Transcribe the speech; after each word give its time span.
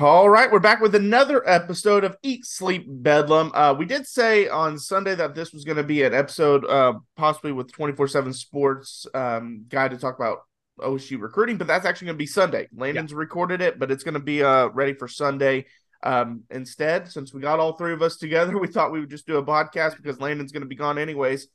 All 0.00 0.30
right, 0.30 0.50
we're 0.50 0.60
back 0.60 0.80
with 0.80 0.94
another 0.94 1.46
episode 1.46 2.04
of 2.04 2.16
Eat 2.22 2.46
Sleep 2.46 2.86
Bedlam. 2.88 3.52
Uh, 3.52 3.74
we 3.78 3.84
did 3.84 4.06
say 4.06 4.48
on 4.48 4.78
Sunday 4.78 5.14
that 5.14 5.34
this 5.34 5.52
was 5.52 5.64
going 5.64 5.76
to 5.76 5.82
be 5.82 6.04
an 6.04 6.14
episode, 6.14 6.64
uh, 6.64 6.94
possibly 7.18 7.52
with 7.52 7.70
twenty 7.70 7.94
four 7.94 8.08
seven 8.08 8.32
Sports 8.32 9.06
um, 9.12 9.66
guy 9.68 9.88
to 9.88 9.98
talk 9.98 10.16
about 10.16 10.38
OSU 10.78 11.20
recruiting, 11.20 11.58
but 11.58 11.66
that's 11.66 11.84
actually 11.84 12.06
going 12.06 12.16
to 12.16 12.22
be 12.22 12.24
Sunday. 12.24 12.66
Landon's 12.74 13.12
yeah. 13.12 13.18
recorded 13.18 13.60
it, 13.60 13.78
but 13.78 13.90
it's 13.90 14.02
going 14.02 14.14
to 14.14 14.20
be 14.20 14.42
uh, 14.42 14.68
ready 14.68 14.94
for 14.94 15.06
Sunday. 15.06 15.66
Um, 16.02 16.44
instead, 16.50 17.12
since 17.12 17.34
we 17.34 17.42
got 17.42 17.60
all 17.60 17.74
three 17.74 17.92
of 17.92 18.00
us 18.00 18.16
together, 18.16 18.56
we 18.58 18.68
thought 18.68 18.92
we 18.92 19.00
would 19.00 19.10
just 19.10 19.26
do 19.26 19.36
a 19.36 19.44
podcast 19.44 19.98
because 19.98 20.18
Landon's 20.18 20.50
going 20.50 20.62
to 20.62 20.66
be 20.66 20.76
gone 20.76 20.96
anyways. 20.96 21.48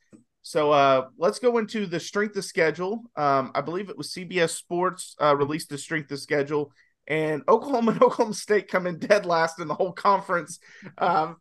So 0.44 0.72
uh, 0.72 1.08
let's 1.18 1.40
go 1.40 1.58
into 1.58 1.88
the 1.88 2.00
strength 2.00 2.38
of 2.38 2.46
schedule. 2.46 3.06
Um, 3.16 3.52
I 3.56 3.62
believe 3.62 3.90
it 3.90 3.98
was 3.98 4.14
CBS 4.14 4.52
Sports 4.52 5.16
uh, 5.20 5.36
released 5.36 5.70
the 5.70 5.80
strength 5.80 6.12
of 6.12 6.20
schedule 6.20 6.72
and 7.08 7.44
Oklahoma 7.48 7.92
and 7.92 8.02
Oklahoma 8.02 8.34
State 8.34 8.68
come 8.68 8.88
in 8.88 9.00
dead 9.00 9.26
last 9.26 9.60
in 9.60 9.68
the 9.68 9.76
whole 9.76 9.94
conference. 9.94 10.60
Um, 10.98 11.38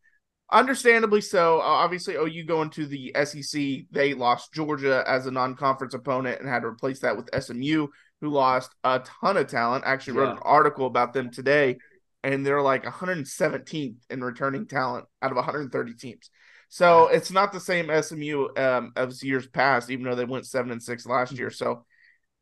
understandably 0.51 1.21
so. 1.21 1.61
Obviously, 1.61 2.15
OU 2.15 2.45
going 2.45 2.71
to 2.71 2.87
the 2.87 3.15
SEC, 3.25 3.87
they 3.91 4.15
lost 4.15 4.53
Georgia 4.53 5.05
as 5.07 5.27
a 5.27 5.31
non-conference 5.31 5.95
opponent 5.95 6.41
and 6.41 6.49
had 6.49 6.63
to 6.63 6.69
replace 6.69 7.01
that 7.01 7.17
with 7.17 7.31
SMU, 7.39 7.89
who 8.21 8.29
lost 8.29 8.75
a 8.85 9.01
ton 9.01 9.37
of 9.37 9.47
talent. 9.47 9.85
Actually, 9.87 10.19
wrote 10.19 10.27
yeah. 10.27 10.33
an 10.33 10.43
article 10.43 10.87
about 10.87 11.13
them 11.13 11.31
today, 11.31 11.79
and 12.23 12.45
they're 12.45 12.63
like 12.63 12.85
117th 12.85 13.97
in 14.11 14.25
returning 14.25 14.67
talent 14.67 15.07
out 15.23 15.31
of 15.31 15.37
130 15.37 15.95
teams. 15.95 16.31
So 16.69 17.07
it's 17.07 17.31
not 17.31 17.53
the 17.53 17.61
same 17.61 17.89
SMU 18.03 18.49
um, 18.57 18.93
as 18.97 19.23
years 19.23 19.47
past, 19.47 19.91
even 19.91 20.07
though 20.07 20.17
they 20.17 20.25
went 20.25 20.47
seven 20.47 20.73
and 20.73 20.83
six 20.83 21.07
last 21.07 21.33
year. 21.33 21.51
So 21.51 21.85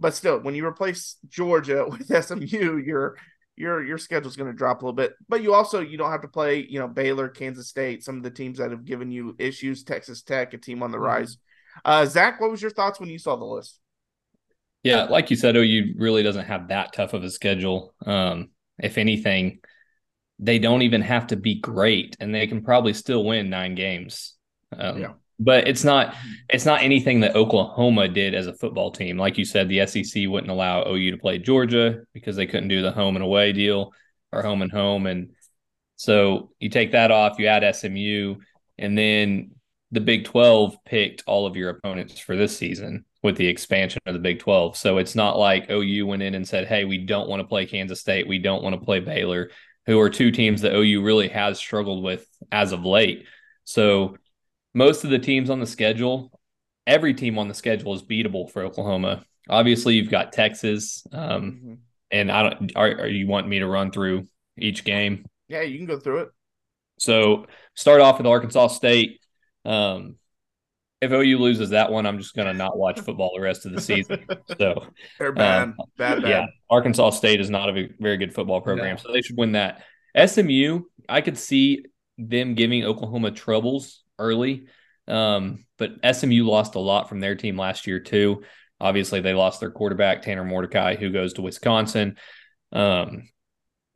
but 0.03 0.15
still, 0.15 0.41
when 0.41 0.57
you 0.57 0.67
replace 0.67 1.17
Georgia 1.29 1.87
with 1.89 2.07
SMU, 2.25 2.77
your 2.79 3.17
your 3.57 3.83
your 3.85 3.99
schedule's 3.99 4.37
going 4.37 4.51
to 4.51 4.57
drop 4.57 4.83
a 4.83 4.85
little 4.85 4.97
bit. 4.97 5.15
But 5.29 5.43
you 5.43 5.55
also 5.55 5.81
you 5.81 5.97
don't 5.97 6.11
have 6.11 6.23
to 6.23 6.29
play, 6.29 6.67
you 6.69 6.81
know, 6.81 6.89
Baylor, 6.89 7.29
Kansas 7.29 7.69
State, 7.69 8.03
some 8.03 8.17
of 8.17 8.23
the 8.25 8.31
teams 8.31 8.59
that 8.59 8.73
have 8.73 8.85
given 8.85 9.11
you 9.11 9.37
issues. 9.39 9.85
Texas 9.85 10.23
Tech, 10.23 10.53
a 10.53 10.59
team 10.59 10.83
on 10.83 10.91
the 10.91 10.99
mm-hmm. 10.99 11.07
rise. 11.07 11.39
Uh, 11.85 12.05
Zach, 12.05 12.41
what 12.41 12.51
was 12.51 12.61
your 12.61 12.73
thoughts 12.73 13.01
when 13.01 13.09
you 13.09 13.19
saw 13.19 13.37
the 13.37 13.45
list? 13.45 13.79
Yeah, 14.83 15.05
like 15.05 15.31
you 15.31 15.37
said, 15.37 15.57
OU 15.57 15.95
really 15.97 16.25
doesn't 16.25 16.47
have 16.47 16.69
that 16.69 16.93
tough 16.93 17.15
of 17.15 17.23
a 17.23 17.31
schedule. 17.31 17.95
Um, 18.05 18.51
if 18.79 18.99
anything, 18.99 19.61
they 20.41 20.59
don't 20.59 20.83
even 20.83 21.03
have 21.03 21.29
to 21.29 21.37
be 21.37 21.61
great, 21.61 22.17
and 22.19 22.35
they 22.35 22.49
can 22.49 22.65
probably 22.65 22.93
still 22.93 23.25
win 23.25 23.49
nine 23.49 23.77
games. 23.77 24.35
Um, 24.77 25.01
yeah 25.01 25.13
but 25.39 25.67
it's 25.67 25.85
not 25.85 26.15
it's 26.49 26.65
not 26.65 26.83
anything 26.83 27.21
that 27.21 27.37
Oklahoma 27.37 28.09
did 28.09 28.35
as 28.35 28.47
a 28.47 28.55
football 28.55 28.91
team. 28.91 29.19
Like 29.19 29.39
you 29.39 29.45
said, 29.45 29.69
the 29.69 29.87
SEC 29.87 30.25
wouldn't 30.29 30.51
allow 30.51 30.87
OU 30.89 31.13
to 31.13 31.19
play 31.19 31.39
Georgia 31.39 32.03
because 32.13 32.37
they 32.37 32.47
couldn't 32.47 32.69
do 32.69 32.83
the 32.83 32.93
home 32.93 33.17
and 33.17 33.25
away 33.25 33.53
deal 33.53 33.93
or 34.33 34.43
home 34.43 34.63
and 34.63 34.73
home. 34.73 35.07
And 35.07 35.31
so 35.97 36.51
you 36.59 36.69
take 36.69 36.93
that 36.93 37.11
off, 37.11 37.39
you 37.39 37.47
add 37.47 37.75
SMU, 37.75 38.37
and 38.79 38.97
then 38.97 39.53
the 39.91 40.01
Big 40.01 40.25
12 40.25 40.77
picked 40.85 41.23
all 41.27 41.47
of 41.47 41.57
your 41.57 41.71
opponents 41.71 42.19
for 42.19 42.35
this 42.35 42.57
season 42.57 43.05
with 43.23 43.37
the 43.37 43.47
expansion 43.47 44.01
of 44.07 44.15
the 44.15 44.21
Big 44.21 44.41
12. 44.41 44.77
So 44.77 44.99
it's 44.99 45.15
not 45.15 45.39
like 45.39 45.71
OU 45.71 46.07
went 46.07 46.23
in 46.23 46.35
and 46.35 46.49
said, 46.49 46.67
hey, 46.67 46.85
we 46.85 46.99
don't 46.99 47.29
want 47.29 47.41
to 47.41 47.47
play 47.47 47.67
Kansas 47.67 48.01
State. 48.01 48.27
We 48.27 48.39
don't 48.39 48.63
want 48.63 48.75
to 48.75 48.85
play 48.85 49.01
Baylor, 49.01 49.51
who 49.87 50.01
are 50.01 50.11
two 50.11 50.31
teams 50.31 50.63
that 50.63 50.75
OU 50.75 51.03
really 51.03 51.29
has 51.29 51.59
struggled 51.59 52.03
with 52.03 52.27
as 52.51 52.73
of 52.73 52.85
late. 52.85 53.27
So 53.65 54.17
most 54.75 55.05
of 55.05 55.11
the 55.11 55.19
teams 55.19 55.51
on 55.51 55.61
the 55.61 55.67
schedule, 55.67 56.31
every 56.87 57.15
team 57.15 57.39
on 57.39 57.49
the 57.49 57.55
schedule 57.55 57.95
is 57.95 58.03
beatable 58.03 58.51
for 58.51 58.63
Oklahoma. 58.63 59.25
Obviously, 59.49 59.95
you've 59.95 60.11
got 60.11 60.33
Texas, 60.33 61.05
um, 61.13 61.43
mm-hmm. 61.43 61.75
and 62.11 62.31
I 62.31 62.43
don't. 62.51 62.73
Are, 62.77 62.89
are 62.89 63.09
you 63.09 63.27
want 63.27 63.49
me 63.49 63.59
to 63.59 63.67
run 63.67 63.91
through 63.91 64.27
each 64.57 64.85
game? 64.85 65.27
Yeah, 65.49 65.63
you 65.63 65.79
can 65.79 65.87
go 65.87 65.99
through 65.99 66.21
it. 66.21 66.29
So 66.99 67.47
start 67.75 68.01
off 68.01 68.19
with 68.19 68.27
Arkansas 68.27 68.69
State. 68.69 69.21
Um, 69.65 70.17
if 71.01 71.11
OU 71.11 71.39
loses 71.39 71.71
that 71.71 71.91
one, 71.91 72.07
I'm 72.07 72.19
just 72.19 72.35
going 72.35 72.47
to 72.47 72.55
not 72.55 72.79
watch 72.79 73.01
football 73.01 73.33
the 73.35 73.43
rest 73.43 73.67
of 73.67 73.73
the 73.73 73.81
season. 73.81 74.25
So 74.59 74.87
they're 75.19 75.33
bad. 75.33 75.63
Um, 75.63 75.75
bad, 75.99 76.23
bad. 76.23 76.29
Yeah, 76.29 76.47
Arkansas 76.71 77.11
State 77.11 77.41
is 77.41 77.51
not 77.51 77.69
a 77.69 77.89
very 77.99 78.17
good 78.17 78.33
football 78.33 78.61
program, 78.61 78.97
no. 78.97 79.03
so 79.03 79.13
they 79.13 79.23
should 79.23 79.37
win 79.37 79.53
that. 79.53 79.83
SMU, 80.27 80.83
I 81.09 81.21
could 81.21 81.37
see 81.37 81.85
them 82.19 82.55
giving 82.55 82.85
Oklahoma 82.85 83.33
troubles 83.33 84.02
early. 84.23 84.67
Um, 85.09 85.65
but 85.79 85.93
SMU 86.15 86.45
lost 86.45 86.75
a 86.75 86.81
lot 86.81 87.09
from 87.09 87.21
their 87.21 87.35
team 87.35 87.57
last 87.57 87.87
year 87.87 88.01
too. 88.01 88.45
Obviously, 88.81 89.21
they 89.21 89.35
lost 89.35 89.61
their 89.61 89.71
quarterback 89.71 90.23
Tanner 90.23 90.45
Mordecai, 90.45 90.97
who 90.97 91.11
goes 91.11 91.35
to 91.35 91.43
Wisconsin. 91.43 92.17
Um, 92.73 93.29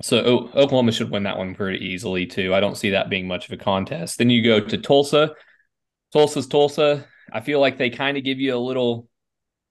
so 0.02 0.18
o- 0.18 0.50
Oklahoma 0.54 0.92
should 0.92 1.10
win 1.10 1.24
that 1.24 1.38
one 1.38 1.54
pretty 1.54 1.84
easily 1.84 2.26
too. 2.26 2.54
I 2.54 2.60
don't 2.60 2.76
see 2.76 2.90
that 2.90 3.10
being 3.10 3.26
much 3.26 3.46
of 3.46 3.52
a 3.52 3.56
contest. 3.56 4.18
Then 4.18 4.30
you 4.30 4.42
go 4.42 4.60
to 4.60 4.78
Tulsa. 4.78 5.34
Tulsa's 6.12 6.46
Tulsa. 6.46 7.06
I 7.32 7.40
feel 7.40 7.60
like 7.60 7.78
they 7.78 7.90
kind 7.90 8.16
of 8.16 8.24
give 8.24 8.38
you 8.38 8.54
a 8.54 8.58
little 8.58 9.08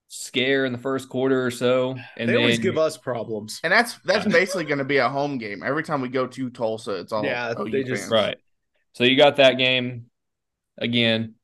scare 0.08 0.64
in 0.64 0.72
the 0.72 0.78
first 0.78 1.08
quarter 1.08 1.44
or 1.44 1.50
so, 1.50 1.96
and 2.16 2.28
they 2.28 2.34
then, 2.34 2.42
always 2.42 2.58
give 2.58 2.78
us 2.78 2.96
problems. 2.96 3.60
And 3.64 3.72
that's 3.72 3.98
that's 4.04 4.26
basically 4.26 4.64
going 4.64 4.78
to 4.78 4.84
be 4.84 4.98
a 4.98 5.08
home 5.08 5.38
game. 5.38 5.62
Every 5.64 5.82
time 5.82 6.00
we 6.00 6.08
go 6.08 6.26
to 6.26 6.50
Tulsa, 6.50 6.96
it's 6.96 7.12
all 7.12 7.24
yeah. 7.24 7.54
they 7.70 7.84
just 7.84 8.02
fans. 8.02 8.12
right. 8.12 8.36
So 8.92 9.04
you 9.04 9.16
got 9.16 9.36
that 9.36 9.58
game 9.58 10.06
again, 10.78 11.34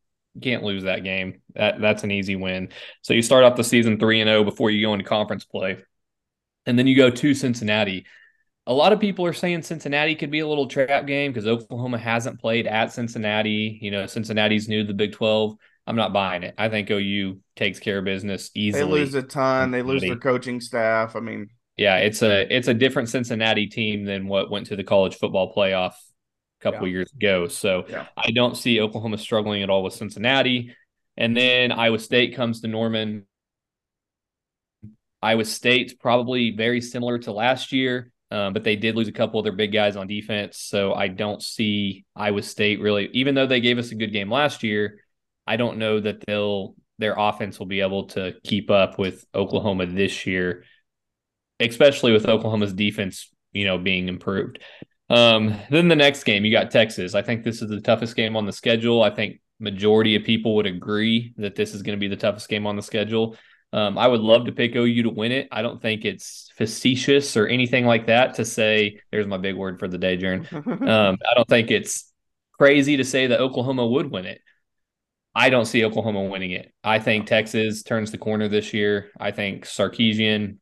can't 0.40 0.62
lose 0.62 0.84
that 0.84 1.04
game. 1.04 1.42
That 1.54 1.80
that's 1.80 2.04
an 2.04 2.10
easy 2.10 2.36
win. 2.36 2.70
So 3.02 3.12
you 3.12 3.22
start 3.22 3.44
off 3.44 3.56
the 3.56 3.64
season 3.64 3.98
three 3.98 4.20
and 4.20 4.28
zero 4.28 4.40
oh 4.40 4.44
before 4.44 4.70
you 4.70 4.84
go 4.86 4.94
into 4.94 5.04
conference 5.04 5.44
play, 5.44 5.78
and 6.64 6.78
then 6.78 6.86
you 6.86 6.96
go 6.96 7.10
to 7.10 7.34
Cincinnati. 7.34 8.06
A 8.66 8.72
lot 8.72 8.92
of 8.92 9.00
people 9.00 9.26
are 9.26 9.32
saying 9.32 9.62
Cincinnati 9.62 10.14
could 10.14 10.30
be 10.30 10.38
a 10.38 10.46
little 10.46 10.68
trap 10.68 11.06
game 11.06 11.32
because 11.32 11.46
Oklahoma 11.46 11.98
hasn't 11.98 12.40
played 12.40 12.66
at 12.66 12.92
Cincinnati. 12.92 13.78
You 13.82 13.90
know, 13.90 14.06
Cincinnati's 14.06 14.68
new 14.68 14.82
to 14.82 14.86
the 14.86 14.94
Big 14.94 15.12
Twelve. 15.12 15.56
I'm 15.86 15.96
not 15.96 16.12
buying 16.12 16.44
it. 16.44 16.54
I 16.56 16.68
think 16.68 16.90
OU 16.90 17.40
takes 17.56 17.80
care 17.80 17.98
of 17.98 18.04
business 18.04 18.50
easily. 18.54 18.84
They 18.84 18.90
lose 18.90 19.14
a 19.14 19.22
ton. 19.22 19.72
They 19.72 19.82
lose 19.82 20.00
their 20.00 20.16
coaching 20.16 20.60
staff. 20.60 21.16
I 21.16 21.20
mean, 21.20 21.48
yeah, 21.76 21.96
it's 21.96 22.22
a 22.22 22.54
it's 22.54 22.68
a 22.68 22.74
different 22.74 23.08
Cincinnati 23.08 23.66
team 23.66 24.04
than 24.04 24.28
what 24.28 24.50
went 24.50 24.66
to 24.68 24.76
the 24.76 24.84
college 24.84 25.16
football 25.16 25.52
playoff 25.52 25.94
couple 26.62 26.86
yeah. 26.86 26.92
years 26.92 27.12
ago. 27.12 27.48
So 27.48 27.84
yeah. 27.88 28.06
I 28.16 28.30
don't 28.30 28.56
see 28.56 28.80
Oklahoma 28.80 29.18
struggling 29.18 29.62
at 29.62 29.70
all 29.70 29.82
with 29.82 29.94
Cincinnati. 29.94 30.74
And 31.16 31.36
then 31.36 31.72
Iowa 31.72 31.98
State 31.98 32.34
comes 32.34 32.60
to 32.60 32.68
Norman. 32.68 33.26
Iowa 35.20 35.44
State's 35.44 35.94
probably 35.94 36.50
very 36.50 36.80
similar 36.80 37.18
to 37.18 37.32
last 37.32 37.72
year, 37.72 38.10
um, 38.30 38.52
but 38.52 38.64
they 38.64 38.76
did 38.76 38.96
lose 38.96 39.08
a 39.08 39.12
couple 39.12 39.38
of 39.38 39.44
their 39.44 39.52
big 39.52 39.72
guys 39.72 39.94
on 39.94 40.06
defense. 40.06 40.58
So 40.58 40.94
I 40.94 41.08
don't 41.08 41.42
see 41.42 42.04
Iowa 42.16 42.42
State 42.42 42.80
really, 42.80 43.08
even 43.12 43.34
though 43.34 43.46
they 43.46 43.60
gave 43.60 43.78
us 43.78 43.92
a 43.92 43.94
good 43.94 44.12
game 44.12 44.30
last 44.30 44.62
year, 44.62 44.98
I 45.46 45.56
don't 45.56 45.78
know 45.78 46.00
that 46.00 46.24
they'll 46.26 46.74
their 46.98 47.14
offense 47.18 47.58
will 47.58 47.66
be 47.66 47.80
able 47.80 48.06
to 48.06 48.34
keep 48.44 48.70
up 48.70 48.98
with 48.98 49.24
Oklahoma 49.34 49.86
this 49.86 50.24
year, 50.26 50.64
especially 51.58 52.12
with 52.12 52.28
Oklahoma's 52.28 52.72
defense, 52.72 53.28
you 53.52 53.64
know, 53.64 53.76
being 53.78 54.08
improved. 54.08 54.60
Um, 55.10 55.54
then 55.70 55.88
the 55.88 55.96
next 55.96 56.24
game, 56.24 56.44
you 56.44 56.52
got 56.52 56.70
Texas. 56.70 57.14
I 57.14 57.22
think 57.22 57.44
this 57.44 57.60
is 57.60 57.68
the 57.68 57.80
toughest 57.80 58.16
game 58.16 58.36
on 58.36 58.46
the 58.46 58.52
schedule. 58.52 59.02
I 59.02 59.10
think 59.10 59.40
majority 59.60 60.16
of 60.16 60.24
people 60.24 60.56
would 60.56 60.66
agree 60.66 61.34
that 61.36 61.54
this 61.54 61.74
is 61.74 61.82
going 61.82 61.96
to 61.96 62.00
be 62.00 62.08
the 62.08 62.16
toughest 62.16 62.48
game 62.48 62.66
on 62.66 62.76
the 62.76 62.82
schedule. 62.82 63.36
Um, 63.72 63.96
I 63.96 64.06
would 64.06 64.20
love 64.20 64.46
to 64.46 64.52
pick 64.52 64.76
OU 64.76 65.04
to 65.04 65.10
win 65.10 65.32
it. 65.32 65.48
I 65.50 65.62
don't 65.62 65.80
think 65.80 66.04
it's 66.04 66.50
facetious 66.56 67.36
or 67.36 67.46
anything 67.46 67.86
like 67.86 68.06
that 68.06 68.34
to 68.34 68.44
say. 68.44 69.00
There's 69.10 69.26
my 69.26 69.38
big 69.38 69.56
word 69.56 69.78
for 69.78 69.88
the 69.88 69.98
day, 69.98 70.18
Jaron. 70.18 70.46
Um, 70.88 71.16
I 71.28 71.34
don't 71.34 71.48
think 71.48 71.70
it's 71.70 72.12
crazy 72.58 72.98
to 72.98 73.04
say 73.04 73.28
that 73.28 73.40
Oklahoma 73.40 73.86
would 73.86 74.10
win 74.10 74.26
it. 74.26 74.40
I 75.34 75.48
don't 75.48 75.64
see 75.64 75.84
Oklahoma 75.84 76.24
winning 76.24 76.50
it. 76.50 76.72
I 76.84 76.98
think 76.98 77.26
Texas 77.26 77.82
turns 77.82 78.10
the 78.10 78.18
corner 78.18 78.48
this 78.48 78.74
year. 78.74 79.10
I 79.18 79.30
think 79.30 79.64
Sarkisian, 79.64 80.58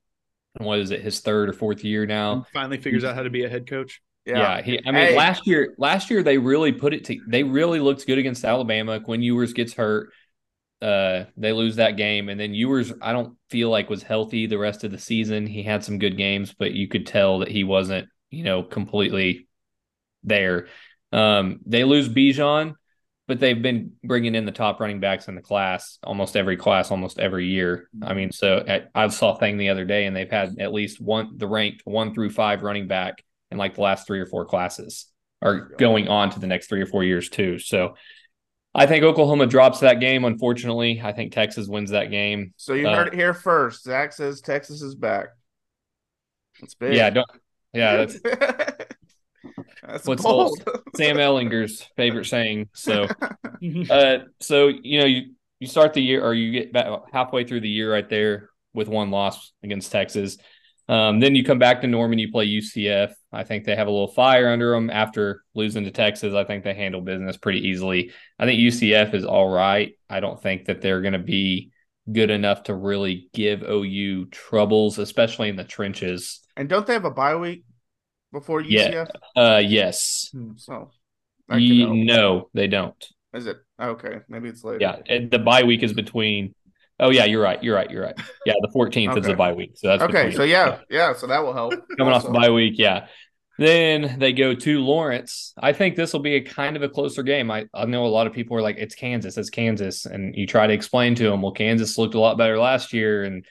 what 0.58 0.78
is 0.78 0.92
it, 0.92 1.02
his 1.02 1.20
third 1.20 1.48
or 1.48 1.52
fourth 1.52 1.82
year 1.82 2.06
now, 2.06 2.46
finally 2.52 2.78
figures 2.78 3.02
out 3.02 3.16
how 3.16 3.24
to 3.24 3.30
be 3.30 3.44
a 3.44 3.48
head 3.48 3.68
coach. 3.68 4.00
Yeah, 4.26 4.38
yeah 4.38 4.62
he, 4.62 4.80
I 4.86 4.90
mean, 4.90 5.06
hey. 5.08 5.16
last 5.16 5.46
year, 5.46 5.74
last 5.78 6.10
year 6.10 6.22
they 6.22 6.38
really 6.38 6.72
put 6.72 6.94
it 6.94 7.04
to. 7.06 7.18
They 7.26 7.42
really 7.42 7.80
looked 7.80 8.06
good 8.06 8.18
against 8.18 8.44
Alabama. 8.44 9.00
Quinn 9.00 9.22
Ewers 9.22 9.52
gets 9.52 9.74
hurt, 9.74 10.10
uh, 10.82 11.24
they 11.36 11.52
lose 11.52 11.76
that 11.76 11.96
game, 11.96 12.28
and 12.28 12.40
then 12.40 12.54
Ewers, 12.54 12.92
I 13.02 13.12
don't 13.12 13.36
feel 13.50 13.68
like 13.70 13.90
was 13.90 14.02
healthy 14.02 14.46
the 14.46 14.58
rest 14.58 14.82
of 14.82 14.90
the 14.90 14.98
season. 14.98 15.46
He 15.46 15.62
had 15.62 15.84
some 15.84 15.98
good 15.98 16.16
games, 16.16 16.54
but 16.58 16.72
you 16.72 16.88
could 16.88 17.06
tell 17.06 17.40
that 17.40 17.48
he 17.48 17.64
wasn't, 17.64 18.08
you 18.30 18.44
know, 18.44 18.62
completely 18.62 19.46
there. 20.24 20.68
Um, 21.12 21.60
they 21.66 21.84
lose 21.84 22.08
Bijan, 22.08 22.76
but 23.28 23.40
they've 23.40 23.60
been 23.60 23.92
bringing 24.02 24.34
in 24.34 24.46
the 24.46 24.52
top 24.52 24.80
running 24.80 25.00
backs 25.00 25.28
in 25.28 25.34
the 25.34 25.42
class, 25.42 25.98
almost 26.02 26.34
every 26.34 26.56
class, 26.56 26.90
almost 26.90 27.18
every 27.18 27.46
year. 27.46 27.88
I 28.02 28.14
mean, 28.14 28.32
so 28.32 28.64
I 28.94 29.08
saw 29.08 29.36
a 29.36 29.38
thing 29.38 29.58
the 29.58 29.68
other 29.68 29.84
day, 29.84 30.06
and 30.06 30.16
they've 30.16 30.30
had 30.30 30.58
at 30.60 30.72
least 30.72 31.00
one 31.00 31.36
the 31.36 31.46
ranked 31.46 31.82
one 31.84 32.14
through 32.14 32.30
five 32.30 32.62
running 32.62 32.88
back 32.88 33.22
in 33.50 33.58
like 33.58 33.74
the 33.74 33.82
last 33.82 34.06
three 34.06 34.20
or 34.20 34.26
four 34.26 34.44
classes 34.44 35.06
are 35.42 35.70
going 35.78 36.08
on 36.08 36.30
to 36.30 36.40
the 36.40 36.46
next 36.46 36.68
three 36.68 36.82
or 36.82 36.86
four 36.86 37.02
years 37.02 37.28
too. 37.28 37.58
So 37.58 37.94
I 38.74 38.86
think 38.86 39.04
Oklahoma 39.04 39.46
drops 39.46 39.80
that 39.80 40.00
game. 40.00 40.24
Unfortunately, 40.24 41.00
I 41.02 41.12
think 41.12 41.32
Texas 41.32 41.66
wins 41.66 41.90
that 41.90 42.10
game. 42.10 42.52
So 42.56 42.74
you 42.74 42.88
uh, 42.88 42.94
heard 42.94 43.08
it 43.08 43.14
here 43.14 43.34
first. 43.34 43.84
Zach 43.84 44.12
says 44.12 44.40
Texas 44.40 44.82
is 44.82 44.94
back. 44.94 45.28
It's 46.62 46.74
big. 46.74 46.94
Yeah, 46.94 47.10
don't 47.10 47.26
Yeah, 47.72 48.04
that's 48.04 48.18
That's 49.82 50.06
What's 50.06 50.22
bold. 50.22 50.62
Sam 50.94 51.16
Ehlinger's 51.16 51.82
favorite 51.96 52.26
saying. 52.26 52.68
So, 52.74 53.08
uh, 53.90 54.18
so 54.40 54.68
you 54.68 55.00
know, 55.00 55.06
you 55.06 55.34
you 55.58 55.66
start 55.66 55.94
the 55.94 56.02
year 56.02 56.22
or 56.24 56.34
you 56.34 56.52
get 56.52 56.70
about 56.70 57.08
halfway 57.12 57.44
through 57.44 57.60
the 57.60 57.68
year 57.68 57.92
right 57.92 58.08
there 58.08 58.50
with 58.72 58.88
one 58.88 59.10
loss 59.10 59.52
against 59.62 59.90
Texas. 59.90 60.38
Um, 60.90 61.20
then 61.20 61.36
you 61.36 61.44
come 61.44 61.60
back 61.60 61.82
to 61.82 61.86
Norman, 61.86 62.18
you 62.18 62.32
play 62.32 62.48
UCF. 62.48 63.12
I 63.32 63.44
think 63.44 63.64
they 63.64 63.76
have 63.76 63.86
a 63.86 63.90
little 63.92 64.08
fire 64.08 64.48
under 64.48 64.72
them 64.72 64.90
after 64.90 65.44
losing 65.54 65.84
to 65.84 65.92
Texas. 65.92 66.34
I 66.34 66.42
think 66.42 66.64
they 66.64 66.74
handle 66.74 67.00
business 67.00 67.36
pretty 67.36 67.68
easily. 67.68 68.10
I 68.40 68.44
think 68.44 68.58
UCF 68.60 69.14
is 69.14 69.24
all 69.24 69.48
right. 69.48 69.92
I 70.08 70.18
don't 70.18 70.42
think 70.42 70.64
that 70.64 70.80
they're 70.80 71.00
going 71.00 71.12
to 71.12 71.20
be 71.20 71.70
good 72.10 72.30
enough 72.30 72.64
to 72.64 72.74
really 72.74 73.28
give 73.32 73.62
OU 73.62 74.26
troubles, 74.32 74.98
especially 74.98 75.48
in 75.48 75.54
the 75.54 75.62
trenches. 75.62 76.40
And 76.56 76.68
don't 76.68 76.84
they 76.84 76.94
have 76.94 77.04
a 77.04 77.10
bye 77.12 77.36
week 77.36 77.62
before 78.32 78.60
Yeah. 78.60 78.90
UCF? 78.90 79.10
Uh, 79.36 79.62
yes. 79.64 80.34
So 80.56 80.90
that 81.48 81.60
Ye- 81.60 82.04
no, 82.04 82.48
they 82.52 82.66
don't. 82.66 82.96
Is 83.32 83.46
it 83.46 83.58
okay? 83.80 84.16
Maybe 84.28 84.48
it's 84.48 84.64
later. 84.64 84.78
Yeah, 84.80 85.18
the 85.30 85.38
bye 85.38 85.62
week 85.62 85.84
is 85.84 85.92
between. 85.92 86.52
Oh 87.00 87.10
yeah, 87.10 87.24
you're 87.24 87.42
right. 87.42 87.62
You're 87.62 87.74
right. 87.74 87.90
You're 87.90 88.04
right. 88.04 88.18
Yeah, 88.44 88.54
the 88.60 88.68
14th 88.68 89.18
is 89.18 89.26
a 89.26 89.34
bye 89.34 89.52
week. 89.52 89.72
So 89.74 89.88
that's 89.88 90.02
Okay. 90.02 90.30
So 90.30 90.44
yeah, 90.44 90.78
yeah. 90.90 91.14
So 91.14 91.26
that 91.26 91.42
will 91.42 91.54
help. 91.54 91.74
coming 91.98 92.12
off 92.12 92.24
the 92.24 92.30
bye 92.30 92.50
week. 92.50 92.74
Yeah. 92.76 93.06
Then 93.58 94.18
they 94.18 94.32
go 94.32 94.54
to 94.54 94.80
Lawrence. 94.80 95.52
I 95.58 95.74
think 95.74 95.94
this 95.94 96.14
will 96.14 96.20
be 96.20 96.36
a 96.36 96.40
kind 96.40 96.76
of 96.76 96.82
a 96.82 96.88
closer 96.88 97.22
game. 97.22 97.50
I, 97.50 97.66
I 97.74 97.84
know 97.84 98.06
a 98.06 98.08
lot 98.08 98.26
of 98.26 98.32
people 98.32 98.56
are 98.56 98.62
like, 98.62 98.76
it's 98.78 98.94
Kansas, 98.94 99.36
it's 99.36 99.50
Kansas. 99.50 100.06
And 100.06 100.34
you 100.34 100.46
try 100.46 100.66
to 100.66 100.72
explain 100.72 101.14
to 101.16 101.24
them, 101.24 101.42
well, 101.42 101.52
Kansas 101.52 101.98
looked 101.98 102.14
a 102.14 102.20
lot 102.20 102.38
better 102.38 102.58
last 102.58 102.94
year 102.94 103.22
and, 103.22 103.44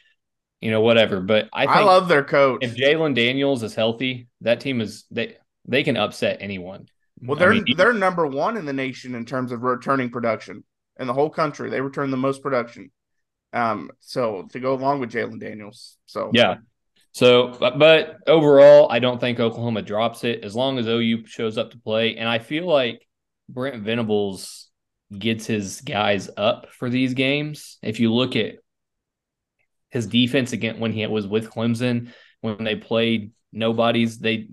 you 0.62 0.72
know, 0.72 0.82
whatever. 0.82 1.22
But 1.22 1.48
I 1.54 1.66
I, 1.66 1.84
love 1.84 2.08
their 2.08 2.24
coach. 2.24 2.64
if 2.64 2.76
Jalon 2.76 3.14
Daniels 3.14 3.62
is 3.62 3.76
healthy, 3.76 4.28
that 4.42 4.62
team 4.62 4.82
is, 4.82 5.06
they, 5.12 5.38
they 5.68 5.84
can 5.84 5.96
upset 5.96 6.38
anyone. 6.40 6.88
Well, 7.22 7.38
they're 7.38 7.54
mean, 7.54 7.66
they're 7.78 7.94
number 7.94 8.26
one 8.26 8.58
in 8.58 8.66
the 8.66 8.74
nation 8.74 9.14
in 9.14 9.26
terms 9.26 9.52
of 9.52 9.62
returning 9.62 10.10
production 10.10 10.64
in 11.00 11.06
the 11.06 11.14
whole 11.14 11.30
country. 11.30 11.70
They 11.70 11.82
return 11.82 12.10
the 12.10 12.18
most 12.18 12.42
production. 12.42 12.90
Um, 13.54 13.92
so 14.00 14.48
to 14.52 14.60
go 14.60 14.74
along 14.74 15.00
with 15.00 15.12
Jalon 15.12 15.40
Daniels, 15.40 15.98
so 16.06 16.32
Yeah. 16.34 16.58
So, 17.12 17.56
but, 17.60 18.18
overall, 18.28 18.92
I 18.92 19.00
don't 19.00 19.20
think 19.20 19.40
Oklahoma 19.40 19.82
drops 19.82 20.24
it 20.24 20.44
as 20.44 20.56
long 20.56 20.78
as 20.78 20.88
OU 20.88 21.26
shows 21.26 21.58
up 21.58 21.72
to 21.72 21.78
play. 21.80 22.16
And 22.16 22.30
I 22.30 22.38
feel 22.38 22.68
like 22.68 23.06
Brent 23.50 23.84
Venables 23.84 24.70
gets 25.18 25.48
his 25.48 25.82
guys 25.82 26.30
up 26.38 26.68
for 26.72 26.90
these 26.90 27.16
games. 27.16 27.78
If 27.82 28.00
you 28.00 28.14
look 28.14 28.36
at 28.36 28.56
his 29.90 30.06
defense 30.06 30.54
again 30.54 30.80
when 30.80 30.92
he 30.92 31.06
was 31.08 31.28
with 31.28 31.50
Clemson, 31.50 32.12
when 32.42 32.64
they 32.64 32.76
played 32.76 33.32
nobodies, 33.52 34.20
they 34.20 34.50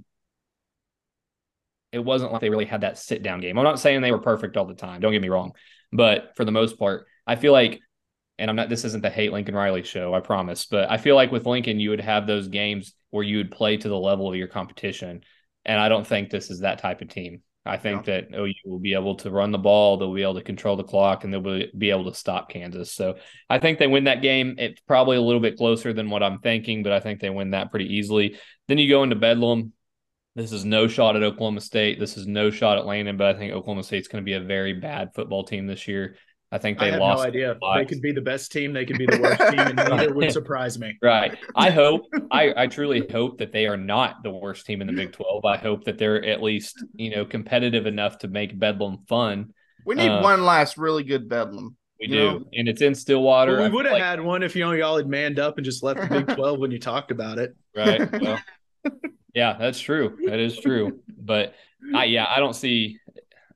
it 1.92 1.98
wasn't 1.98 2.32
like 2.32 2.40
they 2.40 2.50
really 2.50 2.64
had 2.64 2.80
that 2.80 2.98
sit 2.98 3.22
down 3.22 3.40
game. 3.40 3.58
I'm 3.58 3.64
not 3.64 3.80
saying 3.80 4.00
they 4.00 4.12
were 4.12 4.18
perfect 4.18 4.56
all 4.56 4.66
the 4.66 4.74
time. 4.74 5.00
Don't 5.00 5.12
get 5.12 5.22
me 5.22 5.28
wrong, 5.28 5.52
but 5.92 6.32
for 6.36 6.44
the 6.44 6.52
most 6.52 6.78
part, 6.78 7.06
I 7.26 7.36
feel 7.36 7.52
like 7.52 7.80
and 8.38 8.50
I'm 8.50 8.56
not 8.56 8.68
this 8.68 8.84
isn't 8.84 9.02
the 9.02 9.10
hate 9.10 9.32
Lincoln 9.32 9.54
Riley 9.54 9.82
show, 9.82 10.14
I 10.14 10.20
promise, 10.20 10.66
but 10.66 10.90
I 10.90 10.98
feel 10.98 11.14
like 11.14 11.32
with 11.32 11.46
Lincoln 11.46 11.80
you 11.80 11.90
would 11.90 12.00
have 12.00 12.26
those 12.26 12.48
games 12.48 12.94
where 13.10 13.24
you 13.24 13.38
would 13.38 13.50
play 13.50 13.76
to 13.76 13.88
the 13.88 13.98
level 13.98 14.28
of 14.28 14.36
your 14.36 14.48
competition. 14.48 15.22
And 15.64 15.80
I 15.80 15.88
don't 15.88 16.06
think 16.06 16.30
this 16.30 16.50
is 16.50 16.60
that 16.60 16.78
type 16.78 17.00
of 17.02 17.08
team. 17.08 17.42
I 17.66 17.78
think 17.78 18.04
that 18.04 18.28
oh, 18.32 18.44
OU 18.44 18.52
will 18.64 18.78
be 18.78 18.94
able 18.94 19.16
to 19.16 19.30
run 19.30 19.50
the 19.50 19.58
ball, 19.58 19.96
they'll 19.96 20.14
be 20.14 20.22
able 20.22 20.34
to 20.34 20.42
control 20.42 20.76
the 20.76 20.84
clock, 20.84 21.24
and 21.24 21.32
they'll 21.32 21.40
be, 21.40 21.70
be 21.76 21.90
able 21.90 22.04
to 22.04 22.14
stop 22.14 22.48
Kansas. 22.48 22.92
So 22.92 23.16
I 23.50 23.58
think 23.58 23.78
they 23.78 23.88
win 23.88 24.04
that 24.04 24.22
game. 24.22 24.54
It's 24.58 24.80
probably 24.82 25.16
a 25.16 25.22
little 25.22 25.40
bit 25.40 25.56
closer 25.56 25.92
than 25.92 26.08
what 26.08 26.22
I'm 26.22 26.38
thinking, 26.38 26.84
but 26.84 26.92
I 26.92 27.00
think 27.00 27.20
they 27.20 27.30
win 27.30 27.50
that 27.50 27.70
pretty 27.70 27.96
easily. 27.96 28.38
Then 28.68 28.78
you 28.78 28.88
go 28.88 29.02
into 29.02 29.16
Bedlam. 29.16 29.72
This 30.36 30.52
is 30.52 30.64
no 30.64 30.86
shot 30.86 31.16
at 31.16 31.22
Oklahoma 31.22 31.60
State. 31.60 31.98
This 31.98 32.16
is 32.16 32.26
no 32.26 32.50
shot 32.50 32.78
at 32.78 32.86
Landon, 32.86 33.16
but 33.16 33.34
I 33.34 33.38
think 33.38 33.52
Oklahoma 33.52 33.82
State's 33.82 34.06
going 34.06 34.22
to 34.22 34.26
be 34.26 34.34
a 34.34 34.40
very 34.40 34.74
bad 34.74 35.10
football 35.14 35.44
team 35.44 35.66
this 35.66 35.88
year. 35.88 36.16
I 36.52 36.58
think 36.58 36.78
they 36.78 36.86
I 36.86 36.88
they 36.88 36.92
have 36.92 37.00
lost. 37.00 37.22
no 37.22 37.28
idea. 37.28 37.56
They 37.76 37.84
could 37.86 38.00
be 38.00 38.12
the 38.12 38.20
best 38.20 38.52
team. 38.52 38.72
They 38.72 38.84
could 38.86 38.98
be 38.98 39.06
the 39.06 39.18
worst 39.20 39.40
team, 39.50 39.58
and 39.58 39.76
neither 39.76 40.14
would 40.14 40.30
surprise 40.40 40.78
me. 40.78 40.96
Right. 41.02 41.36
I 41.56 41.70
hope, 41.82 42.02
I, 42.30 42.54
I 42.56 42.66
truly 42.68 43.06
hope 43.10 43.38
that 43.38 43.50
they 43.52 43.66
are 43.66 43.76
not 43.76 44.22
the 44.22 44.30
worst 44.30 44.64
team 44.64 44.80
in 44.80 44.86
the 44.86 44.92
Big 44.92 45.12
12. 45.12 45.44
I 45.44 45.56
hope 45.56 45.84
that 45.84 45.98
they're 45.98 46.24
at 46.24 46.42
least, 46.42 46.84
you 46.94 47.10
know, 47.10 47.24
competitive 47.24 47.86
enough 47.86 48.18
to 48.18 48.28
make 48.28 48.56
Bedlam 48.58 48.98
fun. 49.08 49.52
we 49.84 49.96
need 49.96 50.08
Uh, 50.08 50.22
one 50.22 50.44
last 50.44 50.78
really 50.78 51.02
good 51.02 51.28
Bedlam. 51.28 51.76
We 51.98 52.06
do. 52.06 52.14
know- 52.16 52.44
and 52.54 52.68
it's 52.68 52.80
in 52.82 52.94
Stillwater. 52.94 53.56
Well, 53.56 53.68
we 53.70 53.74
would 53.74 53.86
have 53.86 53.94
like- 53.94 54.02
had 54.02 54.20
one 54.20 54.42
if 54.44 54.54
you 54.54 54.64
know 54.64 54.72
y'all 54.72 54.96
had 54.98 55.08
manned 55.08 55.38
up 55.40 55.56
and 55.58 55.64
just 55.64 55.82
left 55.82 56.00
the 56.00 56.06
Big 56.06 56.36
Twelve 56.36 56.60
when 56.60 56.70
you 56.70 56.78
talked 56.78 57.10
about 57.10 57.38
it. 57.38 57.56
Right. 57.76 58.10
Well, 58.22 58.40
yeah, 59.34 59.56
that's 59.58 59.78
true. 59.80 60.16
That 60.26 60.38
is 60.38 60.58
true. 60.58 61.00
But 61.18 61.54
I, 61.94 62.04
yeah, 62.04 62.24
I 62.26 62.38
don't 62.40 62.54
see, 62.54 62.98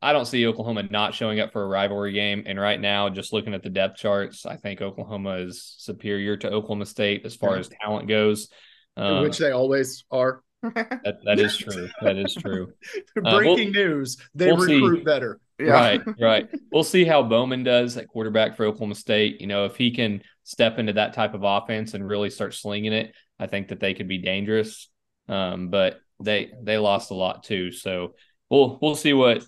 I 0.03 0.13
don't 0.13 0.25
see 0.27 0.47
Oklahoma 0.47 0.85
not 0.91 1.15
showing 1.15 1.41
up 1.41 1.53
for 1.53 1.63
a 1.63 1.67
rivalry 1.69 2.13
game. 2.13 2.45
And 2.47 2.59
right 2.59 2.81
now, 2.81 3.09
just 3.11 3.33
looking 3.33 3.53
at 3.55 3.63
the 3.63 3.69
depth 3.71 3.99
charts, 3.99 4.47
I 4.47 4.57
think 4.57 4.81
Oklahoma 4.81 5.37
is 5.37 5.75
superior 5.79 6.37
to 6.39 6.51
Oklahoma 6.51 6.87
State 6.87 7.27
as 7.27 7.37
far 7.37 7.55
Yeah. 7.55 7.61
as 7.61 7.69
talent 7.69 8.09
goes. 8.09 8.49
Um, 8.97 9.23
which 9.23 9.39
they 9.39 9.51
always 9.53 10.05
are. 10.11 10.43
that, 10.63 11.19
that 11.25 11.39
is 11.39 11.57
true. 11.57 11.89
That 12.03 12.17
is 12.17 12.35
true. 12.35 12.73
Breaking 13.15 13.73
news: 13.73 14.17
They 14.35 14.53
we'll 14.53 14.61
see. 14.67 14.75
recruit 14.81 15.05
better. 15.05 15.41
yeah. 15.59 15.71
Right, 15.71 16.01
right. 16.21 16.49
We'll 16.73 16.85
see 16.85 17.05
how 17.05 17.23
Bowman 17.23 17.63
does 17.65 17.97
at 17.97 18.09
quarterback 18.09 18.57
for 18.57 18.65
Oklahoma 18.67 18.95
State. 18.95 19.41
You 19.41 19.47
know, 19.47 19.65
if 19.65 19.77
he 19.77 19.91
can 19.91 20.23
step 20.45 20.79
into 20.79 20.93
that 20.95 21.15
type 21.15 21.35
of 21.35 21.43
offense 21.45 21.95
and 21.95 22.07
really 22.07 22.29
start 22.31 22.55
slinging 22.55 22.93
it, 22.93 23.15
I 23.39 23.47
think 23.47 23.69
that 23.69 23.81
they 23.81 23.95
could 23.95 24.09
be 24.09 24.19
dangerous. 24.19 24.89
Um, 25.29 25.69
but 25.71 26.01
they 26.23 26.51
they 26.63 26.77
lost 26.79 27.11
a 27.11 27.15
lot 27.15 27.43
too, 27.45 27.73
so 27.73 28.15
we'll 28.51 28.79
we'll 28.83 28.97
see 28.97 29.13
what 29.15 29.43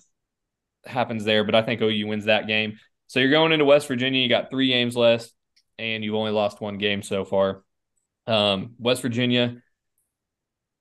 happens 0.85 1.23
there. 1.23 1.43
But 1.43 1.55
I 1.55 1.61
think 1.61 1.81
OU 1.81 2.07
wins 2.07 2.25
that 2.25 2.47
game. 2.47 2.79
So 3.07 3.19
you're 3.19 3.31
going 3.31 3.51
into 3.51 3.65
West 3.65 3.87
Virginia. 3.87 4.21
You 4.21 4.29
got 4.29 4.49
three 4.49 4.67
games 4.69 4.95
left, 4.95 5.31
and 5.77 6.03
you've 6.03 6.15
only 6.15 6.31
lost 6.31 6.61
one 6.61 6.77
game 6.77 7.03
so 7.03 7.25
far. 7.25 7.63
Um, 8.27 8.75
West 8.79 9.01
Virginia. 9.01 9.61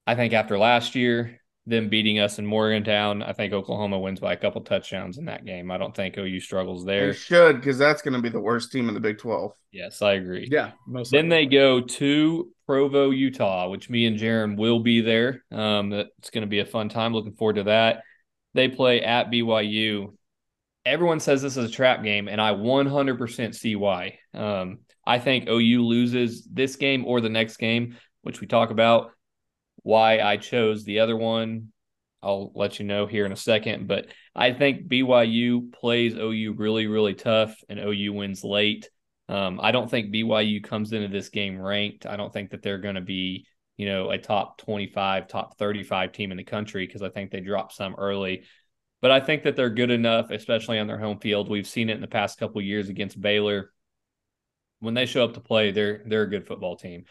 I 0.06 0.14
think 0.14 0.32
after 0.32 0.58
last 0.58 0.94
year, 0.94 1.40
them 1.66 1.88
beating 1.88 2.18
us 2.18 2.38
in 2.40 2.46
Morgantown, 2.46 3.22
I 3.22 3.32
think 3.34 3.52
Oklahoma 3.52 3.98
wins 4.00 4.18
by 4.18 4.32
a 4.32 4.36
couple 4.36 4.60
touchdowns 4.62 5.16
in 5.18 5.26
that 5.26 5.44
game. 5.44 5.70
I 5.70 5.78
don't 5.78 5.94
think 5.94 6.18
OU 6.18 6.40
struggles 6.40 6.84
They 6.84 6.98
there. 6.98 7.14
should 7.14 7.56
because 7.56 7.78
that's 7.78 8.02
going 8.02 8.14
to 8.14 8.20
be 8.20 8.28
the 8.28 8.40
worst 8.40 8.72
team 8.72 8.88
in 8.88 8.94
the 8.94 9.00
Big 9.00 9.18
Twelve. 9.18 9.52
Yes, 9.70 10.02
I 10.02 10.14
agree. 10.14 10.48
Yeah, 10.50 10.72
most. 10.88 11.12
Then 11.12 11.28
they 11.28 11.46
go 11.46 11.80
to 11.80 12.50
Provo, 12.66 13.10
Utah, 13.10 13.68
which 13.68 13.88
me 13.88 14.06
and 14.06 14.18
Jaron 14.18 14.56
will 14.56 14.80
be 14.80 15.02
there. 15.02 15.44
Um, 15.52 15.90
that's 15.90 16.30
going 16.30 16.42
to 16.42 16.48
be 16.48 16.58
a 16.58 16.64
fun 16.66 16.88
time. 16.88 17.14
Looking 17.14 17.34
forward 17.34 17.56
to 17.56 17.64
that. 17.64 18.02
They 18.54 18.68
play 18.68 19.02
at 19.02 19.30
BYU. 19.30 20.14
Everyone 20.84 21.20
says 21.20 21.42
this 21.42 21.56
is 21.56 21.70
a 21.70 21.72
trap 21.72 22.02
game, 22.02 22.28
and 22.28 22.40
I 22.40 22.52
100% 22.52 23.54
see 23.54 23.76
why. 23.76 24.18
Um, 24.34 24.80
I 25.06 25.18
think 25.18 25.48
OU 25.48 25.84
loses 25.84 26.44
this 26.44 26.76
game 26.76 27.04
or 27.06 27.20
the 27.20 27.28
next 27.28 27.56
game, 27.56 27.96
which 28.22 28.40
we 28.40 28.46
talk 28.46 28.70
about. 28.70 29.12
Why 29.82 30.20
I 30.20 30.36
chose 30.36 30.84
the 30.84 31.00
other 31.00 31.16
one, 31.16 31.72
I'll 32.22 32.52
let 32.54 32.78
you 32.78 32.84
know 32.84 33.06
here 33.06 33.26
in 33.26 33.32
a 33.32 33.36
second. 33.36 33.88
But 33.88 34.06
I 34.34 34.52
think 34.52 34.88
BYU 34.88 35.72
plays 35.72 36.14
OU 36.14 36.54
really, 36.56 36.86
really 36.86 37.14
tough, 37.14 37.54
and 37.68 37.80
OU 37.80 38.12
wins 38.12 38.44
late. 38.44 38.88
Um, 39.28 39.60
I 39.62 39.72
don't 39.72 39.90
think 39.90 40.12
BYU 40.12 40.62
comes 40.62 40.92
into 40.92 41.08
this 41.08 41.28
game 41.28 41.60
ranked. 41.60 42.06
I 42.06 42.16
don't 42.16 42.32
think 42.32 42.50
that 42.50 42.62
they're 42.62 42.78
going 42.78 42.96
to 42.96 43.00
be, 43.00 43.46
you 43.76 43.86
know, 43.86 44.10
a 44.10 44.18
top 44.18 44.58
25, 44.58 45.28
top 45.28 45.58
35 45.58 46.12
team 46.12 46.30
in 46.30 46.36
the 46.36 46.44
country 46.44 46.86
because 46.86 47.02
I 47.02 47.08
think 47.08 47.30
they 47.30 47.40
dropped 47.40 47.72
some 47.74 47.94
early. 47.96 48.44
But 49.00 49.10
I 49.10 49.20
think 49.20 49.42
that 49.42 49.56
they're 49.56 49.70
good 49.70 49.90
enough, 49.90 50.30
especially 50.30 50.78
on 50.78 50.86
their 50.86 50.98
home 50.98 51.18
field. 51.18 51.48
We've 51.48 51.66
seen 51.66 51.90
it 51.90 51.94
in 51.94 52.00
the 52.00 52.06
past 52.06 52.38
couple 52.38 52.60
years 52.62 52.88
against 52.88 53.20
Baylor. 53.20 53.72
When 54.78 54.94
they 54.94 55.06
show 55.06 55.24
up 55.24 55.34
to 55.34 55.40
play, 55.40 55.72
they're 55.72 56.02
they're 56.06 56.22
a 56.22 56.30
good 56.30 56.46
football 56.46 56.76
team. 56.76 57.04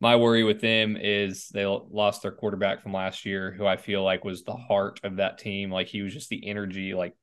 My 0.00 0.16
worry 0.16 0.44
with 0.44 0.60
them 0.60 0.96
is 1.00 1.48
they 1.48 1.64
lost 1.66 2.22
their 2.22 2.32
quarterback 2.32 2.82
from 2.82 2.92
last 2.92 3.24
year, 3.24 3.52
who 3.52 3.66
I 3.66 3.76
feel 3.76 4.02
like 4.02 4.24
was 4.24 4.42
the 4.42 4.56
heart 4.56 5.00
of 5.04 5.16
that 5.16 5.38
team. 5.38 5.70
Like 5.70 5.86
he 5.86 6.02
was 6.02 6.12
just 6.12 6.28
the 6.28 6.46
energy, 6.46 6.94
like 6.94 7.14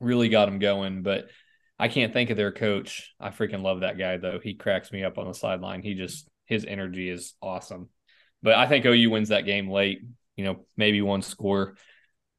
really 0.00 0.28
got 0.28 0.46
them 0.46 0.58
going. 0.58 1.02
But 1.02 1.26
I 1.78 1.88
can't 1.88 2.12
think 2.12 2.30
of 2.30 2.36
their 2.36 2.52
coach. 2.52 3.14
I 3.18 3.30
freaking 3.30 3.62
love 3.62 3.80
that 3.80 3.98
guy 3.98 4.18
though. 4.18 4.38
He 4.42 4.54
cracks 4.54 4.92
me 4.92 5.02
up 5.02 5.18
on 5.18 5.26
the 5.26 5.34
sideline. 5.34 5.82
He 5.82 5.94
just 5.94 6.28
his 6.44 6.66
energy 6.66 7.08
is 7.08 7.34
awesome. 7.40 7.88
But 8.42 8.54
I 8.54 8.66
think 8.66 8.86
OU 8.86 9.10
wins 9.10 9.28
that 9.28 9.44
game 9.44 9.70
late, 9.70 10.02
you 10.36 10.44
know, 10.44 10.64
maybe 10.76 11.02
one 11.02 11.22
score. 11.22 11.76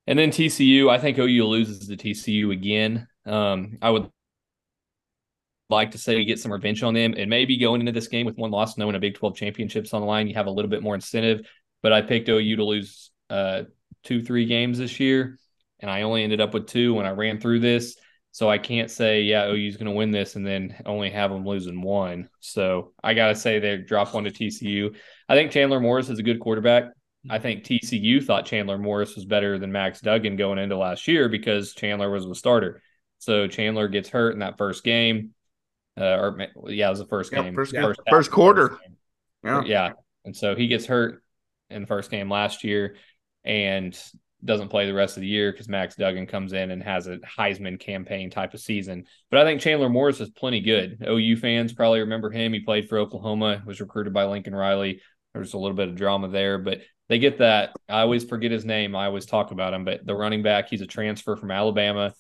And 0.08 0.18
then 0.18 0.32
TCU, 0.32 0.90
I 0.90 0.98
think 0.98 1.18
OU 1.20 1.46
loses 1.46 1.88
to 1.88 1.98
TCU 1.98 2.52
again. 2.52 3.08
Um, 3.26 3.78
I 3.82 3.92
would 3.92 4.10
like 5.70 5.92
to 5.92 5.98
say 5.98 6.24
get 6.26 6.40
some 6.40 6.52
revenge 6.52 6.84
on 6.84 6.94
them 6.94 7.14
and 7.18 7.30
maybe 7.30 7.58
going 7.58 7.80
into 7.80 7.92
this 7.92 8.08
game 8.08 8.26
with 8.26 8.38
one 8.38 8.52
loss, 8.52 8.78
knowing 8.78 8.96
a 8.96 9.00
Big 9.00 9.16
12 9.16 9.36
championships 9.36 9.94
on 9.94 10.02
the 10.02 10.08
line, 10.08 10.28
you 10.28 10.36
have 10.36 10.48
a 10.48 10.52
little 10.52 10.70
bit 10.70 10.84
more 10.84 10.96
incentive. 10.96 11.48
But 11.82 11.94
I 11.94 12.02
picked 12.02 12.30
OU 12.30 12.58
to 12.58 12.64
lose 12.64 13.12
uh, 13.30 13.64
two, 14.04 14.22
three 14.22 14.46
games 14.46 14.78
this 14.78 15.00
year, 15.00 15.40
and 15.80 15.90
I 15.90 16.04
only 16.04 16.24
ended 16.24 16.42
up 16.42 16.54
with 16.54 16.68
two 16.68 16.94
when 16.94 17.06
I 17.06 17.12
ran 17.12 17.40
through 17.40 17.60
this. 17.60 17.96
So 18.34 18.50
I 18.50 18.58
can't 18.58 18.90
say, 18.90 19.24
yeah, 19.24 19.46
OU's 19.46 19.76
going 19.76 19.88
to 19.88 19.92
win 19.92 20.12
this 20.12 20.36
and 20.36 20.48
then 20.48 20.76
only 20.86 21.10
have 21.10 21.32
them 21.32 21.46
losing 21.46 21.82
one. 21.82 22.30
So 22.40 22.94
I 23.04 23.14
got 23.14 23.28
to 23.28 23.36
say 23.36 23.60
they 23.60 23.78
drop 23.78 24.14
one 24.14 24.24
to 24.24 24.32
TCU. 24.32 24.96
I 25.28 25.36
think 25.36 25.52
Chandler 25.52 25.82
Morris 25.82 26.10
is 26.10 26.20
a 26.20 26.24
good 26.24 26.40
quarterback. 26.40 26.86
I 27.30 27.40
think 27.40 27.64
TCU 27.64 28.24
thought 28.24 28.46
Chandler 28.46 28.78
Morris 28.78 29.16
was 29.16 29.26
better 29.26 29.60
than 29.60 29.72
Max 29.72 30.02
Duggan 30.02 30.38
going 30.38 30.60
into 30.60 30.78
last 30.78 31.08
year 31.08 31.30
because 31.30 31.74
Chandler 31.74 32.10
was 32.10 32.26
the 32.26 32.34
starter. 32.34 32.82
So 33.20 33.48
Chandler 33.48 33.88
gets 33.90 34.10
hurt 34.10 34.34
in 34.34 34.40
that 34.40 34.58
first 34.58 34.84
game. 34.84 35.32
Uh, 36.00 36.04
or 36.16 36.48
yeah, 36.68 36.88
it 36.88 36.90
was 36.90 37.00
the 37.00 37.06
first 37.06 37.32
game. 37.32 37.54
first- 37.54 37.76
first, 37.76 38.00
yeah, 38.06 38.12
first 38.12 38.32
quarter. 38.32 38.70
game. 38.70 38.98
Yeah. 39.44 39.64
Yeah. 39.66 39.92
And 40.24 40.36
so 40.36 40.56
he 40.56 40.68
gets 40.68 40.86
hurt 40.86 41.22
in 41.70 41.82
the 41.82 41.88
first 41.88 42.10
game 42.10 42.30
last 42.30 42.64
year 42.64 42.96
and 43.44 43.98
doesn't 44.44 44.70
play 44.70 44.86
the 44.86 44.94
rest 44.94 45.18
of 45.18 45.22
the 45.22 45.28
year 45.28 45.52
because 45.52 45.70
Max 45.70 45.96
Duggan 45.96 46.26
comes 46.28 46.54
in 46.54 46.72
and 46.72 46.82
has 46.84 47.08
a 47.08 47.18
Heisman 47.20 47.80
campaign 47.80 48.30
type 48.30 48.54
of 48.54 48.60
season. 48.60 49.06
But 49.30 49.40
I 49.40 49.44
think 49.46 49.62
Chandler 49.62 49.90
Morris 49.90 50.20
is 50.20 50.30
plenty 50.30 50.62
good. 50.62 51.06
OU 51.08 51.38
fans 51.38 51.74
probably 51.74 52.00
remember 52.00 52.32
him. 52.32 52.54
He 52.54 52.60
played 52.62 52.90
for 52.90 52.98
Oklahoma, 52.98 53.62
was 53.66 53.82
recruited 53.82 54.14
by 54.14 54.26
Lincoln 54.26 54.56
Riley. 54.56 55.02
There's 55.34 55.54
a 55.54 55.58
little 55.58 55.78
bit 55.78 55.90
of 55.90 55.96
drama 55.96 56.28
there, 56.28 56.58
but 56.58 56.80
they 57.08 57.20
get 57.20 57.38
that. 57.40 57.72
I 57.88 58.02
always 58.02 58.24
forget 58.24 58.52
his 58.52 58.66
name. 58.66 58.96
I 58.96 59.06
always 59.06 59.26
talk 59.26 59.52
about 59.52 59.74
him, 59.74 59.86
but 59.86 60.06
the 60.06 60.16
running 60.16 60.44
back, 60.44 60.70
he's 60.70 60.82
a 60.82 60.88
transfer 60.88 61.36
from 61.36 61.52
Alabama. 61.52 62.14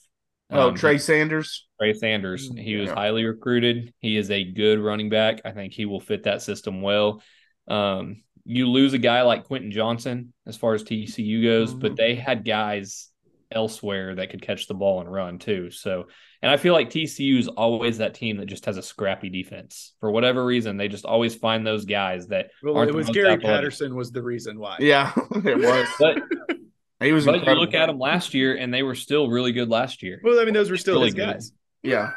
Oh, 0.49 0.69
Um, 0.69 0.75
Trey 0.75 0.97
Sanders. 0.97 1.67
Trey 1.79 1.93
Sanders. 1.93 2.49
Mm, 2.51 2.61
He 2.61 2.75
was 2.75 2.87
yeah. 2.89 2.95
highly 2.95 3.25
recruited. 3.25 3.93
He 3.99 4.17
is 4.17 4.29
a 4.31 4.43
good 4.43 4.79
running 4.79 5.09
back. 5.09 5.41
I 5.45 5.51
think 5.51 5.73
he 5.73 5.85
will 5.85 6.01
fit 6.01 6.23
that 6.23 6.41
system 6.41 6.81
well. 6.81 7.21
Um, 7.67 8.23
you 8.45 8.67
lose 8.69 8.93
a 8.93 8.97
guy 8.97 9.21
like 9.21 9.45
Quentin 9.45 9.71
Johnston 9.71 10.33
as 10.47 10.57
far 10.57 10.73
as 10.73 10.83
TCU 10.83 11.43
goes, 11.43 11.73
but 11.73 11.93
Mhm. 11.93 11.97
they 11.97 12.15
had 12.15 12.43
guys 12.45 13.09
elsewhere 13.51 14.15
that 14.15 14.29
could 14.29 14.41
catch 14.41 14.67
the 14.67 14.73
ball 14.73 15.01
and 15.01 15.11
run 15.11 15.37
too. 15.37 15.69
So, 15.71 16.07
and 16.41 16.49
I 16.51 16.57
feel 16.57 16.73
like 16.73 16.89
TCU 16.89 17.37
is 17.37 17.47
always 17.49 17.97
that 17.97 18.13
team 18.13 18.37
that 18.37 18.45
just 18.45 18.65
has 18.65 18.77
a 18.77 18.81
scrappy 18.81 19.29
defense 19.29 19.93
for 19.99 20.09
whatever 20.09 20.45
reason. 20.45 20.77
They 20.77 20.87
just 20.87 21.05
always 21.05 21.35
find 21.35 21.67
those 21.67 21.85
guys 21.85 22.27
that 22.27 22.51
Well, 22.63 22.77
aren't 22.77 22.89
it 22.91 22.95
was 22.95 23.09
Gary 23.09 23.27
athletic. 23.27 23.45
Patterson 23.45 23.95
was 23.95 24.11
the 24.11 24.23
reason 24.23 24.57
why. 24.57 24.77
Yeah, 24.79 25.11
it 25.45 25.57
was. 25.59 25.87
But 25.99 26.17
He 27.01 27.11
was 27.13 27.25
but 27.25 27.43
you 27.43 27.53
look 27.55 27.73
at 27.73 27.87
them 27.87 27.97
last 27.97 28.35
year, 28.35 28.55
and 28.55 28.71
they 28.71 28.83
were 28.83 28.93
still 28.93 29.27
really 29.27 29.51
good 29.53 29.69
last 29.69 30.03
year. 30.03 30.21
Well, 30.23 30.39
I 30.39 30.45
mean, 30.45 30.53
those 30.53 30.69
were 30.69 30.77
still 30.77 30.93
Really 30.97 31.07
his 31.07 31.15
good. 31.15 31.25
guys. 31.33 31.51
Yeah. 31.81 32.11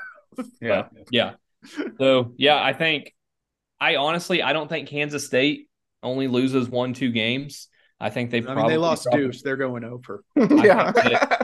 Yeah. 0.60 0.82
But, 0.92 1.06
yeah. 1.10 1.32
So 1.98 2.34
yeah, 2.36 2.62
I 2.62 2.74
think 2.74 3.14
I 3.80 3.96
honestly 3.96 4.42
I 4.42 4.52
don't 4.52 4.68
think 4.68 4.88
Kansas 4.88 5.24
State 5.24 5.68
only 6.04 6.28
loses 6.28 6.68
one 6.68 6.94
two 6.94 7.10
games. 7.10 7.68
I 8.00 8.10
think 8.10 8.30
they 8.30 8.38
I 8.38 8.42
probably 8.42 8.62
mean, 8.62 8.70
they 8.70 8.76
lost 8.76 9.04
probably- 9.04 9.26
Deuce. 9.26 9.42
They're 9.42 9.56
going 9.56 9.84
over. 9.84 10.24
yeah. 10.36 10.92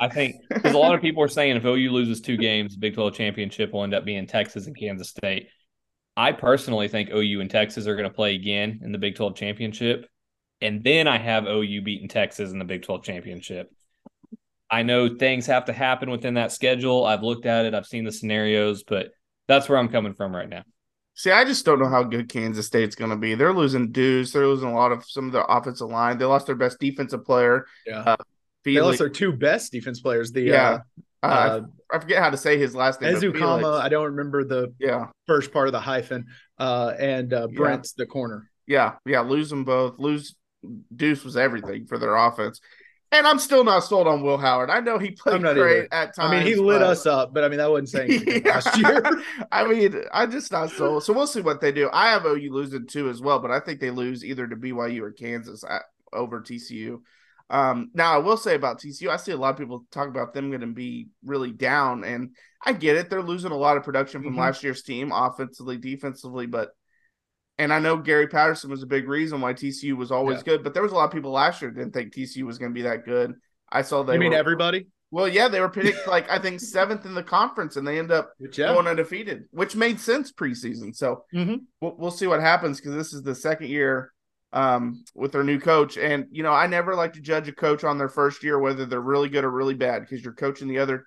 I 0.00 0.08
think 0.08 0.36
because 0.48 0.74
a 0.74 0.78
lot 0.78 0.94
of 0.94 1.00
people 1.00 1.22
are 1.22 1.28
saying 1.28 1.56
if 1.56 1.64
OU 1.64 1.90
loses 1.90 2.20
two 2.20 2.36
games, 2.36 2.74
the 2.74 2.80
Big 2.80 2.94
12 2.94 3.14
championship 3.14 3.72
will 3.72 3.84
end 3.84 3.94
up 3.94 4.04
being 4.04 4.26
Texas 4.26 4.66
and 4.66 4.76
Kansas 4.76 5.10
State. 5.10 5.48
I 6.16 6.32
personally 6.32 6.88
think 6.88 7.10
OU 7.10 7.40
and 7.40 7.50
Texas 7.50 7.86
are 7.86 7.94
going 7.96 8.08
to 8.08 8.14
play 8.14 8.34
again 8.34 8.80
in 8.82 8.92
the 8.92 8.98
Big 8.98 9.14
12 9.14 9.36
championship. 9.36 10.06
And 10.60 10.84
then 10.84 11.08
I 11.08 11.18
have 11.18 11.46
OU 11.46 11.82
beating 11.82 12.08
Texas 12.08 12.52
in 12.52 12.58
the 12.58 12.64
Big 12.64 12.82
12 12.82 13.04
championship. 13.04 13.70
I 14.70 14.82
know 14.82 15.16
things 15.16 15.46
have 15.46 15.64
to 15.66 15.72
happen 15.72 16.10
within 16.10 16.34
that 16.34 16.52
schedule. 16.52 17.04
I've 17.04 17.22
looked 17.22 17.46
at 17.46 17.64
it, 17.64 17.74
I've 17.74 17.86
seen 17.86 18.04
the 18.04 18.12
scenarios, 18.12 18.82
but 18.84 19.08
that's 19.48 19.68
where 19.68 19.78
I'm 19.78 19.88
coming 19.88 20.14
from 20.14 20.34
right 20.34 20.48
now. 20.48 20.62
See, 21.20 21.30
I 21.30 21.44
just 21.44 21.66
don't 21.66 21.78
know 21.78 21.88
how 21.88 22.02
good 22.02 22.30
Kansas 22.30 22.66
State's 22.66 22.96
going 22.96 23.10
to 23.10 23.16
be. 23.16 23.34
They're 23.34 23.52
losing 23.52 23.92
Deuce. 23.92 24.32
They're 24.32 24.46
losing 24.46 24.70
a 24.70 24.74
lot 24.74 24.90
of 24.90 25.04
some 25.06 25.26
of 25.26 25.32
their 25.32 25.44
offensive 25.46 25.90
line. 25.90 26.16
They 26.16 26.24
lost 26.24 26.46
their 26.46 26.54
best 26.54 26.78
defensive 26.80 27.26
player. 27.26 27.66
Yeah. 27.86 27.98
Uh, 28.00 28.16
they 28.64 28.80
lost 28.80 29.00
their 29.00 29.10
two 29.10 29.30
best 29.30 29.70
defense 29.70 30.00
players. 30.00 30.32
The 30.32 30.40
Yeah. 30.40 30.78
uh, 31.22 31.26
Uh, 31.26 31.26
uh, 31.26 31.60
I 31.92 31.98
forget 31.98 32.22
how 32.22 32.30
to 32.30 32.38
say 32.38 32.56
his 32.56 32.74
last 32.74 33.02
name. 33.02 33.12
but 33.12 33.22
Ezu 33.22 33.80
I 33.82 33.90
don't 33.90 34.06
remember 34.06 34.44
the 34.44 34.72
Yeah. 34.78 35.08
first 35.26 35.52
part 35.52 35.68
of 35.68 35.72
the 35.72 35.80
hyphen. 35.80 36.24
Uh, 36.58 36.94
and 36.98 37.34
uh, 37.34 37.48
Yeah. 37.50 37.54
Brent's 37.58 37.92
the 37.92 38.06
corner. 38.06 38.50
Yeah. 38.66 38.94
Yeah. 39.04 39.20
Lose 39.20 39.50
them 39.50 39.64
both. 39.64 39.98
Lose 39.98 40.34
Deuce 40.96 41.22
was 41.22 41.36
everything 41.36 41.84
for 41.84 41.98
their 41.98 42.16
offense. 42.16 42.62
And 43.12 43.26
I'm 43.26 43.40
still 43.40 43.64
not 43.64 43.80
sold 43.80 44.06
on 44.06 44.22
Will 44.22 44.38
Howard. 44.38 44.70
I 44.70 44.78
know 44.78 44.96
he 44.98 45.10
played 45.10 45.40
great 45.42 45.56
either. 45.56 45.88
at 45.90 46.14
times. 46.14 46.30
I 46.32 46.36
mean, 46.36 46.46
he 46.46 46.54
lit 46.54 46.80
but- 46.80 46.86
us 46.90 47.06
up, 47.06 47.34
but 47.34 47.42
I 47.42 47.48
mean, 47.48 47.58
that 47.58 47.68
wasn't 47.70 47.88
saying 47.88 48.42
last 48.44 48.78
year. 48.78 49.02
I 49.52 49.66
mean, 49.66 50.02
I'm 50.12 50.30
just 50.30 50.52
not 50.52 50.70
sold. 50.70 51.02
So 51.02 51.12
we'll 51.12 51.26
see 51.26 51.40
what 51.40 51.60
they 51.60 51.72
do. 51.72 51.90
I 51.92 52.10
have 52.10 52.24
OU 52.24 52.52
losing 52.52 52.86
two 52.86 53.08
as 53.10 53.20
well, 53.20 53.40
but 53.40 53.50
I 53.50 53.58
think 53.58 53.80
they 53.80 53.90
lose 53.90 54.24
either 54.24 54.46
to 54.46 54.54
BYU 54.54 55.00
or 55.00 55.10
Kansas 55.10 55.64
at, 55.68 55.82
over 56.12 56.40
TCU. 56.40 57.00
Um, 57.50 57.90
now 57.94 58.14
I 58.14 58.18
will 58.18 58.36
say 58.36 58.54
about 58.54 58.80
TCU, 58.80 59.08
I 59.08 59.16
see 59.16 59.32
a 59.32 59.36
lot 59.36 59.50
of 59.50 59.56
people 59.58 59.84
talk 59.90 60.06
about 60.06 60.32
them 60.32 60.50
going 60.50 60.60
to 60.60 60.68
be 60.68 61.08
really 61.24 61.50
down, 61.50 62.04
and 62.04 62.30
I 62.64 62.72
get 62.72 62.94
it. 62.94 63.10
They're 63.10 63.22
losing 63.24 63.50
a 63.50 63.56
lot 63.56 63.76
of 63.76 63.82
production 63.82 64.22
from 64.22 64.34
Mhm. 64.34 64.38
last 64.38 64.62
year's 64.62 64.84
team, 64.84 65.10
offensively, 65.12 65.76
defensively, 65.78 66.46
but 66.46 66.70
and 67.60 67.72
I 67.72 67.78
know 67.78 67.96
Gary 67.96 68.26
Patterson 68.26 68.70
was 68.70 68.82
a 68.82 68.86
big 68.86 69.06
reason 69.08 69.40
why 69.40 69.52
TCU 69.52 69.94
was 69.96 70.10
always 70.10 70.38
Yeah. 70.38 70.44
good, 70.44 70.64
but 70.64 70.74
there 70.74 70.82
was 70.82 70.92
a 70.92 70.94
lot 70.94 71.04
of 71.04 71.12
people 71.12 71.30
last 71.30 71.60
year 71.62 71.70
didn't 71.70 71.92
think 71.92 72.12
TCU 72.14 72.44
was 72.44 72.58
going 72.58 72.70
to 72.72 72.74
be 72.74 72.82
that 72.82 73.04
good. 73.04 73.34
I 73.70 73.82
saw 73.82 74.02
they 74.02 74.14
you 74.14 74.20
mean 74.20 74.30
were, 74.32 74.36
everybody? 74.38 74.86
well, 75.10 75.28
yeah, 75.28 75.48
they 75.48 75.60
were 75.60 75.68
picked 75.68 76.06
like 76.08 76.28
I 76.30 76.38
think 76.38 76.60
seventh 76.78 77.04
in 77.06 77.14
the 77.14 77.22
conference, 77.22 77.76
and 77.76 77.86
they 77.86 77.98
end 77.98 78.10
up 78.10 78.32
Yeah. 78.38 78.72
going 78.74 78.86
undefeated, 78.86 79.44
which 79.50 79.76
made 79.76 80.00
sense 80.00 80.32
preseason. 80.32 80.94
So 80.96 81.24
Mhm. 81.34 81.60
we'll, 81.80 81.96
we'll 81.98 82.10
see 82.10 82.26
what 82.26 82.40
happens 82.40 82.78
because 82.80 82.94
this 82.94 83.12
is 83.12 83.22
the 83.22 83.34
second 83.34 83.68
year 83.68 84.12
um, 84.52 85.04
with 85.14 85.30
their 85.30 85.44
new 85.44 85.60
coach. 85.60 85.96
And, 85.96 86.26
you 86.32 86.42
know, 86.42 86.52
I 86.52 86.66
never 86.66 86.96
like 86.96 87.12
to 87.12 87.20
judge 87.20 87.46
a 87.48 87.52
coach 87.52 87.84
on 87.84 87.98
their 87.98 88.08
first 88.08 88.42
year, 88.42 88.58
whether 88.58 88.84
they're 88.84 89.00
really 89.00 89.28
good 89.28 89.44
or 89.44 89.50
really 89.50 89.74
bad, 89.74 90.00
because 90.00 90.24
you're 90.24 90.32
coaching 90.32 90.66
the 90.66 90.78
other 90.80 91.06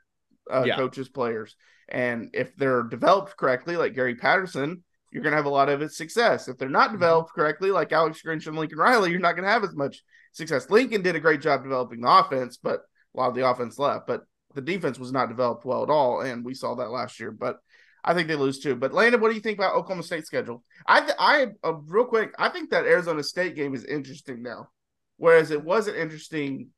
uh, 0.50 0.64
Yeah. 0.66 0.78
coaches' 0.78 1.10
players. 1.10 1.56
And 1.90 2.30
if 2.34 2.56
they're 2.56 2.84
developed 2.84 3.36
correctly, 3.36 3.76
like 3.76 3.96
Gary 3.96 4.16
Patterson, 4.16 4.84
you're 5.14 5.24
going 5.24 5.32
to 5.32 5.38
have 5.38 5.46
a 5.46 5.50
lot 5.50 5.70
of 5.70 5.92
success. 5.92 6.48
If 6.48 6.58
they're 6.58 6.68
not 6.70 6.88
Mm-hmm. 6.90 6.96
developed 6.96 7.34
correctly, 7.34 7.72
like 7.72 7.92
Alex 7.92 8.22
Grinch 8.26 8.48
and 8.48 8.58
Lincoln 8.58 8.80
Riley, 8.80 9.12
you're 9.12 9.20
not 9.20 9.34
going 9.36 9.46
to 9.46 9.52
have 9.52 9.64
as 9.64 9.76
much 9.76 10.04
success. 10.32 10.70
Lincoln 10.70 11.04
did 11.04 11.16
a 11.16 11.20
great 11.20 11.42
job 11.42 11.64
developing 11.64 12.02
the 12.02 12.10
offense, 12.12 12.58
but 12.58 12.82
a 13.16 13.20
lot 13.20 13.30
of 13.30 13.36
the 13.36 13.48
offense 13.48 13.78
left. 13.78 14.08
But 14.08 14.24
the 14.56 14.62
defense 14.62 14.98
was 15.00 15.12
not 15.12 15.30
developed 15.30 15.66
well 15.66 15.84
at 15.84 15.90
all, 15.90 16.22
and 16.22 16.44
we 16.44 16.54
saw 16.56 16.76
that 16.76 16.90
last 16.90 17.20
year. 17.20 17.32
But 17.32 17.58
I 18.04 18.14
think 18.14 18.28
they 18.28 18.36
lose 18.36 18.60
too. 18.60 18.76
But 18.76 18.94
Landon, 18.94 19.22
what 19.22 19.30
do 19.30 19.36
you 19.36 19.42
think 19.42 19.58
about 19.60 19.76
Oklahoma 19.76 20.04
State 20.04 20.26
schedule? 20.26 20.64
I, 20.86 21.00
th- 21.02 21.16
I, 21.20 21.48
uh, 21.64 21.74
real 21.86 22.06
quick, 22.06 22.34
I 22.38 22.50
think 22.50 22.72
that 22.72 22.86
Arizona 22.86 23.24
State 23.24 23.56
game 23.56 23.74
is 23.76 23.86
interesting 23.86 24.42
now, 24.44 24.70
whereas 25.18 25.52
it 25.52 25.64
wasn't 25.64 25.98
interesting 25.98 26.70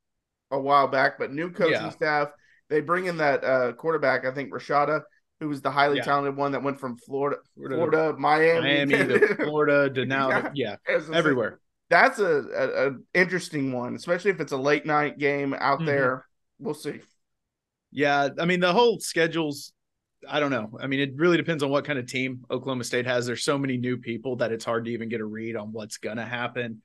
a 0.52 0.60
while 0.60 0.88
back. 0.88 1.18
But 1.18 1.32
new 1.32 1.50
coaching 1.52 1.72
Yeah. 1.82 1.90
staff, 1.90 2.28
they 2.70 2.82
bring 2.82 3.06
in 3.06 3.18
that 3.18 3.44
uh, 3.44 3.72
quarterback, 3.74 4.26
I 4.26 4.32
think 4.34 4.54
Rashada, 4.54 5.02
who 5.40 5.50
was 5.50 5.62
the 5.62 5.72
highly 5.72 5.98
Yeah. 5.98 6.04
talented 6.04 6.36
one 6.38 6.54
that 6.54 6.64
went 6.64 6.80
from 6.80 6.98
Florida, 6.98 7.38
Florida, 7.56 7.76
Florida, 7.76 8.16
Miami, 8.18 8.86
Miami 8.86 9.20
to 9.20 9.36
Florida 9.44 9.90
to 9.90 10.06
now, 10.06 10.30
Yeah. 10.30 10.42
to- 10.42 10.52
yeah, 10.56 10.76
everywhere. 11.14 11.60
That's 11.90 12.20
a, 12.20 12.26
a, 12.26 12.88
a 12.90 12.92
interesting 13.14 13.72
one, 13.72 13.96
especially 13.96 14.32
if 14.32 14.40
it's 14.40 14.54
a 14.54 14.58
late 14.58 14.86
night 14.86 15.18
game 15.20 15.54
out 15.58 15.80
Mhm. 15.82 15.86
there. 15.86 16.26
We'll 16.60 16.74
see. 16.74 17.02
Yeah, 17.92 18.30
I 18.40 18.46
mean 18.46 18.60
the 18.60 18.74
whole 18.74 19.00
schedules. 19.00 19.72
I 20.28 20.40
don't 20.40 20.50
know. 20.50 20.78
I 20.82 20.88
mean, 20.88 21.00
it 21.02 21.12
really 21.18 21.38
depends 21.38 21.62
on 21.62 21.70
what 21.70 21.86
kind 21.86 22.00
of 22.00 22.08
team 22.08 22.44
Oklahoma 22.50 22.84
State 22.84 23.06
has. 23.06 23.28
There's 23.28 23.44
so 23.44 23.60
many 23.60 23.78
new 23.78 23.98
people 23.98 24.38
that 24.38 24.52
it's 24.52 24.66
hard 24.66 24.86
to 24.86 24.92
even 24.92 25.08
get 25.08 25.22
a 25.22 25.26
read 25.26 25.56
on 25.56 25.72
what's 25.72 25.98
going 25.98 26.18
to 26.18 26.26
happen. 26.26 26.82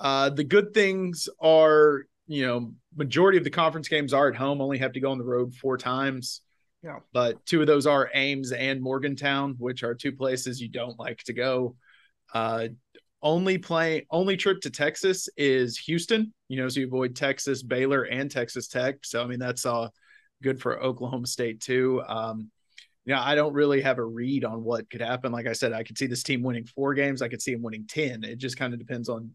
Uh, 0.00 0.30
the 0.30 0.42
good 0.42 0.74
things 0.74 1.28
are, 1.40 2.02
you 2.26 2.44
know, 2.44 2.72
majority 2.96 3.38
of 3.38 3.44
the 3.44 3.50
conference 3.50 3.86
games 3.86 4.12
are 4.12 4.28
at 4.28 4.34
home. 4.34 4.60
Only 4.60 4.78
have 4.78 4.94
to 4.94 5.00
go 5.00 5.12
on 5.12 5.18
the 5.18 5.24
road 5.24 5.54
four 5.54 5.78
times. 5.78 6.40
Yeah. 6.82 6.98
But 7.12 7.44
two 7.46 7.60
of 7.60 7.66
those 7.66 7.86
are 7.86 8.10
Ames 8.14 8.52
and 8.52 8.80
Morgantown, 8.80 9.54
which 9.58 9.82
are 9.84 9.94
two 9.94 10.12
places 10.12 10.60
you 10.60 10.68
don't 10.68 10.98
like 10.98 11.18
to 11.24 11.32
go. 11.32 11.76
Uh, 12.34 12.68
only 13.22 13.56
play 13.56 14.04
only 14.10 14.36
trip 14.36 14.60
to 14.62 14.70
Texas 14.70 15.28
is 15.36 15.78
Houston. 15.78 16.34
You 16.48 16.56
know, 16.56 16.68
so 16.68 16.80
you 16.80 16.86
avoid 16.86 17.14
Texas, 17.14 17.62
Baylor, 17.62 18.02
and 18.02 18.30
Texas 18.30 18.66
Tech. 18.66 18.96
So 19.04 19.22
I 19.22 19.26
mean, 19.26 19.38
that's 19.38 19.64
uh 19.64 19.88
good 20.42 20.60
for 20.60 20.82
Oklahoma 20.82 21.26
State 21.26 21.60
too. 21.60 22.02
Um, 22.06 22.50
yeah, 23.04 23.22
I 23.22 23.34
don't 23.34 23.54
really 23.54 23.80
have 23.80 23.98
a 23.98 24.04
read 24.04 24.44
on 24.44 24.62
what 24.62 24.88
could 24.90 25.00
happen. 25.00 25.32
Like 25.32 25.46
I 25.46 25.52
said, 25.52 25.72
I 25.72 25.82
could 25.82 25.98
see 25.98 26.06
this 26.06 26.22
team 26.22 26.42
winning 26.42 26.66
four 26.66 26.94
games. 26.94 27.22
I 27.22 27.28
could 27.28 27.42
see 27.42 27.52
them 27.52 27.62
winning 27.62 27.86
10. 27.88 28.22
It 28.22 28.38
just 28.38 28.56
kind 28.56 28.72
of 28.72 28.78
depends 28.78 29.08
on 29.08 29.34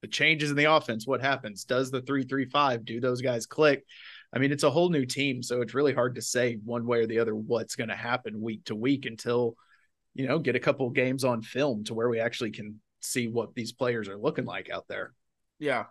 the 0.00 0.08
changes 0.08 0.50
in 0.50 0.56
the 0.56 0.70
offense. 0.72 1.06
What 1.06 1.20
happens? 1.20 1.64
Does 1.64 1.90
the 1.90 2.02
three, 2.02 2.24
three, 2.24 2.44
five, 2.44 2.84
do 2.84 3.00
those 3.00 3.20
guys 3.20 3.46
click? 3.46 3.84
I 4.34 4.38
mean, 4.38 4.50
it's 4.50 4.64
a 4.64 4.70
whole 4.70 4.90
new 4.90 5.06
team. 5.06 5.42
So 5.42 5.62
it's 5.62 5.74
really 5.74 5.94
hard 5.94 6.16
to 6.16 6.22
say 6.22 6.58
one 6.64 6.86
way 6.86 6.98
or 7.00 7.06
the 7.06 7.20
other 7.20 7.34
what's 7.36 7.76
going 7.76 7.90
to 7.90 7.96
happen 7.96 8.40
week 8.40 8.64
to 8.64 8.74
week 8.74 9.06
until, 9.06 9.54
you 10.14 10.26
know, 10.26 10.40
get 10.40 10.56
a 10.56 10.60
couple 10.60 10.90
games 10.90 11.22
on 11.22 11.40
film 11.42 11.84
to 11.84 11.94
where 11.94 12.08
we 12.08 12.18
actually 12.18 12.50
can 12.50 12.80
see 13.00 13.28
what 13.28 13.54
these 13.54 13.72
players 13.72 14.08
are 14.08 14.16
looking 14.16 14.44
like 14.44 14.70
out 14.70 14.86
there. 14.88 15.12
Yeah. 15.58 15.84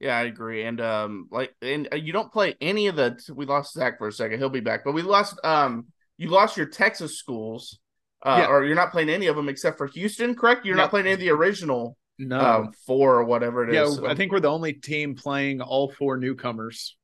Yeah, 0.00 0.16
I 0.16 0.22
agree. 0.22 0.64
And 0.64 0.80
um 0.80 1.28
like 1.30 1.54
and 1.62 1.88
uh, 1.92 1.96
you 1.96 2.12
don't 2.12 2.32
play 2.32 2.56
any 2.60 2.88
of 2.88 2.96
the 2.96 3.18
we 3.34 3.46
lost 3.46 3.74
Zach 3.74 3.98
for 3.98 4.08
a 4.08 4.12
second. 4.12 4.38
He'll 4.38 4.48
be 4.48 4.60
back. 4.60 4.82
But 4.84 4.92
we 4.92 5.02
lost 5.02 5.38
um 5.44 5.86
you 6.16 6.28
lost 6.28 6.56
your 6.56 6.66
Texas 6.66 7.18
schools. 7.18 7.78
Uh 8.24 8.38
Yeah. 8.40 8.46
or 8.48 8.64
you're 8.64 8.76
not 8.76 8.92
playing 8.92 9.08
any 9.10 9.26
of 9.26 9.36
them 9.36 9.48
except 9.48 9.78
for 9.78 9.86
Houston, 9.88 10.34
correct? 10.34 10.64
You're 10.64 10.76
No. 10.76 10.82
not 10.82 10.90
playing 10.90 11.06
any 11.06 11.14
of 11.14 11.20
the 11.20 11.30
original 11.30 11.96
No. 12.18 12.40
um 12.40 12.72
four 12.86 13.16
or 13.16 13.24
whatever 13.24 13.68
it 13.68 13.74
yeah, 13.74 13.84
is. 13.84 13.98
I 14.00 14.14
think 14.14 14.32
we're 14.32 14.40
the 14.40 14.50
only 14.50 14.72
team 14.72 15.14
playing 15.14 15.60
all 15.60 15.90
four 15.90 16.16
newcomers. 16.16 16.96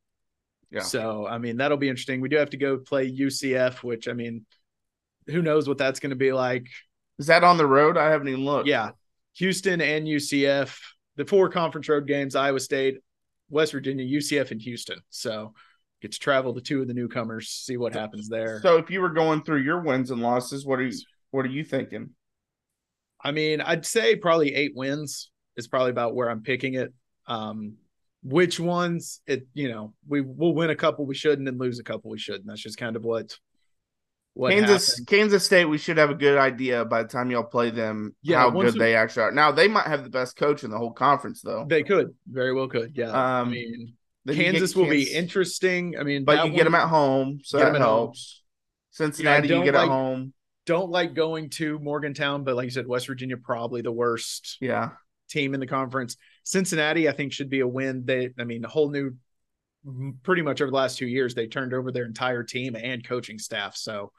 Yeah. 0.70 0.82
So 0.82 1.26
I 1.26 1.38
mean 1.38 1.56
that'll 1.56 1.78
be 1.78 1.88
interesting. 1.88 2.20
We 2.20 2.28
do 2.28 2.36
have 2.36 2.50
to 2.50 2.56
go 2.56 2.78
play 2.78 3.10
UCF, 3.10 3.82
which 3.82 4.08
I 4.08 4.12
mean, 4.12 4.46
who 5.26 5.42
knows 5.42 5.68
what 5.68 5.78
that's 5.78 6.00
going 6.00 6.10
to 6.10 6.16
be 6.16 6.32
like? 6.32 6.66
is 7.20 7.26
that 7.26 7.44
on 7.44 7.58
the 7.58 7.66
road? 7.66 7.98
I 7.98 8.10
haven't 8.10 8.28
even 8.28 8.44
looked. 8.44 8.66
Yeah, 8.66 8.92
Houston 9.34 9.80
and 9.82 10.06
UCF 10.06 10.76
the 11.16 11.26
four 11.26 11.50
conference 11.50 11.88
road 11.88 12.06
games: 12.06 12.34
Iowa 12.34 12.58
State, 12.58 12.98
West 13.50 13.72
Virginia, 13.72 14.04
UCF, 14.04 14.50
and 14.50 14.60
Houston. 14.62 14.98
So 15.10 15.52
get 16.00 16.12
to 16.12 16.18
travel 16.18 16.54
to 16.54 16.62
two 16.62 16.80
of 16.80 16.88
the 16.88 16.94
newcomers, 16.94 17.48
see 17.50 17.76
what 17.76 17.92
happens 17.92 18.28
there. 18.28 18.60
So 18.62 18.78
if 18.78 18.90
you 18.90 19.02
were 19.02 19.10
going 19.10 19.42
through 19.42 19.60
your 19.60 19.82
wins 19.82 20.10
and 20.10 20.22
losses, 20.22 20.64
what 20.64 20.78
are 20.78 20.86
you 20.86 20.98
what 21.30 21.44
are 21.44 21.50
you 21.50 21.62
thinking? 21.62 22.10
I 23.22 23.32
mean, 23.32 23.60
I'd 23.60 23.84
say 23.84 24.16
probably 24.16 24.54
eight 24.54 24.72
wins 24.74 25.30
is 25.56 25.68
probably 25.68 25.90
about 25.90 26.14
where 26.14 26.30
I'm 26.30 26.42
picking 26.42 26.74
it. 26.74 26.94
Um, 27.26 27.74
which 28.22 28.60
ones 28.60 29.20
it 29.26 29.46
you 29.54 29.68
know 29.68 29.94
we 30.06 30.20
will 30.20 30.54
win 30.54 30.70
a 30.70 30.76
couple 30.76 31.06
we 31.06 31.14
shouldn't 31.14 31.48
and 31.48 31.58
lose 31.58 31.78
a 31.78 31.84
couple 31.84 32.10
we 32.10 32.18
shouldn't. 32.18 32.46
That's 32.46 32.60
just 32.60 32.76
kind 32.78 32.96
of 32.96 33.04
what 33.04 33.36
what 34.34 34.52
Kansas 34.52 34.90
happened. 34.90 35.06
Kansas 35.08 35.44
State, 35.44 35.64
we 35.64 35.78
should 35.78 35.96
have 35.98 36.10
a 36.10 36.14
good 36.14 36.38
idea 36.38 36.84
by 36.84 37.02
the 37.02 37.08
time 37.08 37.30
y'all 37.30 37.42
play 37.42 37.70
them 37.70 38.14
Yeah, 38.22 38.38
how 38.38 38.50
good 38.50 38.74
we- 38.74 38.78
they 38.78 38.94
actually 38.94 39.22
are. 39.24 39.32
Now 39.32 39.50
they 39.52 39.68
might 39.68 39.86
have 39.86 40.04
the 40.04 40.10
best 40.10 40.36
coach 40.36 40.62
in 40.64 40.70
the 40.70 40.78
whole 40.78 40.92
conference 40.92 41.40
though. 41.42 41.66
They 41.68 41.82
could 41.82 42.14
very 42.30 42.52
well 42.52 42.68
could 42.68 42.92
yeah. 42.96 43.10
I 43.10 43.40
Um, 43.40 43.50
mean, 43.50 43.94
you 44.26 44.34
get 44.34 44.36
Kansas 44.52 44.76
will 44.76 44.88
be 44.88 45.10
interesting. 45.12 45.96
I 45.98 46.02
mean, 46.04 46.24
but 46.24 46.46
you 46.46 46.52
get 46.52 46.64
them 46.64 46.74
at 46.74 46.88
home, 46.88 47.40
so 47.42 47.58
that 47.58 47.74
helps. 47.74 48.42
Cincinnati, 48.90 49.48
you 49.48 49.54
don't 49.54 49.64
get 49.64 49.74
like- 49.74 49.84
at 49.84 49.88
home. 49.88 50.32
don't 50.66 50.90
like 50.90 51.14
going 51.14 51.48
to 51.50 51.78
Morgantown, 51.80 52.44
but 52.44 52.54
like 52.54 52.64
you 52.66 52.70
said, 52.70 52.86
West 52.86 53.06
Virginia 53.06 53.36
probably 53.36 53.82
the 53.82 53.90
worst 53.92 54.58
Yeah, 54.60 54.90
team 55.28 55.54
in 55.54 55.60
the 55.60 55.66
conference. 55.66 56.16
Cincinnati, 56.50 57.08
I 57.08 57.12
think, 57.12 57.32
should 57.32 57.50
be 57.50 57.60
a 57.60 57.68
win. 57.68 58.04
They, 58.04 58.30
I 58.38 58.44
mean, 58.44 58.64
a 58.64 58.68
whole 58.68 58.90
new, 58.90 59.14
pretty 60.22 60.42
much 60.42 60.60
over 60.60 60.70
the 60.70 60.76
last 60.76 60.98
two 60.98 61.06
years, 61.06 61.34
they 61.34 61.46
turned 61.46 61.72
over 61.72 61.92
their 61.92 62.04
entire 62.04 62.42
team 62.42 62.76
and 62.76 63.06
coaching 63.06 63.38
staff. 63.38 63.76
So 63.76 64.12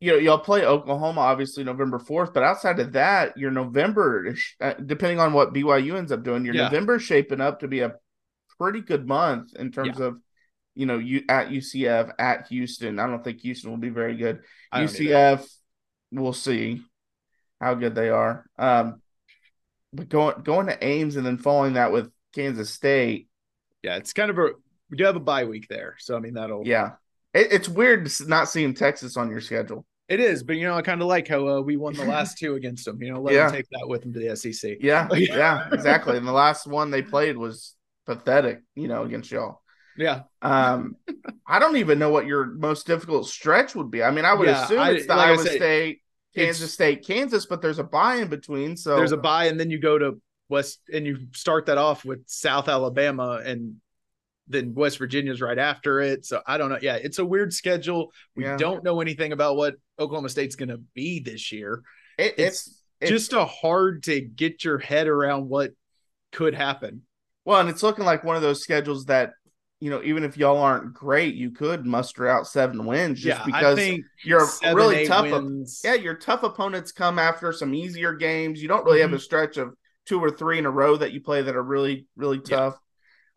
you 0.00 0.12
know, 0.12 0.18
y'all 0.18 0.38
play 0.38 0.64
Oklahoma 0.64 1.20
obviously 1.20 1.62
November 1.62 1.98
fourth, 1.98 2.32
but 2.32 2.42
outside 2.42 2.80
of 2.80 2.92
that, 2.92 3.36
your 3.36 3.50
November, 3.50 4.34
uh, 4.60 4.72
depending 4.72 5.20
on 5.20 5.34
what 5.34 5.52
BYU 5.52 5.96
ends 5.96 6.10
up 6.10 6.22
doing, 6.22 6.44
your 6.44 6.54
Yeah. 6.54 6.64
November 6.64 6.98
shaping 6.98 7.40
up 7.40 7.60
to 7.60 7.68
be 7.68 7.80
a 7.80 7.94
pretty 8.58 8.80
good 8.80 9.06
month 9.06 9.54
in 9.54 9.70
terms 9.70 10.00
of, 10.00 10.16
you 10.74 10.86
know, 10.86 10.96
you 10.96 11.24
at 11.28 11.50
UCF 11.50 12.12
at 12.18 12.46
Houston. 12.48 12.98
I 12.98 13.06
don't 13.06 13.22
think 13.22 13.40
Houston 13.40 13.70
will 13.70 13.76
be 13.78 13.90
very 13.90 14.16
good. 14.16 14.40
UCF, 14.72 15.46
we'll 16.12 16.32
see 16.32 16.82
how 17.60 17.74
good 17.74 17.94
they 17.94 18.08
are. 18.08 18.46
Um, 18.58 18.99
but 19.92 20.08
going 20.08 20.42
going 20.42 20.66
to 20.66 20.84
Ames 20.84 21.16
and 21.16 21.26
then 21.26 21.38
following 21.38 21.74
that 21.74 21.92
with 21.92 22.10
Kansas 22.34 22.70
State, 22.70 23.28
yeah, 23.82 23.96
it's 23.96 24.12
kind 24.12 24.30
of 24.30 24.38
a 24.38 24.50
we 24.90 24.96
do 24.96 25.04
have 25.04 25.16
a 25.16 25.20
bye 25.20 25.44
week 25.44 25.68
there. 25.68 25.96
So 25.98 26.16
I 26.16 26.20
mean, 26.20 26.34
that'll 26.34 26.64
yeah, 26.64 26.92
it, 27.34 27.48
it's 27.52 27.68
weird 27.68 28.08
not 28.26 28.48
seeing 28.48 28.74
Texas 28.74 29.16
on 29.16 29.30
your 29.30 29.40
schedule. 29.40 29.86
it 30.08 30.20
is. 30.20 30.42
But 30.42 30.56
you 30.56 30.64
know, 30.64 30.74
I 30.74 30.82
kind 30.82 31.00
of 31.00 31.08
like 31.08 31.28
how 31.28 31.46
uh, 31.48 31.60
we 31.60 31.76
won 31.76 31.94
the 31.94 32.04
last 32.04 32.38
two 32.38 32.54
against 32.54 32.84
them. 32.84 33.02
You 33.02 33.12
know, 33.12 33.20
let 33.20 33.32
Yeah. 33.32 33.46
them 33.46 33.52
take 33.52 33.66
that 33.70 33.88
with 33.88 34.02
them 34.02 34.12
to 34.12 34.18
the 34.20 34.28
SEC. 34.30 34.78
Yeah, 34.80 35.08
yeah, 35.14 35.66
exactly. 35.72 36.16
And 36.16 36.26
the 36.26 36.32
last 36.32 36.66
one 36.66 36.90
they 36.90 37.02
played 37.02 37.36
was 37.36 37.74
pathetic, 38.06 38.62
you 38.74 38.88
know, 38.88 39.04
against 39.04 39.30
y'all. 39.30 39.60
Yeah, 39.96 40.22
Um, 40.42 40.96
I 41.46 41.58
don't 41.58 41.76
even 41.76 41.98
know 41.98 42.10
what 42.10 42.26
your 42.26 42.46
most 42.46 42.86
difficult 42.86 43.28
stretch 43.28 43.74
would 43.74 43.90
be. 43.90 44.02
I 44.02 44.10
mean, 44.10 44.24
I 44.24 44.34
would 44.34 44.48
Yeah, 44.48 44.62
assume 44.62 44.80
I- 44.80 44.90
it's 44.90 45.06
the 45.06 45.14
like 45.14 45.30
I 45.30 45.32
Iowa 45.32 45.44
said, 45.44 45.56
State, 45.56 46.02
Kansas 46.34 46.60
it's- 46.62 46.72
State, 46.72 47.06
Kansas, 47.06 47.46
but 47.46 47.60
there's 47.62 47.78
a 47.78 47.84
buy 47.84 48.16
in 48.16 48.28
between. 48.28 48.76
So 48.76 48.96
there's 48.96 49.12
a 49.12 49.16
buy, 49.16 49.46
and 49.46 49.58
then 49.58 49.70
you 49.70 49.78
go 49.78 49.98
to 49.98 50.20
West, 50.48 50.80
and 50.92 51.06
you 51.06 51.18
start 51.32 51.66
that 51.66 51.78
off 51.78 52.04
with 52.04 52.20
South 52.26 52.68
Alabama, 52.68 53.40
and 53.44 53.76
then 54.48 54.74
West 54.74 54.98
Virginia's 54.98 55.40
right 55.40 55.58
after 55.58 56.00
it. 56.00 56.24
So 56.26 56.40
I 56.46 56.58
don't 56.58 56.70
know. 56.70 56.78
Yeah, 56.82 56.96
it's 56.96 57.18
a 57.20 57.24
weird 57.24 57.52
schedule. 57.52 58.12
We 58.34 58.44
Yeah. 58.44 58.56
don't 58.56 58.82
know 58.82 59.00
anything 59.00 59.32
about 59.32 59.56
what 59.56 59.76
Oklahoma 59.98 60.28
State's 60.28 60.56
going 60.56 60.70
to 60.70 60.80
be 60.94 61.20
this 61.20 61.52
year. 61.52 61.82
it, 62.18 62.34
it's 62.36 62.66
it's, 62.66 62.82
it's 63.00 63.10
Just 63.10 63.32
a 63.32 63.44
hard 63.44 64.02
to 64.04 64.20
get 64.20 64.64
your 64.64 64.78
head 64.78 65.06
around 65.08 65.48
what 65.48 65.70
could 66.32 66.54
happen. 66.54 67.02
well, 67.44 67.60
and 67.60 67.68
it's 67.70 67.82
looking 67.82 68.04
like 68.04 68.24
one 68.24 68.36
of 68.36 68.42
those 68.42 68.62
schedules 68.62 69.06
that 69.06 69.32
you 69.80 69.90
know, 69.90 70.02
even 70.02 70.24
if 70.24 70.36
y'all 70.36 70.58
aren't 70.58 70.92
great, 70.94 71.34
you 71.34 71.50
could 71.50 71.86
muster 71.86 72.28
out 72.28 72.46
seven 72.46 72.84
wins 72.84 73.20
just 73.20 73.38
yeah, 73.38 73.46
because 73.46 73.78
I 73.78 73.80
think 73.80 74.04
you're 74.24 74.46
seven, 74.46 74.76
really 74.76 75.06
tough. 75.06 75.30
wins. 75.30 75.80
yeah, 75.84 75.94
your 75.94 76.14
tough 76.14 76.42
opponents 76.42 76.92
come 76.92 77.18
after 77.18 77.52
some 77.52 77.74
easier 77.74 78.12
games. 78.14 78.60
You 78.62 78.68
don't 78.68 78.84
really 78.84 79.00
Mm-hmm. 79.00 79.12
have 79.12 79.18
a 79.20 79.22
stretch 79.22 79.56
of 79.56 79.74
two 80.06 80.20
or 80.20 80.30
three 80.30 80.58
in 80.58 80.66
a 80.66 80.70
row 80.70 80.96
that 80.96 81.12
you 81.12 81.20
play 81.20 81.42
that 81.42 81.56
are 81.56 81.62
really, 81.62 82.06
really 82.16 82.38
Yeah. 82.46 82.56
tough. 82.56 82.78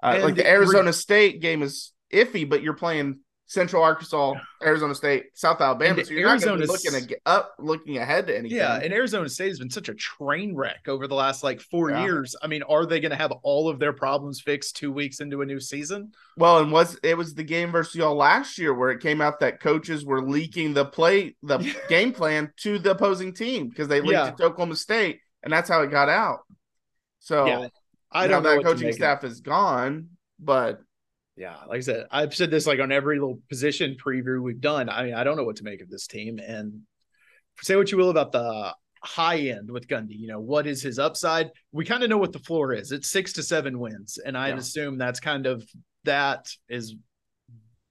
Uh, 0.01 0.19
like 0.21 0.35
the 0.35 0.47
Arizona 0.47 0.91
State 0.91 1.41
game 1.41 1.61
is 1.61 1.93
iffy, 2.11 2.49
but 2.49 2.61
you're 2.61 2.73
playing 2.73 3.19
Central 3.53 3.83
Arkansas, 3.83 4.33
Arizona 4.63 4.95
State, 4.95 5.25
South 5.35 5.61
Alabama, 5.61 5.99
And 5.99 6.07
so 6.07 6.13
you're 6.15 6.27
not 6.27 6.41
going 6.41 6.59
to 6.59 6.65
looking 6.65 7.15
up, 7.27 7.53
looking 7.59 7.97
ahead 7.97 8.25
to 8.25 8.35
anything. 8.35 8.57
Yeah, 8.57 8.79
and 8.81 8.91
Arizona 8.91 9.29
State 9.29 9.49
has 9.49 9.59
been 9.59 9.69
such 9.69 9.89
a 9.89 9.93
train 9.93 10.55
wreck 10.55 10.87
over 10.87 11.07
the 11.07 11.13
last 11.13 11.43
like 11.43 11.61
four 11.61 11.91
Yeah. 11.91 12.01
years. 12.03 12.35
I 12.41 12.47
mean, 12.47 12.63
are 12.63 12.87
they 12.87 12.99
going 12.99 13.11
to 13.11 13.15
have 13.15 13.31
all 13.43 13.69
of 13.69 13.77
their 13.77 13.93
problems 13.93 14.41
fixed 14.41 14.75
two 14.75 14.91
weeks 14.91 15.19
into 15.19 15.43
a 15.43 15.45
new 15.45 15.59
season? 15.59 16.13
Well, 16.35 16.57
and 16.59 16.71
was 16.71 16.97
it 17.03 17.15
was 17.15 17.35
the 17.35 17.43
game 17.43 17.71
versus 17.71 17.93
y'all 17.93 18.15
last 18.15 18.57
year 18.57 18.73
where 18.73 18.89
it 18.89 19.01
came 19.01 19.21
out 19.21 19.39
that 19.41 19.59
coaches 19.59 20.03
were 20.03 20.27
leaking 20.27 20.73
the 20.73 20.85
play 20.85 21.35
the 21.43 21.59
game 21.89 22.11
plan 22.11 22.51
to 22.61 22.79
the 22.79 22.91
opposing 22.91 23.35
team 23.35 23.69
because 23.69 23.87
they 23.87 24.01
leaked 24.01 24.13
Yeah. 24.13 24.29
it 24.29 24.37
to 24.37 24.45
Oklahoma 24.45 24.75
State, 24.77 25.19
and 25.43 25.53
that's 25.53 25.69
how 25.69 25.83
it 25.83 25.91
got 25.91 26.09
out. 26.09 26.39
So 27.19 27.45
Yeah, 27.45 27.67
I 28.11 28.25
don't 28.25 28.41
know 28.41 28.55
that 28.55 28.63
coaching 28.63 28.91
staff 28.93 29.23
is 29.23 29.41
gone, 29.41 30.09
but 30.39 30.79
yeah, 31.35 31.55
like 31.67 31.77
I 31.77 31.81
said, 31.81 32.07
I've 32.11 32.35
said 32.35 32.51
this 32.51 32.67
like 32.67 32.79
on 32.79 32.91
every 32.91 33.19
little 33.19 33.39
position 33.49 33.95
preview 34.03 34.41
we've 34.41 34.61
done. 34.61 34.89
I 34.89 35.03
mean, 35.03 35.13
I 35.13 35.23
don't 35.23 35.37
know 35.37 35.43
what 35.43 35.55
to 35.57 35.63
make 35.63 35.81
of 35.81 35.89
this 35.89 36.07
team. 36.07 36.39
And 36.39 36.81
say 37.61 37.75
what 37.75 37.91
you 37.91 37.97
will 37.97 38.09
about 38.09 38.31
the 38.31 38.73
high 39.03 39.37
end 39.39 39.69
with 39.69 39.87
Gundy, 39.87 40.17
you 40.17 40.27
know, 40.27 40.39
what 40.39 40.65
is 40.67 40.81
his 40.81 40.99
upside? 40.99 41.49
We 41.71 41.85
kind 41.85 42.03
of 42.03 42.09
know 42.09 42.17
what 42.17 42.33
the 42.33 42.39
floor 42.39 42.73
is. 42.73 42.91
It's 42.91 43.09
six 43.09 43.33
to 43.33 43.43
seven 43.43 43.79
wins. 43.79 44.17
And 44.23 44.37
I'd 44.37 44.49
Yeah. 44.49 44.57
assume 44.57 44.97
that's 44.97 45.19
kind 45.19 45.45
of 45.45 45.63
that 46.05 46.49
is 46.69 46.95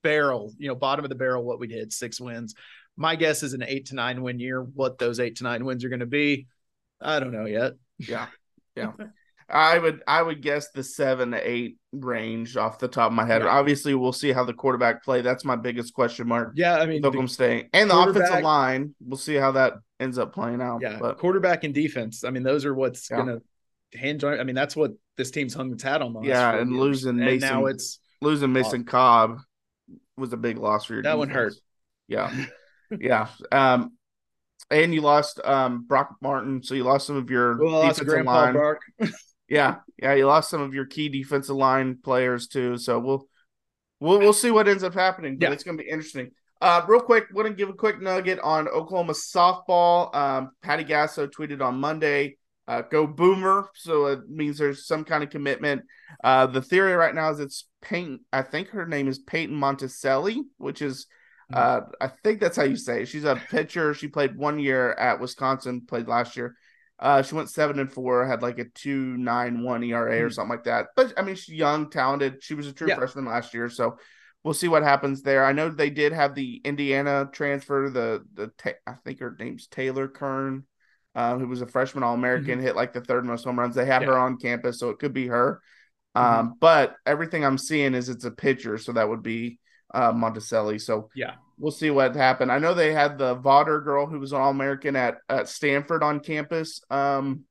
barrel, 0.03 0.53
you 0.57 0.67
know, 0.67 0.75
bottom 0.75 1.05
of 1.05 1.09
the 1.09 1.15
barrel, 1.15 1.43
what 1.43 1.59
we 1.59 1.67
did, 1.67 1.93
six 1.93 2.19
wins. 2.19 2.55
My 2.97 3.15
guess 3.15 3.41
is 3.43 3.53
an 3.53 3.63
eight 3.63 3.87
to 3.87 3.95
nine 3.95 4.21
win 4.21 4.39
year. 4.39 4.61
What 4.61 4.97
those 4.97 5.19
eight 5.19 5.37
to 5.37 5.43
nine 5.43 5.65
wins 5.65 5.83
are 5.83 5.89
going 5.89 5.99
to 6.01 6.05
be, 6.05 6.47
I 7.01 7.19
don't 7.19 7.31
know 7.31 7.45
yet. 7.45 7.73
yeah, 7.97 8.27
yeah. 8.75 8.91
I 9.49 9.77
would 9.77 10.01
I 10.07 10.21
would 10.21 10.41
guess 10.41 10.69
the 10.71 10.83
seven 10.83 11.31
to 11.31 11.37
eight 11.49 11.77
range 11.91 12.57
off 12.57 12.79
the 12.79 12.87
top 12.87 13.07
of 13.07 13.13
my 13.13 13.25
head. 13.25 13.41
Yeah. 13.43 13.49
Obviously, 13.49 13.93
we'll 13.95 14.13
see 14.13 14.31
how 14.31 14.43
the 14.43 14.53
quarterback 14.53 15.03
play. 15.03 15.21
That's 15.21 15.45
my 15.45 15.55
biggest 15.55 15.93
question 15.93 16.27
mark. 16.27 16.53
Yeah, 16.55 16.77
I 16.77 16.85
mean, 16.85 17.05
Oklahoma 17.05 17.27
State 17.27 17.69
and 17.73 17.89
the 17.89 17.97
offensive 17.97 18.41
line. 18.43 18.95
We'll 19.05 19.17
see 19.17 19.35
how 19.35 19.51
that 19.53 19.73
ends 19.99 20.17
up 20.17 20.33
playing 20.33 20.61
out. 20.61 20.81
Yeah, 20.81 20.97
but 20.99 21.17
quarterback 21.17 21.63
and 21.63 21.73
defense. 21.73 22.23
I 22.23 22.29
mean, 22.31 22.43
those 22.43 22.65
are 22.65 22.73
what's 22.73 23.09
Yeah. 23.09 23.17
gonna 23.17 23.41
hinge 23.91 24.23
on. 24.23 24.39
I 24.39 24.43
mean, 24.43 24.55
that's 24.55 24.75
what 24.75 24.91
this 25.17 25.29
team's 25.31 25.53
hung 25.53 25.71
its 25.71 25.83
hat 25.83 26.01
on. 26.01 26.23
Yeah, 26.23 26.55
and 26.57 26.71
years. 26.71 26.79
losing 26.79 27.09
and 27.11 27.19
Mason- 27.19 27.49
now 27.49 27.65
it's 27.67 27.99
losing 28.21 28.51
Mason 28.53 28.83
Cobb 28.83 29.39
was 30.17 30.33
a 30.33 30.37
big 30.37 30.57
loss 30.57 30.85
for 30.85 30.93
your 30.93 31.03
That 31.03 31.17
one 31.17 31.27
defense. 31.27 31.59
Yeah. 32.07 32.45
yeah. 32.99 33.27
Um 33.51 33.93
and 34.71 34.93
you 34.93 35.01
lost 35.01 35.39
um 35.43 35.85
Brock 35.87 36.15
Martin, 36.21 36.63
so 36.63 36.73
you 36.73 36.83
lost 36.83 37.07
some 37.07 37.17
of 37.17 37.29
your 37.29 37.57
well, 37.57 37.87
defensive 37.87 38.25
line. 38.25 38.55
Yeah, 39.53 39.75
yeah, 40.01 40.13
you 40.13 40.25
lost 40.25 40.49
some 40.49 40.61
of 40.61 40.73
your 40.73 40.85
key 40.85 41.09
defensive 41.09 41.55
line 41.55 41.97
players 42.03 42.47
too. 42.47 42.77
So 42.77 42.99
we'll 42.99 43.27
we'll 43.99 44.19
we'll 44.19 44.33
see 44.33 44.51
what 44.51 44.67
ends 44.67 44.83
up 44.83 44.93
happening. 44.93 45.37
But 45.37 45.47
Yeah. 45.47 45.53
it's 45.53 45.63
gonna 45.63 45.77
be 45.77 45.89
interesting. 45.89 46.31
Uh 46.61 46.81
real 46.87 47.01
quick, 47.01 47.25
want 47.33 47.47
to 47.47 47.53
give 47.53 47.69
a 47.69 47.73
quick 47.73 48.01
nugget 48.01 48.39
on 48.39 48.67
Oklahoma 48.67 49.13
softball. 49.13 50.13
Um 50.15 50.51
Patty 50.61 50.83
Gasso 50.83 51.27
tweeted 51.27 51.61
on 51.61 51.79
Monday. 51.79 52.37
Uh, 52.65 52.81
go 52.81 53.05
boomer, 53.05 53.69
so 53.75 54.05
it 54.05 54.29
means 54.29 54.57
there's 54.57 54.87
some 54.87 55.03
kind 55.03 55.21
of 55.21 55.29
commitment. 55.29 55.81
Uh, 56.23 56.45
the 56.47 56.61
theory 56.61 56.93
right 56.93 57.13
now 57.13 57.29
is 57.29 57.41
it's 57.41 57.67
Peyton. 57.81 58.21
I 58.31 58.41
think 58.41 58.69
her 58.69 58.85
name 58.87 59.09
is 59.09 59.19
Peyton 59.19 59.53
Monticelli, 59.53 60.37
which 60.59 60.81
is, 60.81 61.07
uh, 61.51 61.81
I 61.99 62.07
think 62.23 62.39
that's 62.39 62.55
how 62.55 62.63
you 62.63 62.77
say 62.77 63.01
it. 63.01 63.09
She's 63.09 63.25
a 63.25 63.35
pitcher. 63.35 63.93
She 63.93 64.07
played 64.07 64.37
one 64.37 64.59
year 64.59 64.93
at 64.93 65.19
Wisconsin, 65.19 65.81
played 65.85 66.07
last 66.07 66.37
year. 66.37 66.55
Uh, 66.99 67.21
she 67.21 67.35
went 67.35 67.49
seven 67.49 67.79
and 67.79 67.91
four, 67.91 68.25
had 68.25 68.41
like 68.41 68.59
a 68.59 68.65
two 68.65 69.17
nine 69.17 69.63
one 69.63 69.83
ERA 69.83 70.23
or 70.23 70.29
something 70.29 70.51
like 70.51 70.63
that. 70.65 70.87
But 70.95 71.13
I 71.17 71.21
mean, 71.21 71.35
she's 71.35 71.55
young, 71.55 71.89
talented. 71.89 72.43
She 72.43 72.53
was 72.53 72.67
a 72.67 72.73
true 72.73 72.87
Yeah. 72.87 72.95
freshman 72.95 73.25
last 73.25 73.53
year, 73.53 73.69
so 73.69 73.97
we'll 74.43 74.53
see 74.53 74.67
what 74.67 74.83
happens 74.83 75.21
there. 75.21 75.43
I 75.43 75.51
know 75.53 75.69
they 75.69 75.89
did 75.89 76.13
have 76.13 76.35
the 76.35 76.61
Indiana 76.63 77.29
transfer. 77.31 77.89
The 77.89 78.23
the 78.33 78.47
Ta- 78.57 78.79
I 78.87 78.93
think 79.03 79.19
her 79.19 79.35
name's 79.37 79.67
Taylor 79.67 80.07
Kern, 80.07 80.65
uh, 81.15 81.37
who 81.37 81.47
was 81.47 81.61
a 81.61 81.67
freshman 81.67 82.03
All 82.03 82.13
American, 82.13 82.59
hit 82.61 82.75
like 82.75 82.93
the 82.93 83.01
third 83.01 83.25
most 83.25 83.43
home 83.43 83.59
runs. 83.59 83.75
They 83.75 83.85
have 83.85 84.03
her 84.03 84.11
Mm-hmm. 84.11 84.21
On 84.21 84.37
campus, 84.37 84.79
so 84.79 84.89
it 84.91 84.99
could 84.99 85.13
be 85.13 85.27
her. 85.27 85.61
Mhm. 86.15 86.21
Um, 86.21 86.55
but 86.59 86.95
everything 87.05 87.43
I'm 87.43 87.57
seeing 87.57 87.95
is 87.95 88.07
it's 88.07 88.25
a 88.25 88.31
pitcher, 88.31 88.77
so 88.77 88.93
that 88.93 89.09
would 89.09 89.23
be 89.23 89.59
uh, 89.93 90.11
Monticelli. 90.11 90.79
So 90.81 91.09
Yeah. 91.15 91.35
we'll 91.57 91.71
see 91.71 91.91
what 91.91 92.15
happened. 92.15 92.51
I 92.51 92.59
know 92.59 92.73
they 92.73 92.93
had 92.93 93.17
the 93.17 93.35
Vawter 93.37 93.83
girl 93.83 94.05
who 94.07 94.19
was 94.19 94.31
an 94.31 94.41
All 94.41 94.49
American 94.51 94.95
at, 94.95 95.17
at 95.29 95.47
Stanford 95.49 96.03
on 96.03 96.19
campus 96.19 96.81
um, 96.89 97.41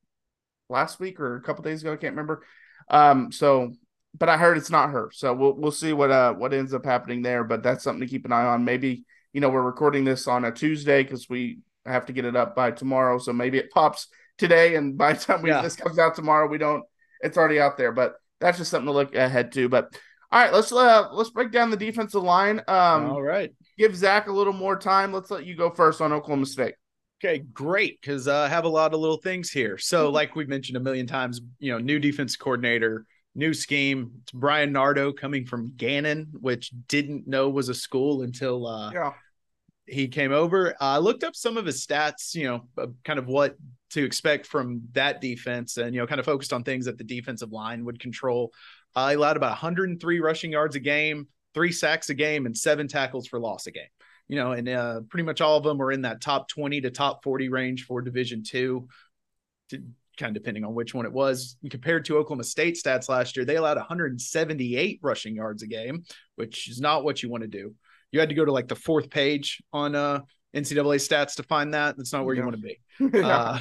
last 0.69 0.99
week 0.99 1.19
or 1.19 1.35
a 1.37 1.41
couple 1.41 1.63
days 1.63 1.81
ago. 1.81 1.93
I 1.93 1.97
can't 1.97 2.13
remember. 2.13 2.43
Um, 2.89 3.31
so, 3.31 3.73
but 4.17 4.29
I 4.29 4.37
heard 4.37 4.57
it's 4.57 4.69
not 4.69 4.91
her. 4.91 5.09
So 5.13 5.33
we'll 5.33 5.53
we'll 5.53 5.71
see 5.71 5.93
what 5.93 6.11
uh 6.11 6.33
what 6.33 6.53
ends 6.53 6.73
up 6.73 6.85
happening 6.85 7.21
there. 7.21 7.43
But 7.43 7.63
that's 7.63 7.83
something 7.83 8.01
to 8.01 8.11
keep 8.11 8.25
an 8.25 8.31
eye 8.31 8.45
on. 8.45 8.63
Maybe 8.65 9.05
you 9.31 9.41
know 9.41 9.49
we're 9.49 9.61
recording 9.63 10.03
this 10.03 10.27
on 10.27 10.45
a 10.45 10.51
Tuesday 10.51 11.01
because 11.01 11.27
we 11.29 11.59
have 11.85 12.05
to 12.05 12.13
get 12.13 12.25
it 12.25 12.35
up 12.35 12.55
by 12.55 12.71
tomorrow. 12.71 13.17
So 13.17 13.33
maybe 13.33 13.57
it 13.57 13.71
pops 13.71 14.07
today, 14.37 14.75
and 14.75 14.97
by 14.97 15.13
the 15.13 15.19
time 15.19 15.41
we, 15.41 15.49
Yeah. 15.49 15.61
this 15.61 15.75
comes 15.75 15.97
out 15.97 16.13
tomorrow, 16.15 16.47
we 16.47 16.57
don't 16.59 16.83
it's 17.21 17.37
already 17.37 17.59
out 17.59 17.77
there. 17.77 17.91
But 17.91 18.15
that's 18.39 18.57
just 18.59 18.69
something 18.69 18.85
to 18.87 18.91
look 18.91 19.15
ahead 19.15 19.51
to. 19.53 19.67
But 19.69 19.97
all 20.33 20.39
right, 20.39 20.51
let's 20.51 20.71
uh 20.71 21.09
let's 21.11 21.29
break 21.29 21.51
down 21.51 21.69
the 21.69 21.77
defensive 21.77 22.23
line. 22.23 22.59
Um, 22.67 23.11
all 23.11 23.21
right, 23.21 23.53
give 23.77 23.95
Zach 23.95 24.27
a 24.27 24.31
little 24.31 24.51
more 24.51 24.75
time. 24.75 25.13
Let's 25.13 25.29
let 25.29 25.45
you 25.45 25.55
go 25.55 25.69
first 25.69 26.01
on 26.01 26.11
Oklahoma 26.11 26.47
State. 26.47 26.73
Okay, 27.23 27.43
great. 27.53 28.01
Because 28.01 28.27
uh, 28.27 28.39
I 28.39 28.49
have 28.49 28.65
a 28.65 28.69
lot 28.69 28.95
of 28.95 28.99
little 28.99 29.17
things 29.17 29.51
here. 29.51 29.77
So, 29.77 30.05
mm-hmm. 30.05 30.15
like 30.15 30.35
we've 30.35 30.49
mentioned 30.49 30.75
a 30.75 30.79
million 30.79 31.05
times, 31.05 31.39
you 31.59 31.71
know, 31.71 31.77
new 31.77 31.99
defense 31.99 32.35
coordinator, 32.35 33.05
new 33.35 33.53
scheme. 33.53 34.11
It's 34.23 34.31
Bryan 34.31 34.71
Nardo 34.71 35.13
coming 35.13 35.45
from 35.45 35.73
Gannon, 35.77 36.29
which 36.33 36.71
didn't 36.87 37.27
know 37.27 37.47
was 37.47 37.69
a 37.69 37.75
school 37.75 38.23
until 38.23 38.65
uh, 38.65 38.91
yeah. 38.91 39.11
he 39.85 40.07
came 40.07 40.31
over. 40.31 40.75
I 40.81 40.97
looked 40.97 41.23
up 41.23 41.35
some 41.35 41.57
of 41.57 41.67
his 41.67 41.85
stats, 41.85 42.33
you 42.33 42.45
know, 42.45 42.87
kind 43.05 43.19
of 43.19 43.27
what 43.27 43.55
to 43.91 44.03
expect 44.03 44.47
from 44.47 44.81
that 44.93 45.21
defense, 45.21 45.77
and 45.77 45.93
you 45.93 46.01
know, 46.01 46.07
kind 46.07 46.19
of 46.19 46.25
focused 46.25 46.53
on 46.53 46.63
things 46.63 46.85
that 46.85 46.97
the 46.97 47.03
defensive 47.03 47.51
line 47.51 47.85
would 47.85 47.99
control. 47.99 48.51
Uh, 48.95 49.11
allowed 49.13 49.37
about 49.37 49.51
103 49.51 50.19
rushing 50.19 50.51
yards 50.51 50.75
a 50.75 50.79
game, 50.79 51.27
three 51.53 51.71
sacks 51.71 52.09
a 52.09 52.13
game, 52.13 52.45
and 52.45 52.57
seven 52.57 52.87
tackles 52.87 53.27
for 53.27 53.39
loss 53.39 53.67
a 53.67 53.71
game 53.71 53.87
you 54.27 54.37
know, 54.37 54.53
and 54.53 54.67
uh, 54.69 55.01
pretty 55.09 55.23
much 55.23 55.41
all 55.41 55.57
of 55.57 55.63
them 55.63 55.77
were 55.77 55.91
in 55.91 56.01
that 56.03 56.21
top 56.21 56.47
20 56.47 56.81
to 56.81 56.89
top 56.89 57.23
40 57.23 57.49
range 57.49 57.85
for 57.85 58.01
Division 58.01 58.43
two, 58.43 58.87
kind 59.71 59.83
of 60.21 60.33
depending 60.33 60.63
on 60.63 60.73
which 60.73 60.93
one 60.93 61.05
it 61.05 61.11
was. 61.11 61.57
And 61.61 61.71
compared 61.71 62.05
to 62.05 62.17
Oklahoma 62.17 62.43
State 62.43 62.75
stats 62.75 63.09
last 63.09 63.35
year, 63.35 63.45
they 63.45 63.57
allowed 63.57 63.77
178 63.77 64.99
rushing 65.01 65.35
yards 65.35 65.63
a 65.63 65.67
game, 65.67 66.03
which 66.35 66.69
is 66.69 66.79
not 66.79 67.03
what 67.03 67.21
you 67.21 67.29
want 67.29 67.43
to 67.43 67.47
do. 67.47 67.73
You 68.11 68.19
had 68.19 68.29
to 68.29 68.35
go 68.35 68.45
to 68.45 68.51
like 68.51 68.67
the 68.67 68.75
fourth 68.75 69.09
page 69.09 69.61
on 69.73 69.95
uh, 69.95 70.21
NCAA 70.55 70.97
stats 70.97 71.35
to 71.35 71.43
find 71.43 71.73
that. 71.73 71.97
That's 71.97 72.13
not 72.13 72.25
where 72.25 72.35
yeah. 72.35 72.41
you 72.41 72.47
want 72.47 72.61
to 72.61 72.61
be. 72.61 72.79
Uh, 73.23 73.59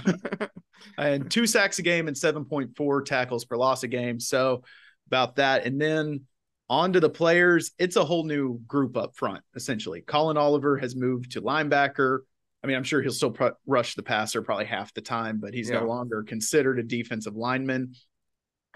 and 0.98 1.30
two 1.30 1.46
sacks 1.46 1.78
a 1.78 1.82
game 1.82 2.08
and 2.08 2.16
7.4 2.16 3.04
tackles 3.04 3.44
per 3.44 3.56
loss 3.56 3.82
a 3.84 3.88
game. 3.88 4.18
So 4.18 4.64
about 5.12 5.36
that. 5.36 5.66
And 5.66 5.78
then 5.78 6.22
on 6.70 6.94
to 6.94 7.00
the 7.00 7.10
players, 7.10 7.72
it's 7.78 7.96
a 7.96 8.04
whole 8.04 8.24
new 8.24 8.58
group 8.66 8.96
up 8.96 9.14
front, 9.14 9.42
essentially. 9.54 10.00
Collin 10.00 10.38
Oliver 10.38 10.78
has 10.78 10.96
moved 10.96 11.32
to 11.32 11.42
linebacker. 11.42 12.20
I 12.64 12.66
mean, 12.66 12.76
I'm 12.76 12.82
sure 12.82 13.02
he'll 13.02 13.12
still 13.12 13.36
rush 13.66 13.94
the 13.94 14.02
passer 14.02 14.40
probably 14.40 14.64
half 14.64 14.94
the 14.94 15.02
time, 15.02 15.38
but 15.38 15.52
he's 15.52 15.68
yeah. 15.68 15.80
no 15.80 15.86
longer 15.86 16.22
considered 16.22 16.78
a 16.78 16.82
defensive 16.82 17.36
lineman. 17.36 17.92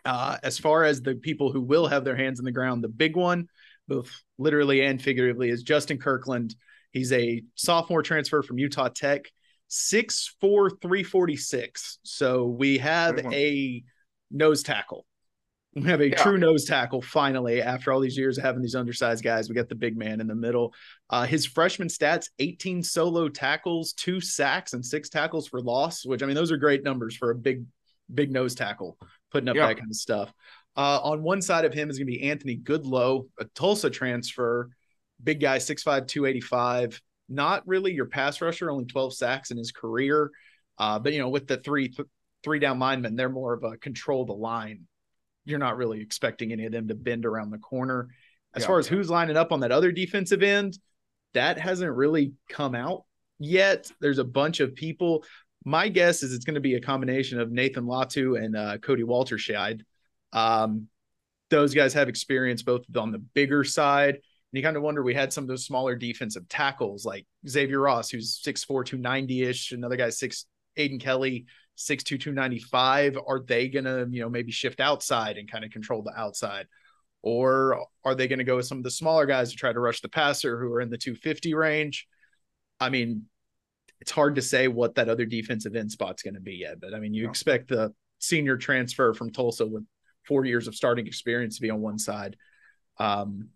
Uh, 0.04 0.36
as 0.42 0.58
far 0.58 0.84
as 0.84 1.00
the 1.00 1.14
people 1.14 1.50
who 1.50 1.62
will 1.62 1.86
have 1.86 2.04
their 2.04 2.16
hands 2.16 2.38
in 2.38 2.44
the 2.44 2.52
ground, 2.52 2.84
the 2.84 2.88
big 2.88 3.16
one, 3.16 3.48
both 3.88 4.10
literally 4.36 4.82
and 4.82 5.00
figuratively, 5.00 5.48
is 5.48 5.62
Justin 5.62 5.96
Kirkland. 5.96 6.54
He's 6.92 7.12
a 7.12 7.42
sophomore 7.54 8.02
transfer 8.02 8.42
from 8.42 8.58
Utah 8.58 8.88
Tech, 8.88 9.22
6'4, 9.70 10.82
346. 10.82 11.98
So 12.02 12.44
we 12.44 12.76
have 12.76 13.18
a 13.32 13.82
nose 14.30 14.62
tackle 14.62 15.06
we 15.76 15.90
have 15.90 16.00
a 16.00 16.08
yeah. 16.08 16.22
true 16.22 16.38
nose 16.38 16.64
tackle 16.64 17.02
finally 17.02 17.60
after 17.60 17.92
all 17.92 18.00
these 18.00 18.16
years 18.16 18.38
of 18.38 18.44
having 18.44 18.62
these 18.62 18.74
undersized 18.74 19.22
guys. 19.22 19.48
We 19.48 19.54
got 19.54 19.68
the 19.68 19.74
big 19.74 19.96
man 19.96 20.20
in 20.20 20.26
the 20.26 20.34
middle. 20.34 20.74
Uh, 21.10 21.26
his 21.26 21.44
freshman 21.44 21.88
stats 21.88 22.30
18 22.38 22.82
solo 22.82 23.28
tackles, 23.28 23.92
two 23.92 24.20
sacks, 24.20 24.72
and 24.72 24.84
six 24.84 25.10
tackles 25.10 25.46
for 25.46 25.60
loss, 25.60 26.06
which 26.06 26.22
I 26.22 26.26
mean, 26.26 26.34
those 26.34 26.50
are 26.50 26.56
great 26.56 26.82
numbers 26.82 27.14
for 27.14 27.30
a 27.30 27.34
big, 27.34 27.64
big 28.12 28.32
nose 28.32 28.54
tackle 28.54 28.96
putting 29.30 29.48
up 29.50 29.56
yeah. 29.56 29.66
that 29.66 29.76
kind 29.76 29.90
of 29.90 29.96
stuff. 29.96 30.32
Uh, 30.76 31.00
on 31.02 31.22
one 31.22 31.42
side 31.42 31.66
of 31.66 31.74
him 31.74 31.90
is 31.90 31.98
going 31.98 32.06
to 32.06 32.12
be 32.12 32.22
Anthony 32.22 32.56
Goodlow, 32.56 33.26
a 33.38 33.44
Tulsa 33.44 33.90
transfer, 33.90 34.70
big 35.22 35.40
guy, 35.40 35.58
6'5, 35.58 36.06
285. 36.06 37.00
Not 37.28 37.66
really 37.66 37.92
your 37.92 38.06
pass 38.06 38.40
rusher, 38.40 38.70
only 38.70 38.86
12 38.86 39.14
sacks 39.14 39.50
in 39.50 39.58
his 39.58 39.72
career. 39.72 40.30
Uh, 40.78 40.98
but, 40.98 41.12
you 41.12 41.18
know, 41.18 41.28
with 41.28 41.46
the 41.46 41.56
three, 41.58 41.88
th- 41.88 42.08
three 42.44 42.58
down 42.58 42.78
linemen, 42.78 43.16
they're 43.16 43.28
more 43.28 43.54
of 43.54 43.64
a 43.64 43.76
control 43.78 44.24
the 44.24 44.32
line 44.32 44.86
you're 45.46 45.58
not 45.58 45.78
really 45.78 46.00
expecting 46.00 46.52
any 46.52 46.66
of 46.66 46.72
them 46.72 46.88
to 46.88 46.94
bend 46.94 47.24
around 47.24 47.50
the 47.50 47.58
corner. 47.58 48.08
As 48.54 48.62
yeah, 48.62 48.66
far 48.66 48.78
as 48.78 48.90
yeah. 48.90 48.96
who's 48.96 49.08
lining 49.08 49.36
up 49.36 49.52
on 49.52 49.60
that 49.60 49.72
other 49.72 49.92
defensive 49.92 50.42
end, 50.42 50.78
that 51.32 51.58
hasn't 51.58 51.90
really 51.90 52.32
come 52.50 52.74
out 52.74 53.04
yet. 53.38 53.90
There's 54.00 54.18
a 54.18 54.24
bunch 54.24 54.60
of 54.60 54.74
people. 54.74 55.24
My 55.64 55.88
guess 55.88 56.22
is 56.22 56.32
it's 56.32 56.44
going 56.44 56.54
to 56.54 56.60
be 56.60 56.74
a 56.74 56.80
combination 56.80 57.40
of 57.40 57.50
Nathan 57.50 57.84
Latu 57.84 58.42
and 58.42 58.56
uh, 58.56 58.78
Cody 58.78 59.02
Walterscheid. 59.02 59.82
Um, 60.32 60.88
those 61.50 61.74
guys 61.74 61.94
have 61.94 62.08
experience 62.08 62.62
both 62.62 62.84
on 62.96 63.12
the 63.12 63.18
bigger 63.18 63.64
side. 63.64 64.14
And 64.14 64.22
you 64.52 64.62
kind 64.62 64.76
of 64.76 64.82
wonder, 64.82 65.02
we 65.02 65.14
had 65.14 65.32
some 65.32 65.44
of 65.44 65.48
those 65.48 65.64
smaller 65.64 65.94
defensive 65.94 66.48
tackles 66.48 67.04
like 67.04 67.26
Xavier 67.48 67.80
Ross, 67.80 68.10
who's 68.10 68.40
6'4, 68.44 68.84
290 68.84 69.42
ish. 69.42 69.72
Another 69.72 69.96
guy, 69.96 70.10
six, 70.10 70.46
Aiden 70.78 71.00
Kelly, 71.00 71.46
six 71.76 72.02
two 72.02 72.18
two 72.18 72.32
ninety 72.32 72.58
five? 72.58 73.16
Are 73.26 73.40
they 73.40 73.68
gonna, 73.68 74.06
you 74.10 74.20
know, 74.20 74.28
maybe 74.28 74.50
shift 74.50 74.80
outside 74.80 75.38
and 75.38 75.50
kind 75.50 75.64
of 75.64 75.70
control 75.70 76.02
the 76.02 76.18
outside? 76.18 76.66
Or 77.22 77.86
are 78.04 78.14
they 78.14 78.28
going 78.28 78.38
to 78.38 78.44
go 78.44 78.54
with 78.54 78.66
some 78.66 78.78
of 78.78 78.84
the 78.84 78.90
smaller 78.90 79.26
guys 79.26 79.50
to 79.50 79.56
try 79.56 79.72
to 79.72 79.80
rush 79.80 80.00
the 80.00 80.08
passer 80.08 80.60
who 80.60 80.72
are 80.72 80.80
in 80.80 80.90
the 80.90 80.98
250 80.98 81.54
range? 81.54 82.06
I 82.78 82.88
mean, 82.88 83.24
it's 84.00 84.12
hard 84.12 84.36
to 84.36 84.42
say 84.42 84.68
what 84.68 84.94
that 84.94 85.08
other 85.08 85.26
defensive 85.26 85.74
end 85.74 85.90
spot's 85.90 86.22
going 86.22 86.34
to 86.34 86.40
be 86.40 86.54
yet, 86.54 86.80
but 86.80 86.94
I 86.94 87.00
mean, 87.00 87.14
you 87.14 87.24
no. 87.24 87.30
expect 87.30 87.68
the 87.68 87.92
senior 88.20 88.56
transfer 88.56 89.12
from 89.12 89.32
Tulsa 89.32 89.66
with 89.66 89.84
four 90.22 90.44
years 90.44 90.68
of 90.68 90.76
starting 90.76 91.06
experience 91.06 91.56
to 91.56 91.62
be 91.62 91.70
on 91.70 91.80
one 91.80 91.98
side. 91.98 92.36
Um, 92.98 93.48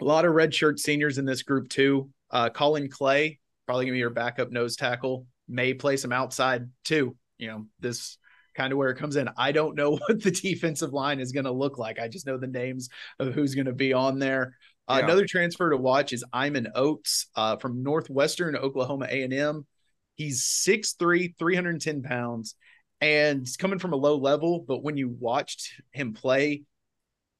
a 0.00 0.04
lot 0.04 0.24
of 0.24 0.34
redshirt 0.34 0.78
seniors 0.78 1.18
in 1.18 1.24
this 1.24 1.42
group 1.42 1.68
too. 1.68 2.10
Uh, 2.30 2.50
Collin 2.50 2.88
Clay, 2.88 3.38
probably 3.66 3.84
gonna 3.84 3.94
be 3.94 3.98
your 3.98 4.10
backup 4.10 4.50
nose 4.50 4.74
tackle, 4.74 5.26
may 5.46 5.74
play 5.74 5.96
some 5.96 6.12
outside 6.12 6.68
too 6.84 7.16
you 7.38 7.48
know, 7.48 7.66
this 7.80 8.18
kind 8.56 8.72
of 8.72 8.78
where 8.78 8.90
it 8.90 8.96
comes 8.96 9.16
in. 9.16 9.28
I 9.36 9.52
don't 9.52 9.76
know 9.76 9.90
what 10.06 10.22
the 10.22 10.30
defensive 10.30 10.92
line 10.92 11.20
is 11.20 11.32
going 11.32 11.44
to 11.44 11.52
look 11.52 11.78
like. 11.78 11.98
I 11.98 12.08
just 12.08 12.26
know 12.26 12.38
the 12.38 12.46
names 12.46 12.88
of 13.18 13.34
who's 13.34 13.54
going 13.54 13.66
to 13.66 13.72
be 13.72 13.92
on 13.92 14.18
there. 14.18 14.56
Uh, 14.88 15.00
Another 15.02 15.26
transfer 15.26 15.70
to 15.70 15.76
watch 15.76 16.12
is 16.12 16.24
Iman 16.32 16.68
Oates 16.74 17.26
uh, 17.34 17.56
from 17.56 17.82
Northwestern 17.82 18.56
Oklahoma 18.56 19.06
A&M. 19.10 19.66
He's 20.14 20.44
6'3", 20.44 21.34
310 21.38 22.02
pounds, 22.02 22.54
and 23.00 23.40
he's 23.40 23.56
coming 23.56 23.78
from 23.78 23.92
a 23.92 23.96
low 23.96 24.16
level. 24.16 24.64
But 24.66 24.82
when 24.82 24.96
you 24.96 25.08
watched 25.18 25.82
him 25.90 26.14
play, 26.14 26.62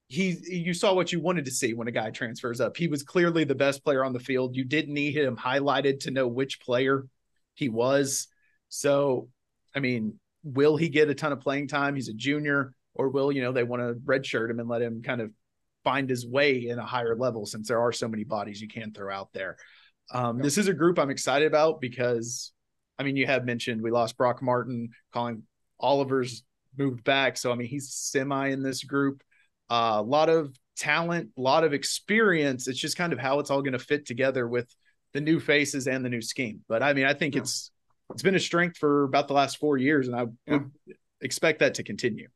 he 0.09 0.37
you 0.47 0.75
saw 0.75 0.93
what 0.93 1.13
you 1.13 1.21
wanted 1.21 1.47
to 1.47 1.51
see 1.51 1.73
when 1.75 1.89
a 1.89 1.93
guy 1.93 2.11
transfers 2.11 2.61
up. 2.61 2.77
He 2.77 2.89
was 2.89 3.03
clearly 3.03 3.45
the 3.45 3.55
best 3.55 3.83
player 3.83 4.05
on 4.05 4.13
the 4.13 4.21
field. 4.21 4.55
You 4.55 4.65
didn't 4.65 4.95
need 4.95 5.17
him 5.17 5.37
highlighted 5.37 6.01
to 6.01 6.11
know 6.11 6.29
which 6.29 6.61
player 6.61 7.07
he 7.55 7.69
was. 7.69 8.29
So 8.69 9.29
I 9.77 9.81
mean, 9.81 10.19
will 10.43 10.77
he 10.77 10.89
get 10.89 11.11
a 11.11 11.15
ton 11.15 11.33
of 11.33 11.41
playing 11.41 11.69
time? 11.69 11.95
He's 11.95 12.09
a 12.09 12.15
junior, 12.15 12.73
or 12.95 13.11
will 13.11 13.31
you 13.31 13.43
know 13.43 13.53
they 13.53 13.63
want 13.63 13.83
to 13.83 13.95
redshirt 13.95 14.51
him 14.51 14.59
and 14.59 14.69
let 14.69 14.83
him 14.83 15.03
kind 15.03 15.21
of 15.21 15.31
find 15.85 16.11
his 16.11 16.27
way 16.27 16.67
in 16.67 16.81
a 16.81 16.85
higher 16.85 17.15
level 17.15 17.47
since 17.47 17.69
there 17.69 17.81
are 17.81 17.93
so 17.93 18.09
many 18.09 18.25
bodies 18.25 18.61
you 18.61 18.67
can 18.67 18.93
throw 18.93 19.15
out 19.15 19.29
there. 19.33 19.57
Um, 20.11 20.39
This 20.39 20.59
is 20.59 20.67
a 20.67 20.75
group 20.75 20.99
I'm 20.99 21.11
excited 21.11 21.47
about 21.47 21.81
because, 21.81 22.53
I 22.99 23.05
mean, 23.05 23.17
you 23.17 23.27
have 23.27 23.45
mentioned 23.45 23.83
we 23.83 23.93
lost 23.93 24.17
Brock 24.17 24.43
Martin, 24.43 24.91
Collin 25.13 25.45
Oliver's 25.79 26.43
moved 26.77 27.05
back, 27.05 27.37
so 27.37 27.53
I 27.53 27.55
mean 27.55 27.69
he's 27.69 27.93
semi 27.93 28.49
in 28.49 28.63
this 28.63 28.83
group. 28.83 29.23
Uh, 29.71 29.97
a 29.97 30.03
lot 30.03 30.29
of 30.29 30.57
talent, 30.77 31.31
a 31.37 31.41
lot 31.41 31.65
of 31.65 31.73
experience. 31.73 32.69
It's 32.69 32.79
just 32.79 32.97
kind 32.97 33.13
of 33.13 33.19
how 33.19 33.41
it's 33.41 33.51
all 33.51 33.63
going 33.63 33.73
to 33.73 33.79
fit 33.79 34.07
together 34.07 34.47
with 34.47 34.75
the 35.13 35.21
new 35.21 35.41
faces 35.41 35.87
and 35.87 36.05
the 36.05 36.09
new 36.09 36.23
scheme. 36.23 36.61
But 36.69 36.83
I 36.83 36.93
mean, 36.93 37.05
I 37.05 37.15
think 37.15 37.35
yeah. 37.35 37.43
it's 37.43 37.71
it's 38.11 38.23
been 38.23 38.35
a 38.35 38.41
strength 38.41 38.79
for 38.79 39.05
about 39.05 39.29
the 39.29 39.35
last 39.35 39.59
four 39.59 39.77
years, 39.77 40.09
and 40.09 40.17
I 40.17 40.27
yeah. 40.47 40.59
would 40.59 40.71
expect 41.21 41.61
that 41.61 41.75
to 41.75 41.83
continue. 41.83 42.29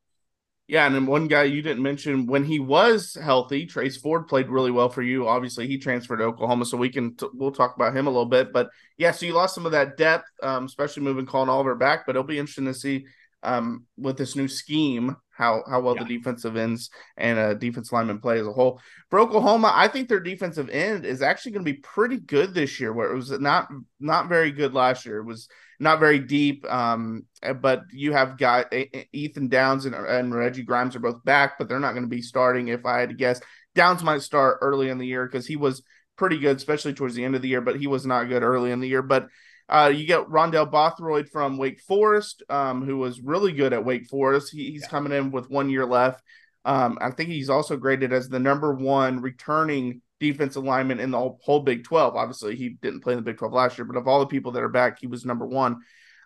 Yeah, 0.71 0.87
and 0.87 0.95
then 0.95 1.07
one 1.07 1.27
guy 1.27 1.43
you 1.43 1.63
didn't 1.63 1.83
mention 1.83 2.27
when 2.27 2.45
he 2.45 2.61
was 2.61 3.17
healthy, 3.21 3.67
Trace 3.67 3.97
Ford 3.97 4.29
played 4.29 4.49
really 4.49 4.71
well 4.71 4.89
for 4.89 5.03
you. 5.03 5.27
Obviously, 5.27 5.67
he 5.67 5.79
transferred 5.79 6.19
to 6.19 6.25
Oklahoma, 6.25 6.65
so 6.65 6.77
we 6.77 6.91
can 6.91 7.17
t- 7.17 7.27
we'll 7.35 7.51
talk 7.51 7.75
about 7.75 7.97
him 7.97 8.07
a 8.07 8.11
little 8.11 8.25
bit. 8.25 8.53
But 8.53 8.71
yeah, 8.97 9.11
so 9.11 9.27
you 9.27 9.33
lost 9.33 9.57
some 9.57 9.67
of 9.67 9.73
that 9.73 9.97
depth, 9.97 10.31
um, 10.45 10.67
especially 10.67 11.03
moving 11.03 11.27
Collin 11.27 11.49
Oliver 11.49 11.75
back. 11.75 12.07
But 12.07 12.15
it'll 12.15 12.23
be 12.23 12.39
interesting 12.39 12.67
to 12.67 12.75
see 12.75 13.07
um, 13.43 13.87
with 13.97 14.17
this 14.17 14.37
new 14.37 14.49
scheme 14.49 15.17
how 15.41 15.65
how 15.67 15.81
well 15.81 15.97
yeah. 15.97 16.05
the 16.05 16.19
defensive 16.19 16.57
ends 16.57 16.91
and 17.17 17.39
uh, 17.39 17.55
defense 17.55 17.91
lineman 17.91 18.21
play 18.21 18.39
as 18.39 18.47
a 18.47 18.53
whole. 18.53 18.79
For 19.09 19.19
Oklahoma, 19.19 19.73
I 19.75 19.89
think 19.89 20.09
their 20.09 20.21
defensive 20.21 20.69
end 20.69 21.07
is 21.07 21.23
actually 21.23 21.53
going 21.53 21.65
to 21.65 21.73
be 21.73 21.79
pretty 21.79 22.19
good 22.19 22.53
this 22.53 22.79
year. 22.79 22.93
Where 22.93 23.11
it 23.11 23.17
was 23.17 23.31
not 23.31 23.69
not 23.99 24.29
very 24.29 24.53
good 24.53 24.75
last 24.75 25.07
year. 25.07 25.19
It 25.19 25.25
was 25.25 25.49
not 25.81 25.99
very 25.99 26.19
deep. 26.19 26.71
Um, 26.71 27.25
but 27.63 27.85
you 27.91 28.13
have 28.13 28.37
got 28.37 28.73
Ethan 29.13 29.49
Downs 29.49 29.87
and, 29.87 29.95
and 29.95 30.35
Reggie 30.35 30.63
Grimes 30.63 30.95
are 30.95 31.01
both 31.01 31.25
back, 31.25 31.59
but 31.59 31.69
they're 31.69 31.81
not 31.81 31.93
going 31.93 32.05
to 32.05 32.09
be 32.09 32.23
starting. 32.23 32.69
If 32.69 32.85
I 32.85 33.01
had 33.01 33.09
to 33.09 33.15
guess, 33.15 33.41
Downs 33.75 34.03
might 34.03 34.21
start 34.21 34.59
early 34.61 34.91
in 34.91 34.99
the 34.99 35.07
year 35.07 35.25
because 35.25 35.47
he 35.47 35.57
was 35.57 35.83
pretty 36.19 36.39
good, 36.39 36.59
especially 36.59 36.93
towards 36.93 37.15
the 37.15 37.25
end 37.25 37.35
of 37.35 37.41
the 37.41 37.49
year. 37.49 37.63
But 37.63 37.77
he 37.77 37.87
was 37.87 38.05
not 38.05 38.29
good 38.29 38.43
early 38.43 38.73
in 38.73 38.81
the 38.81 38.89
year. 38.89 39.03
But 39.03 39.29
uh, 39.71 39.93
you 39.95 40.05
get 40.05 40.27
Rondell 40.27 40.71
Bothroyd 40.71 41.29
from 41.29 41.57
Wake 41.57 41.81
Forest, 41.81 42.43
um, 42.51 42.85
who 42.85 42.97
was 42.97 43.21
really 43.21 43.53
good 43.53 43.73
at 43.73 43.85
Wake 43.85 44.07
Forest. 44.09 44.53
He, 44.53 44.73
he's 44.73 44.83
yeah. 44.83 44.89
coming 44.89 45.13
in 45.13 45.31
with 45.31 45.49
one 45.49 45.71
year 45.71 45.87
left. 45.87 46.23
Um, 46.65 46.99
I 47.01 47.13
think 47.13 47.31
he's 47.31 47.49
also 47.49 47.77
graded 47.77 48.13
as 48.13 48.29
the 48.29 48.41
number 48.41 48.75
one 48.75 49.21
returning 49.21 50.03
defensive 50.19 50.65
lineman 50.65 50.99
in 50.99 51.13
the 51.13 51.37
whole 51.41 51.61
Big 51.61 51.85
12. 51.85 52.17
Obviously, 52.17 52.57
he 52.57 52.71
didn't 52.83 53.01
play 53.01 53.13
in 53.13 53.19
the 53.19 53.23
Big 53.23 53.39
12 53.39 53.55
last 53.55 53.79
year, 53.79 53.85
but 53.85 53.97
of 53.97 54.09
all 54.09 54.19
the 54.19 54.27
people 54.27 54.53
that 54.53 54.63
are 54.63 54.69
back, 54.69 54.99
he 55.01 55.07
was 55.07 55.25
number 55.25 55.47
one. 55.47 55.79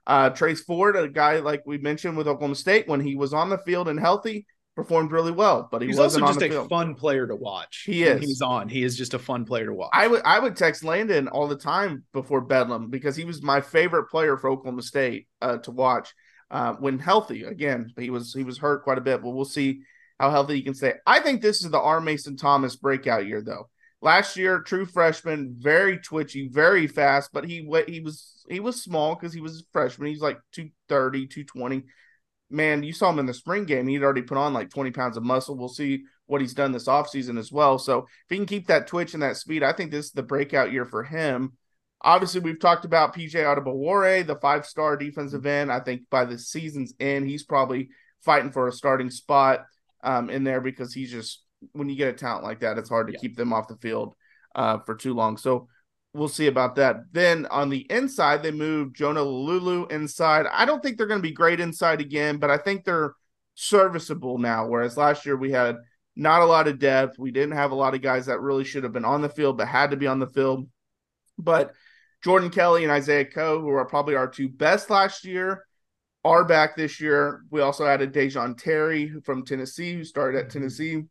Uh, 0.06 0.30
Trace 0.30 0.62
Ford, 0.62 0.96
a 0.96 1.08
guy 1.08 1.38
like 1.38 1.62
we 1.66 1.78
mentioned 1.78 2.16
with 2.16 2.26
Oklahoma 2.26 2.56
State, 2.56 2.88
when 2.88 3.00
he 3.00 3.14
was 3.14 3.34
on 3.34 3.50
the 3.50 3.58
field 3.58 3.88
and 3.88 4.00
healthy, 4.00 4.46
performed 4.74 5.12
really 5.12 5.32
well, 5.32 5.68
but 5.70 5.82
he 5.82 5.88
he's 5.88 5.98
wasn't 5.98 6.24
also 6.24 6.40
just 6.40 6.54
a 6.54 6.68
fun 6.68 6.94
player 6.94 7.26
to 7.26 7.36
watch. 7.36 7.84
He 7.86 8.02
is. 8.02 8.20
he's 8.20 8.42
on. 8.42 8.68
He 8.68 8.82
is 8.82 8.96
just 8.96 9.14
a 9.14 9.18
fun 9.18 9.44
player 9.44 9.66
to 9.66 9.74
watch. 9.74 9.90
I 9.92 10.06
would 10.06 10.22
I 10.24 10.38
would 10.38 10.56
text 10.56 10.84
Landon 10.84 11.28
all 11.28 11.46
the 11.46 11.56
time 11.56 12.04
before 12.12 12.40
Bedlam 12.40 12.90
because 12.90 13.16
he 13.16 13.24
was 13.24 13.42
my 13.42 13.60
favorite 13.60 14.10
player 14.10 14.36
for 14.36 14.50
Oklahoma 14.50 14.82
State 14.82 15.28
uh, 15.40 15.58
to 15.58 15.70
watch 15.70 16.12
uh, 16.50 16.74
when 16.74 16.98
healthy. 16.98 17.44
Again, 17.44 17.92
he 17.96 18.10
was 18.10 18.32
he 18.32 18.44
was 18.44 18.58
hurt 18.58 18.84
quite 18.84 18.98
a 18.98 19.02
bit, 19.02 19.22
but 19.22 19.30
we'll 19.30 19.44
see 19.44 19.82
how 20.18 20.30
healthy 20.30 20.54
he 20.56 20.62
can 20.62 20.74
stay. 20.74 20.94
I 21.06 21.20
think 21.20 21.40
this 21.40 21.64
is 21.64 21.70
the 21.70 21.80
R. 21.80 22.00
Mason 22.00 22.36
Thomas 22.36 22.76
breakout 22.76 23.26
year, 23.26 23.42
though. 23.42 23.68
Last 24.00 24.36
year, 24.36 24.60
true 24.60 24.84
freshman, 24.84 25.56
very 25.58 25.98
twitchy, 25.98 26.48
very 26.48 26.86
fast, 26.86 27.30
but 27.32 27.44
he 27.44 27.68
he 27.88 28.00
was 28.00 28.44
he 28.48 28.60
was 28.60 28.82
small 28.82 29.14
because 29.14 29.32
he 29.32 29.40
was 29.40 29.60
a 29.60 29.64
freshman. 29.72 30.08
He's 30.08 30.20
like 30.20 30.38
230, 30.52 31.26
220. 31.28 31.84
Man, 32.50 32.82
you 32.82 32.92
saw 32.92 33.10
him 33.10 33.18
in 33.18 33.26
the 33.26 33.34
spring 33.34 33.64
game. 33.64 33.86
He'd 33.88 34.02
already 34.02 34.22
put 34.22 34.38
on 34.38 34.52
like 34.52 34.70
20 34.70 34.90
pounds 34.90 35.16
of 35.16 35.24
muscle. 35.24 35.56
We'll 35.56 35.68
see 35.68 36.04
what 36.26 36.40
he's 36.40 36.54
done 36.54 36.72
this 36.72 36.88
offseason 36.88 37.38
as 37.38 37.50
well. 37.50 37.78
So 37.78 37.98
if 38.00 38.06
he 38.30 38.36
can 38.36 38.46
keep 38.46 38.66
that 38.68 38.86
twitch 38.86 39.14
and 39.14 39.22
that 39.22 39.36
speed, 39.36 39.62
I 39.62 39.72
think 39.72 39.90
this 39.90 40.06
is 40.06 40.12
the 40.12 40.22
breakout 40.22 40.72
year 40.72 40.84
for 40.84 41.02
him. 41.02 41.54
Obviously, 42.02 42.40
we've 42.40 42.60
talked 42.60 42.84
about 42.84 43.14
PJ 43.14 43.32
Adebawore, 43.32 44.26
the 44.26 44.36
five 44.36 44.66
star 44.66 44.96
defensive 44.96 45.46
end. 45.46 45.72
I 45.72 45.80
think 45.80 46.02
by 46.10 46.26
the 46.26 46.38
season's 46.38 46.92
end, 47.00 47.26
he's 47.26 47.44
probably 47.44 47.88
fighting 48.22 48.52
for 48.52 48.68
a 48.68 48.72
starting 48.72 49.10
spot 49.10 49.64
um, 50.02 50.28
in 50.28 50.44
there 50.44 50.60
because 50.60 50.92
he's 50.92 51.10
just 51.10 51.42
when 51.72 51.88
you 51.88 51.96
get 51.96 52.08
a 52.08 52.12
talent 52.12 52.44
like 52.44 52.60
that, 52.60 52.76
it's 52.76 52.90
hard 52.90 53.06
to 53.06 53.14
Yeah. 53.14 53.20
keep 53.20 53.36
them 53.36 53.54
off 53.54 53.68
the 53.68 53.76
field 53.76 54.14
uh, 54.54 54.78
for 54.80 54.94
too 54.94 55.14
long. 55.14 55.38
So 55.38 55.68
we'll 56.14 56.28
see 56.28 56.46
about 56.46 56.76
that. 56.76 57.12
Then 57.12 57.46
on 57.46 57.68
the 57.68 57.86
inside, 57.90 58.42
they 58.42 58.52
moved 58.52 58.96
Jonah 58.96 59.20
Laulu 59.20 59.90
inside. 59.90 60.46
I 60.50 60.64
don't 60.64 60.82
think 60.82 60.96
they're 60.96 61.06
going 61.06 61.20
to 61.20 61.28
be 61.28 61.32
great 61.32 61.60
inside 61.60 62.00
again, 62.00 62.38
but 62.38 62.50
I 62.50 62.56
think 62.56 62.84
they're 62.84 63.14
serviceable 63.54 64.38
now. 64.38 64.66
Whereas 64.66 64.96
last 64.96 65.26
year 65.26 65.36
we 65.36 65.50
had 65.50 65.76
not 66.16 66.42
a 66.42 66.46
lot 66.46 66.68
of 66.68 66.78
depth. 66.78 67.18
We 67.18 67.32
didn't 67.32 67.56
have 67.56 67.72
a 67.72 67.76
lot 67.76 67.94
of 67.94 68.02
guys 68.02 68.26
that 68.26 68.40
really 68.40 68.64
should 68.64 68.84
have 68.84 68.92
been 68.92 69.04
on 69.04 69.20
the 69.20 69.28
field, 69.28 69.58
but 69.58 69.68
had 69.68 69.90
to 69.90 69.96
be 69.96 70.06
on 70.06 70.20
the 70.20 70.28
field. 70.28 70.68
But 71.36 71.72
Jordan 72.22 72.50
Kelley 72.50 72.84
and 72.84 72.92
Isaiah 72.92 73.24
Coe, 73.24 73.60
who 73.60 73.68
are 73.70 73.84
probably 73.84 74.14
our 74.14 74.28
two 74.28 74.48
best 74.48 74.90
last 74.90 75.24
year, 75.24 75.66
are 76.24 76.44
back 76.44 76.76
this 76.76 77.00
year. 77.00 77.42
We 77.50 77.60
also 77.60 77.84
added 77.84 78.14
Da'Jon 78.14 78.56
Terry 78.56 79.20
from 79.24 79.44
Tennessee, 79.44 79.94
who 79.94 80.04
started 80.04 80.38
at 80.38 80.44
mm-hmm. 80.44 80.58
Tennessee. 80.58 81.02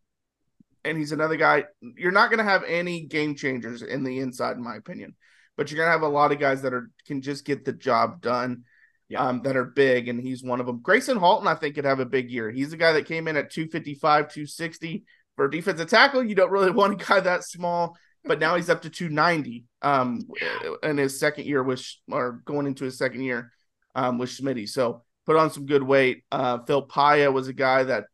And 0.85 0.97
he's 0.97 1.11
another 1.11 1.37
guy. 1.37 1.65
You're 1.81 2.11
not 2.11 2.29
going 2.29 2.39
to 2.39 2.43
have 2.43 2.63
any 2.63 3.05
game 3.05 3.35
changers 3.35 3.81
in 3.81 4.03
the 4.03 4.19
inside, 4.19 4.57
in 4.57 4.63
my 4.63 4.75
opinion, 4.75 5.15
but 5.55 5.71
you're 5.71 5.77
going 5.77 5.87
to 5.87 5.91
have 5.91 6.01
a 6.01 6.07
lot 6.07 6.31
of 6.31 6.39
guys 6.39 6.61
that 6.63 6.73
are 6.73 6.89
can 7.07 7.21
just 7.21 7.45
get 7.45 7.65
the 7.65 7.73
job 7.73 8.21
done. 8.21 8.63
Yeah. 9.09 9.27
Um, 9.27 9.41
that 9.43 9.57
are 9.57 9.65
big, 9.65 10.07
and 10.07 10.19
he's 10.19 10.43
one 10.43 10.59
of 10.59 10.65
them. 10.65 10.79
Gracen 10.79 11.19
Halton, 11.19 11.47
I 11.47 11.55
think, 11.55 11.75
could 11.75 11.85
have 11.85 11.99
a 11.99 12.05
big 12.05 12.31
year. 12.31 12.49
He's 12.49 12.73
a 12.73 12.77
guy 12.77 12.93
that 12.93 13.05
came 13.05 13.27
in 13.27 13.35
at 13.35 13.51
255, 13.51 14.29
260 14.29 15.03
for 15.35 15.45
a 15.45 15.51
defensive 15.51 15.89
tackle. 15.89 16.23
You 16.23 16.33
don't 16.35 16.51
really 16.51 16.71
want 16.71 16.99
a 16.99 17.05
guy 17.05 17.19
that 17.19 17.43
small, 17.43 17.95
but 18.23 18.39
now 18.39 18.55
he's 18.55 18.69
up 18.69 18.81
to 18.83 18.89
290 18.89 19.65
um, 19.81 20.21
in 20.81 20.97
his 20.97 21.19
second 21.19 21.45
year, 21.45 21.61
with 21.61 21.85
or 22.09 22.41
going 22.45 22.65
into 22.65 22.85
his 22.85 22.97
second 22.97 23.21
year 23.21 23.51
um, 23.93 24.17
with 24.17 24.29
Schmitty. 24.29 24.67
So 24.67 25.03
put 25.25 25.35
on 25.35 25.51
some 25.51 25.65
good 25.65 25.83
weight. 25.83 26.23
Uh, 26.31 26.59
Phil 26.65 26.87
Paea 26.87 27.31
was 27.31 27.47
a 27.47 27.53
guy 27.53 27.83
that 27.83 28.05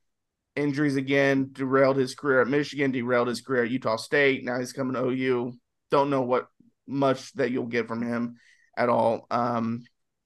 injuries 0.56 0.96
again 0.96 1.50
derailed 1.52 1.98
his 1.98 2.16
career 2.16 2.42
at 2.42 2.48
Michigan, 2.48 2.92
derailed 2.92 3.28
his 3.28 3.42
career 3.42 3.64
at 3.64 3.72
Utah 3.72 3.96
State. 3.96 4.44
Now 4.44 4.60
he's 4.60 4.74
coming 4.74 4.94
to 4.94 5.08
OU. 5.08 5.54
Don't 5.92 6.10
know 6.10 6.22
what 6.22 6.48
much 6.88 7.34
that 7.34 7.52
you'll 7.52 7.66
get 7.66 7.88
from 7.88 8.02
him 8.02 8.38
at 8.78 8.90
all. 8.90 9.28
Um, 9.32 9.84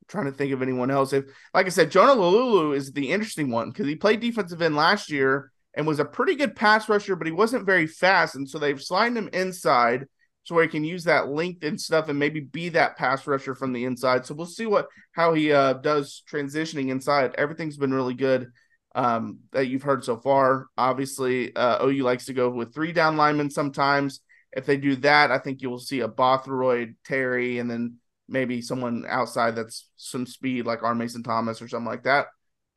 trying 0.08 0.26
to 0.26 0.32
think 0.32 0.54
of 0.54 0.62
anyone 0.62 0.92
else. 0.92 1.14
If, 1.14 1.26
like 1.54 1.66
I 1.66 1.70
said, 1.70 1.92
Jonah 1.92 2.20
Laulu 2.20 2.76
is 2.76 2.92
the 2.92 3.12
interesting 3.12 3.50
one 3.50 3.70
because 3.70 3.88
he 3.88 3.96
played 3.96 4.20
defensive 4.20 4.62
end 4.62 4.76
last 4.76 5.12
year 5.12 5.52
and 5.76 5.88
was 5.88 6.00
a 6.00 6.06
pretty 6.06 6.36
good 6.36 6.56
pass 6.56 6.88
rusher, 6.88 7.16
but 7.16 7.28
he 7.28 7.34
wasn't 7.34 7.66
very 7.66 7.88
fast. 7.88 8.36
And 8.36 8.48
so 8.48 8.60
they've 8.60 8.82
slided 8.82 9.18
him 9.18 9.30
inside 9.34 10.06
so 10.44 10.60
he 10.60 10.68
can 10.68 10.84
use 10.84 11.06
that 11.06 11.30
length 11.30 11.64
and 11.64 11.80
stuff 11.80 12.10
and 12.10 12.20
maybe 12.20 12.42
be 12.42 12.70
that 12.70 12.98
pass 12.98 13.26
rusher 13.26 13.56
from 13.56 13.74
the 13.74 13.86
inside. 13.86 14.26
So 14.26 14.34
we'll 14.34 14.46
see 14.46 14.66
what 14.66 14.88
how 15.14 15.34
he 15.34 15.52
uh, 15.52 15.74
does 15.74 16.24
transitioning 16.30 16.90
inside. 16.90 17.36
Everything's 17.38 17.78
been 17.78 17.94
really 17.94 18.14
good 18.14 18.52
um, 18.96 19.40
that 19.52 19.68
you've 19.68 19.84
heard 19.84 20.04
so 20.04 20.18
far. 20.18 20.68
Obviously, 20.78 21.56
uh, 21.56 21.86
OU 21.86 22.04
likes 22.04 22.26
to 22.26 22.34
go 22.34 22.50
with 22.50 22.74
three 22.74 22.92
down 22.92 23.18
linemen 23.18 23.50
sometimes. 23.50 24.22
If 24.52 24.66
they 24.66 24.78
do 24.78 24.96
that, 24.98 25.32
I 25.32 25.40
think 25.40 25.62
you 25.62 25.70
will 25.70 25.80
see 25.80 26.02
a 26.02 26.08
Bothroyd, 26.08 26.96
Terry, 27.06 27.58
and 27.58 27.70
then 27.70 27.96
maybe 28.28 28.62
someone 28.62 29.06
outside 29.08 29.56
that's 29.56 29.90
some 29.96 30.26
speed 30.26 30.66
like 30.66 30.84
R. 30.84 30.96
Mason 30.96 31.24
Thomas 31.24 31.62
or 31.62 31.68
something 31.68 31.90
like 31.90 32.04
that. 32.04 32.28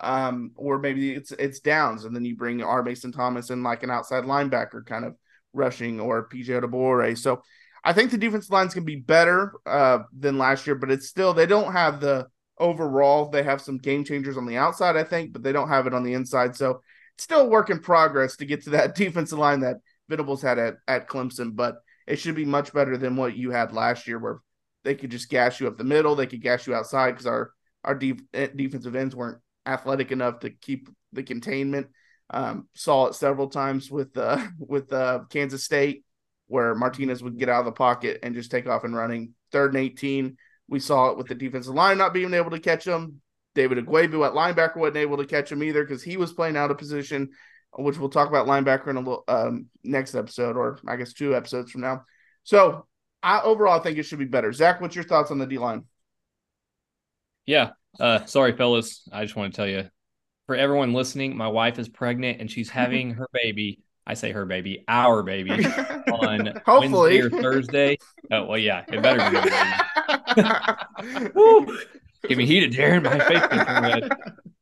Um, 0.00 0.52
or 0.56 0.78
maybe 0.78 1.12
it's 1.12 1.32
it's 1.32 1.60
downs, 1.60 2.04
and 2.04 2.14
then 2.14 2.24
you 2.24 2.36
bring 2.36 2.62
R. 2.62 2.82
Mason 2.82 3.12
Thomas 3.12 3.50
in 3.50 3.62
like 3.62 3.82
an 3.82 3.90
outside 3.90 4.24
linebacker 4.24 4.84
kind 4.84 5.04
of 5.04 5.16
rushing 5.52 6.00
or 6.00 6.28
PJ 6.28 6.48
Adebawore. 6.48 7.16
So 7.16 7.42
I 7.84 7.92
think 7.92 8.10
the 8.10 8.18
defensive 8.18 8.50
line's 8.50 8.74
gonna 8.74 8.84
be 8.84 8.96
better 8.96 9.52
uh, 9.64 10.00
than 10.18 10.38
last 10.38 10.66
year, 10.66 10.76
but 10.76 10.90
it's 10.90 11.08
still 11.08 11.32
they 11.32 11.46
don't 11.46 11.72
have 11.72 12.00
the 12.00 12.26
overall. 12.58 13.28
They 13.28 13.42
have 13.42 13.60
some 13.60 13.78
game 13.78 14.04
changers 14.04 14.36
on 14.36 14.46
the 14.46 14.56
outside, 14.56 14.96
I 14.96 15.04
think, 15.04 15.32
but 15.32 15.42
they 15.42 15.52
don't 15.52 15.68
have 15.68 15.86
it 15.86 15.94
on 15.94 16.02
the 16.02 16.14
inside. 16.14 16.56
So 16.56 16.82
it's 17.14 17.24
still 17.24 17.42
a 17.42 17.48
work 17.48 17.70
in 17.70 17.80
progress 17.80 18.36
to 18.36 18.46
get 18.46 18.64
to 18.64 18.70
that 18.70 18.94
defensive 18.96 19.38
line 19.38 19.60
that 19.60 19.76
Venables 20.08 20.42
had 20.42 20.58
at, 20.58 20.76
at 20.86 21.08
Clemson, 21.08 21.54
but 21.54 21.76
it 22.06 22.16
should 22.16 22.36
be 22.36 22.44
much 22.44 22.72
better 22.72 22.96
than 22.96 23.16
what 23.16 23.36
you 23.36 23.50
had 23.50 23.72
last 23.72 24.06
year, 24.06 24.18
where 24.18 24.40
they 24.84 24.94
could 24.94 25.10
just 25.10 25.28
gash 25.28 25.60
you 25.60 25.66
up 25.66 25.76
the 25.76 25.84
middle, 25.84 26.14
they 26.14 26.26
could 26.26 26.42
gash 26.42 26.66
you 26.66 26.74
outside 26.74 27.12
because 27.12 27.26
our 27.26 27.52
our 27.84 27.94
def- 27.94 28.22
eh, 28.34 28.48
defensive 28.54 28.96
ends 28.96 29.14
weren't 29.14 29.38
athletic 29.64 30.12
enough 30.12 30.40
to 30.40 30.50
keep 30.50 30.88
the 31.12 31.22
containment. 31.22 31.88
Um, 32.30 32.68
saw 32.74 33.06
it 33.06 33.14
several 33.14 33.48
times 33.48 33.90
with 33.90 34.16
uh, 34.16 34.44
with 34.58 34.92
uh, 34.92 35.20
Kansas 35.30 35.64
State, 35.64 36.04
where 36.46 36.74
Martinez 36.74 37.22
would 37.22 37.38
get 37.38 37.48
out 37.48 37.60
of 37.60 37.66
the 37.66 37.72
pocket 37.72 38.20
and 38.22 38.34
just 38.34 38.50
take 38.50 38.68
off 38.68 38.84
and 38.84 38.94
running. 38.94 39.34
Third 39.52 39.74
and 39.74 39.82
eighteen, 39.82 40.36
we 40.68 40.80
saw 40.80 41.10
it 41.10 41.18
with 41.18 41.28
the 41.28 41.34
defensive 41.34 41.74
line 41.74 41.98
not 41.98 42.14
being 42.14 42.34
able 42.34 42.50
to 42.50 42.60
catch 42.60 42.86
him. 42.86 43.20
David 43.54 43.78
Ugwoegbu 43.78 44.26
at 44.26 44.34
linebacker 44.34 44.76
wasn't 44.76 44.98
able 44.98 45.16
to 45.16 45.26
catch 45.26 45.50
him 45.50 45.62
either 45.62 45.82
because 45.82 46.02
he 46.02 46.16
was 46.16 46.32
playing 46.32 46.56
out 46.56 46.70
of 46.70 46.78
position, 46.78 47.30
which 47.78 47.98
we'll 47.98 48.10
talk 48.10 48.28
about 48.28 48.46
linebacker 48.46 48.88
in 48.88 48.96
a 48.96 49.00
little 49.00 49.24
um, 49.28 49.66
next 49.82 50.14
episode, 50.14 50.56
or 50.56 50.78
I 50.86 50.96
guess 50.96 51.14
two 51.14 51.34
episodes 51.34 51.70
from 51.70 51.80
now. 51.80 52.04
So 52.44 52.86
I 53.22 53.40
overall 53.40 53.80
think 53.80 53.98
it 53.98 54.02
should 54.02 54.18
be 54.18 54.26
better. 54.26 54.52
Zach, 54.52 54.80
what's 54.80 54.94
your 54.94 55.04
thoughts 55.04 55.30
on 55.30 55.38
the 55.38 55.46
D 55.46 55.58
line? 55.58 55.84
Yeah. 57.46 57.70
Uh, 57.98 58.24
sorry, 58.26 58.56
fellas. 58.56 59.08
I 59.10 59.24
just 59.24 59.36
want 59.36 59.54
to 59.54 59.56
tell 59.56 59.68
you, 59.68 59.88
for 60.46 60.54
everyone 60.54 60.92
listening, 60.92 61.36
my 61.36 61.48
wife 61.48 61.78
is 61.78 61.88
pregnant 61.88 62.40
and 62.40 62.50
she's 62.50 62.68
having 62.68 63.14
her 63.14 63.28
baby. 63.32 63.80
I 64.06 64.14
say 64.14 64.30
her 64.30 64.44
baby, 64.44 64.84
our 64.86 65.22
baby, 65.22 65.50
on 66.12 66.60
Hopefully. 66.64 67.20
Wednesday 67.20 67.38
or 67.38 67.42
Thursday. 67.42 67.98
Oh 68.30 68.44
well, 68.44 68.58
yeah, 68.58 68.84
it 68.86 69.02
better 69.02 69.30
be. 69.30 69.50
A 70.36 70.76
baby. 71.02 71.30
Woo! 71.34 71.78
Get 72.28 72.38
me 72.38 72.46
heated, 72.46 72.72
Jaron. 72.72 73.02
My 73.04 73.18
face. 74.00 74.10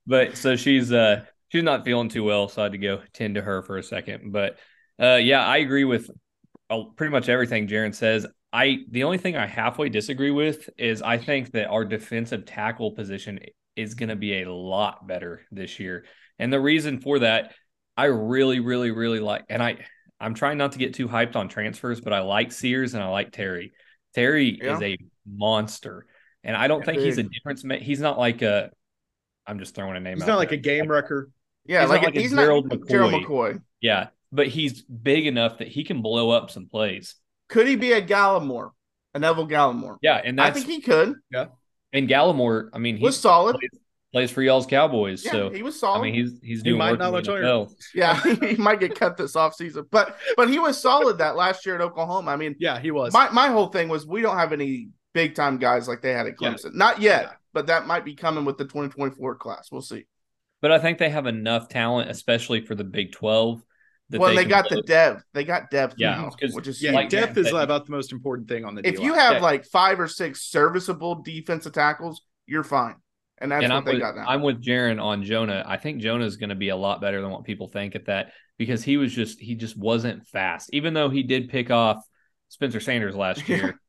But 0.06 0.36
so 0.36 0.56
she's 0.56 0.92
uh 0.92 1.24
she's 1.48 1.62
not 1.62 1.84
feeling 1.84 2.08
too 2.08 2.24
well, 2.24 2.48
so 2.48 2.62
I 2.62 2.64
had 2.66 2.72
to 2.72 2.78
go 2.78 3.00
tend 3.12 3.36
to 3.36 3.42
her 3.42 3.62
for 3.62 3.78
a 3.78 3.82
second. 3.82 4.32
But 4.32 4.58
uh 5.00 5.16
yeah, 5.16 5.44
I 5.46 5.58
agree 5.58 5.84
with 5.84 6.10
uh, 6.70 6.84
pretty 6.96 7.10
much 7.12 7.28
everything 7.28 7.66
Jaron 7.68 7.94
says. 7.94 8.26
I 8.52 8.78
the 8.90 9.04
only 9.04 9.18
thing 9.18 9.36
I 9.36 9.46
halfway 9.46 9.88
disagree 9.88 10.30
with 10.30 10.68
is 10.78 11.02
I 11.02 11.18
think 11.18 11.52
that 11.52 11.68
our 11.68 11.84
defensive 11.84 12.44
tackle 12.44 12.92
position 12.92 13.40
is 13.76 13.94
going 13.94 14.08
to 14.10 14.16
be 14.16 14.40
a 14.42 14.52
lot 14.52 15.06
better 15.08 15.42
this 15.50 15.80
year. 15.80 16.04
And 16.38 16.52
the 16.52 16.60
reason 16.60 17.00
for 17.00 17.18
that, 17.20 17.52
I 17.96 18.04
really, 18.04 18.60
really, 18.60 18.92
really 18.92 19.18
like, 19.18 19.44
and 19.48 19.60
I, 19.60 19.78
I'm 20.20 20.34
trying 20.34 20.58
not 20.58 20.72
to 20.72 20.78
get 20.78 20.94
too 20.94 21.08
hyped 21.08 21.34
on 21.34 21.48
transfers, 21.48 22.00
but 22.00 22.12
I 22.12 22.20
like 22.20 22.52
Sears 22.52 22.94
and 22.94 23.02
I 23.02 23.08
like 23.08 23.32
Terry. 23.32 23.72
Terry 24.14 24.60
Yeah. 24.62 24.76
is 24.76 24.82
a 24.82 24.98
monster, 25.26 26.06
and 26.42 26.56
I 26.56 26.68
don't 26.68 26.84
think 26.84 27.00
he's 27.00 27.18
a 27.18 27.22
difference. 27.24 27.64
ma- 27.64 27.76
He's 27.76 28.00
not 28.00 28.18
like 28.18 28.42
a. 28.42 28.70
I'm 29.46 29.58
just 29.58 29.74
throwing 29.74 29.96
a 29.96 30.00
name. 30.00 30.14
He's 30.14 30.22
out 30.24 30.28
not 30.28 30.38
like 30.38 30.50
there. 30.50 30.58
a 30.58 30.62
game 30.62 30.88
wrecker. 30.88 31.30
yeah, 31.66 31.82
He's 31.82 31.90
like, 31.90 32.02
not 32.02 32.06
like 32.08 32.16
a 32.16 32.20
he's 32.20 32.32
Gerald 32.32 32.70
not 32.70 32.88
Gerald 32.88 33.12
McCoy. 33.12 33.24
McCoy. 33.26 33.62
Yeah, 33.80 34.08
but 34.32 34.46
he's 34.48 34.82
big 34.82 35.26
enough 35.26 35.58
that 35.58 35.68
he 35.68 35.84
can 35.84 36.00
blow 36.02 36.30
up 36.30 36.50
some 36.50 36.66
plays. 36.66 37.16
Could 37.48 37.66
he 37.66 37.76
be 37.76 37.92
a 37.92 38.00
Gallimore, 38.00 38.70
a 39.14 39.18
Neville 39.18 39.46
Gallimore? 39.48 39.98
Yeah, 40.02 40.20
and 40.24 40.40
I 40.40 40.50
think 40.50 40.66
he 40.66 40.80
could. 40.80 41.14
Yeah, 41.30 41.46
and 41.92 42.08
Gallimore. 42.08 42.70
I 42.72 42.78
mean, 42.78 42.96
he 42.96 43.02
Was 43.04 43.18
solid. 43.20 43.56
plays, 43.56 43.70
plays 44.12 44.30
for 44.30 44.40
y'all's 44.42 44.64
Cowboys, 44.66 45.22
Yeah, 45.24 45.32
so 45.32 45.50
he 45.50 45.62
was 45.62 45.78
solid. 45.78 45.98
I 45.98 46.02
mean, 46.02 46.14
he's 46.14 46.32
he's 46.42 46.58
He 46.60 46.64
doing 46.70 46.78
might 46.78 46.92
work 46.92 47.00
not 47.00 47.08
in 47.14 47.22
the 47.24 47.32
much. 47.32 47.42
NFL. 47.42 47.74
yeah, 47.94 48.22
he 48.48 48.56
might 48.56 48.80
get 48.80 48.98
cut 48.98 49.18
this 49.18 49.34
offseason. 49.34 49.84
But 49.90 50.16
but 50.38 50.48
he 50.48 50.58
was 50.58 50.80
solid 50.80 51.18
that 51.18 51.36
last 51.36 51.66
year 51.66 51.74
at 51.74 51.82
Oklahoma. 51.82 52.30
I 52.30 52.36
mean, 52.36 52.56
Yeah, 52.58 52.78
he 52.80 52.90
was. 52.90 53.12
my 53.12 53.28
my 53.30 53.48
whole 53.48 53.66
thing 53.66 53.88
was 53.90 54.06
we 54.06 54.22
don't 54.22 54.38
have 54.38 54.52
any 54.54 54.88
big 55.14 55.34
time 55.34 55.56
guys 55.58 55.88
like 55.88 56.02
they 56.02 56.12
had 56.12 56.26
at 56.26 56.34
Yeah. 56.40 56.50
Clemson. 56.52 56.74
Not 56.74 57.00
yet, 57.00 57.22
Yeah. 57.22 57.30
but 57.54 57.68
that 57.68 57.86
might 57.86 58.04
be 58.04 58.14
coming 58.14 58.44
with 58.44 58.58
the 58.58 58.64
2024 58.64 59.36
class. 59.36 59.70
We'll 59.72 59.80
see. 59.80 60.06
But 60.60 60.72
I 60.72 60.78
think 60.78 60.98
they 60.98 61.08
have 61.10 61.26
enough 61.26 61.68
talent, 61.68 62.10
especially 62.10 62.64
for 62.64 62.74
the 62.74 62.84
Big 62.84 63.12
Twelve. 63.12 63.62
That 64.10 64.20
Well, 64.20 64.34
they, 64.34 64.42
can 64.42 64.50
got 64.50 64.68
blow- 64.68 64.76
the 64.76 64.82
depth. 64.82 65.22
They 65.32 65.44
got 65.44 65.70
depth 65.70 65.94
Yeah, 65.96 66.10
now, 66.16 66.28
'cause- 66.30 66.52
which 66.54 66.68
is 66.68 66.82
yeah, 66.82 66.92
like 66.92 67.08
depth 67.08 67.34
Jaron 67.36 67.38
is 67.38 67.46
said, 67.50 67.62
about 67.64 67.86
the 67.86 67.92
most 67.92 68.12
important 68.12 68.48
thing 68.48 68.64
on 68.66 68.74
the 68.74 68.86
if 68.86 68.96
D-line. 68.96 69.06
you 69.06 69.14
have 69.14 69.32
Yeah. 69.34 69.40
like 69.40 69.64
five 69.64 69.98
or 69.98 70.08
six 70.08 70.42
serviceable 70.42 71.22
defensive 71.22 71.72
tackles, 71.72 72.20
you're 72.46 72.64
fine. 72.64 72.96
and 73.38 73.50
that's 73.50 73.64
and 73.64 73.72
what 73.72 73.78
I'm 73.78 73.84
they 73.84 73.92
with, 73.94 74.00
got 74.00 74.14
now. 74.16 74.26
I'm 74.28 74.42
with 74.42 74.62
Jaron 74.62 75.02
on 75.02 75.24
Jonah. 75.24 75.64
I 75.66 75.76
think 75.76 76.00
Jonah 76.00 76.24
is 76.24 76.36
going 76.36 76.50
to 76.50 76.54
be 76.54 76.68
a 76.68 76.76
lot 76.76 77.00
better 77.00 77.20
than 77.20 77.30
what 77.30 77.44
people 77.44 77.66
think 77.66 77.94
at 77.96 78.06
that 78.06 78.32
because 78.58 78.84
he 78.84 78.96
was 78.96 79.12
just 79.12 79.40
he 79.40 79.54
just 79.56 79.76
wasn't 79.76 80.24
fast. 80.28 80.70
Even 80.72 80.94
though 80.94 81.08
he 81.10 81.22
did 81.24 81.48
pick 81.48 81.70
off 81.70 81.98
Spencer 82.48 82.78
Sanders 82.80 83.16
last 83.16 83.48
year, 83.48 83.80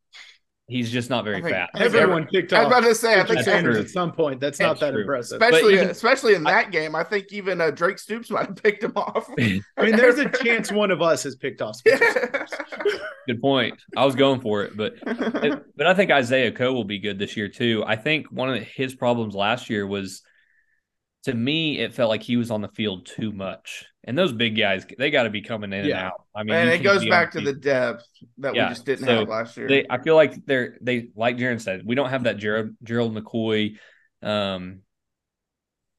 he's 0.68 0.92
just 0.92 1.10
not 1.10 1.24
very 1.24 1.38
I 1.38 1.42
think 1.42 1.54
fast. 1.54 1.72
Everyone 1.76 2.26
picked 2.28 2.52
I 2.54 2.64
was 2.64 2.68
about 2.68 2.88
to 2.88 2.96
say, 2.96 3.20
I 3.20 3.26
think 3.26 3.42
Sanders 3.42 3.78
at 3.78 3.90
some 3.90 4.12
point. 4.12 4.40
That's, 4.40 4.58
That's 4.58 4.68
not 4.68 4.80
that 4.80 4.92
true. 4.92 5.02
impressive. 5.02 5.42
especially 5.42 5.74
even- 5.76 5.90
especially 5.90 6.34
in 6.36 6.44
that 6.44 6.72
game. 6.72 6.96
I 6.96 7.04
think 7.04 7.32
even 7.32 7.62
uh, 7.62 7.72
Drake 7.72 8.00
Stoops 8.00 8.30
might 8.32 8.48
have 8.48 8.62
picked 8.62 8.84
him 8.84 8.94
off. 8.96 9.30
I 9.40 9.62
mean, 9.84 9.96
there's 9.96 10.18
a 10.18 10.30
chance 10.30 10.72
one 10.72 10.92
of 10.92 11.02
us 11.02 11.24
has 11.24 11.36
picked 11.36 11.62
off 11.62 11.76
Spencer 11.76 12.48
Good 13.28 13.42
point. 13.42 13.80
I 13.98 14.06
was 14.06 14.16
going 14.16 14.42
for 14.42 14.64
it, 14.64 14.78
but 14.78 14.94
but 15.04 15.88
I 15.88 15.94
think 15.94 16.12
Isaiah 16.12 16.52
Coe 16.52 16.74
will 16.74 16.84
be 16.84 17.00
good 17.00 17.18
this 17.18 17.36
year 17.36 17.50
too. 17.50 17.84
I 17.86 17.96
think 17.96 18.28
one 18.32 18.54
of 18.54 18.62
his 18.62 18.94
problems 18.94 19.34
last 19.34 19.70
year 19.70 19.88
was 19.88 20.22
to 21.26 21.34
me 21.34 21.80
it 21.80 21.94
felt 21.94 22.10
like 22.10 22.24
he 22.24 22.38
was 22.38 22.50
on 22.52 22.62
the 22.62 22.70
field 22.70 23.06
too 23.06 23.32
much. 23.32 23.86
And 24.08 24.16
those 24.18 24.32
big 24.32 24.56
guys, 24.56 24.86
they 25.00 25.10
got 25.10 25.24
to 25.24 25.32
be 25.32 25.42
coming 25.42 25.74
in 25.74 25.82
and 25.86 25.92
out. 25.94 26.22
I 26.36 26.44
mean, 26.44 26.56
and 26.56 26.70
it 26.70 26.84
goes 26.84 27.04
back 27.08 27.32
to 27.32 27.42
the 27.42 27.54
depth 27.54 28.08
that 28.38 28.54
Yeah, 28.54 28.66
we 28.66 28.70
just 28.76 28.86
didn't 28.86 29.06
so 29.06 29.20
have 29.20 29.28
last 29.28 29.58
year. 29.58 29.68
they 29.68 29.86
I 29.90 29.98
feel 29.98 30.16
like 30.16 30.46
they're 30.46 30.78
they 30.82 31.10
like 31.16 31.38
Jaron 31.38 31.60
said, 31.60 31.82
we 31.86 31.96
don't 31.96 32.10
have 32.10 32.24
that 32.24 32.38
Gerald 32.38 32.72
Gerald 32.84 33.16
McCoy. 33.16 33.78
Um 34.22 34.82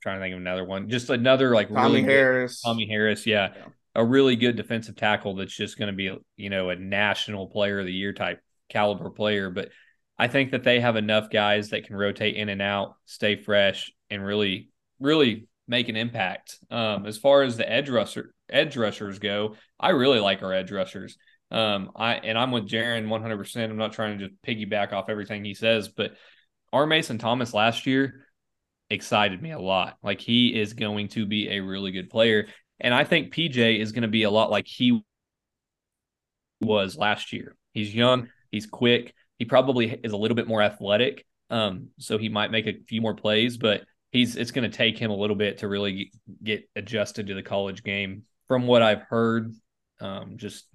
trying 0.03 0.19
to 0.19 0.25
think 0.25 0.35
of 0.35 0.41
another 0.41 0.65
one. 0.65 0.89
Just 0.89 1.11
another 1.11 1.53
like 1.55 1.69
Tommy 1.69 1.81
really 1.97 2.03
good- 2.03 2.11
Harris. 2.11 2.61
Tommy 2.63 2.87
Harris, 2.89 3.27
yeah. 3.27 3.49
Yeah. 3.57 3.65
A 3.97 4.05
really 4.05 4.37
good 4.37 4.57
defensive 4.57 4.95
tackle 4.95 5.35
that's 5.37 5.57
just 5.57 5.79
going 5.79 5.89
to 5.91 5.97
be, 5.97 6.15
you 6.37 6.51
know, 6.51 6.69
a 6.69 6.77
national 6.77 7.47
player 7.49 7.81
of 7.81 7.87
the 7.87 7.93
year 7.93 8.13
type 8.13 8.41
caliber 8.69 9.09
player. 9.11 9.49
But 9.51 9.71
I 10.19 10.29
think 10.29 10.51
that 10.51 10.65
they 10.65 10.81
have 10.81 10.97
enough 10.97 11.31
guys 11.31 11.71
that 11.71 11.87
can 11.87 11.97
rotate 11.97 12.37
in 12.37 12.51
and 12.51 12.61
out, 12.61 12.95
stay 13.07 13.37
fresh, 13.37 13.91
and 14.11 14.23
really, 14.25 14.69
really 15.01 15.49
make 15.69 15.89
an 15.89 15.97
impact. 15.97 16.59
Um, 16.71 17.07
as 17.07 17.19
far 17.19 17.43
as 17.43 17.57
the 17.57 17.71
edge 17.71 17.89
rusher 17.89 18.33
edge 18.49 18.77
rushers 18.77 19.19
go, 19.19 19.57
I 19.79 19.91
really 19.91 20.21
like 20.21 20.43
our 20.43 20.53
edge 20.53 20.71
rushers. 20.71 21.17
Um, 21.51 21.91
I 21.97 22.15
and 22.15 22.37
I'm 22.39 22.51
with 22.51 22.69
Jaron 22.69 23.09
100. 23.09 23.37
percent 23.37 23.71
I'm 23.71 23.79
not 23.79 23.93
trying 23.93 24.19
to 24.19 24.29
just 24.29 24.43
piggyback 24.43 24.93
off 24.93 25.09
everything 25.09 25.45
he 25.45 25.55
says, 25.55 25.89
but 25.89 26.13
our 26.73 26.87
Mason 26.87 27.19
Thomas 27.19 27.55
last 27.55 27.87
year 27.87 28.27
excited 28.91 29.43
me 29.43 29.53
a 29.53 29.59
lot. 29.59 29.97
Like 30.03 30.21
he 30.21 30.59
is 30.59 30.73
going 30.73 31.09
to 31.09 31.27
be 31.27 31.49
a 31.51 31.61
really 31.61 31.93
good 31.93 32.11
player, 32.11 32.47
and 32.81 32.93
I 32.95 33.05
think 33.05 33.35
PJ 33.35 33.81
is 33.81 33.93
going 33.93 34.03
to 34.03 34.09
be 34.09 34.25
a 34.25 34.31
lot 34.31 34.51
like 34.51 34.67
he 34.67 35.03
was 36.61 36.97
last 36.97 37.33
year. 37.33 37.57
He's 37.73 37.95
young, 37.95 38.29
he's 38.51 38.67
quick, 38.67 39.15
he 39.39 39.45
probably 39.45 40.01
is 40.03 40.13
a 40.13 40.17
little 40.17 40.35
bit 40.35 40.49
more 40.49 40.63
athletic, 40.63 41.27
um, 41.51 41.89
so 41.99 42.19
he 42.19 42.29
might 42.29 42.51
make 42.51 42.67
a 42.67 42.75
few 42.89 43.01
more 43.01 43.15
plays, 43.15 43.57
but 43.57 43.83
he's 44.17 44.37
it's 44.37 44.51
going 44.51 44.69
to 44.69 44.77
take 44.77 44.99
him 44.99 45.11
a 45.11 45.17
little 45.17 45.37
bit 45.37 45.59
to 45.59 45.69
really 45.69 46.11
get 46.43 46.69
adjusted 46.75 47.29
to 47.29 47.35
the 47.35 47.43
college 47.43 47.83
game. 47.83 48.23
From 48.49 48.67
what 48.67 48.83
I've 48.83 49.03
heard, 49.03 49.53
um, 50.01 50.37
just 50.37 50.67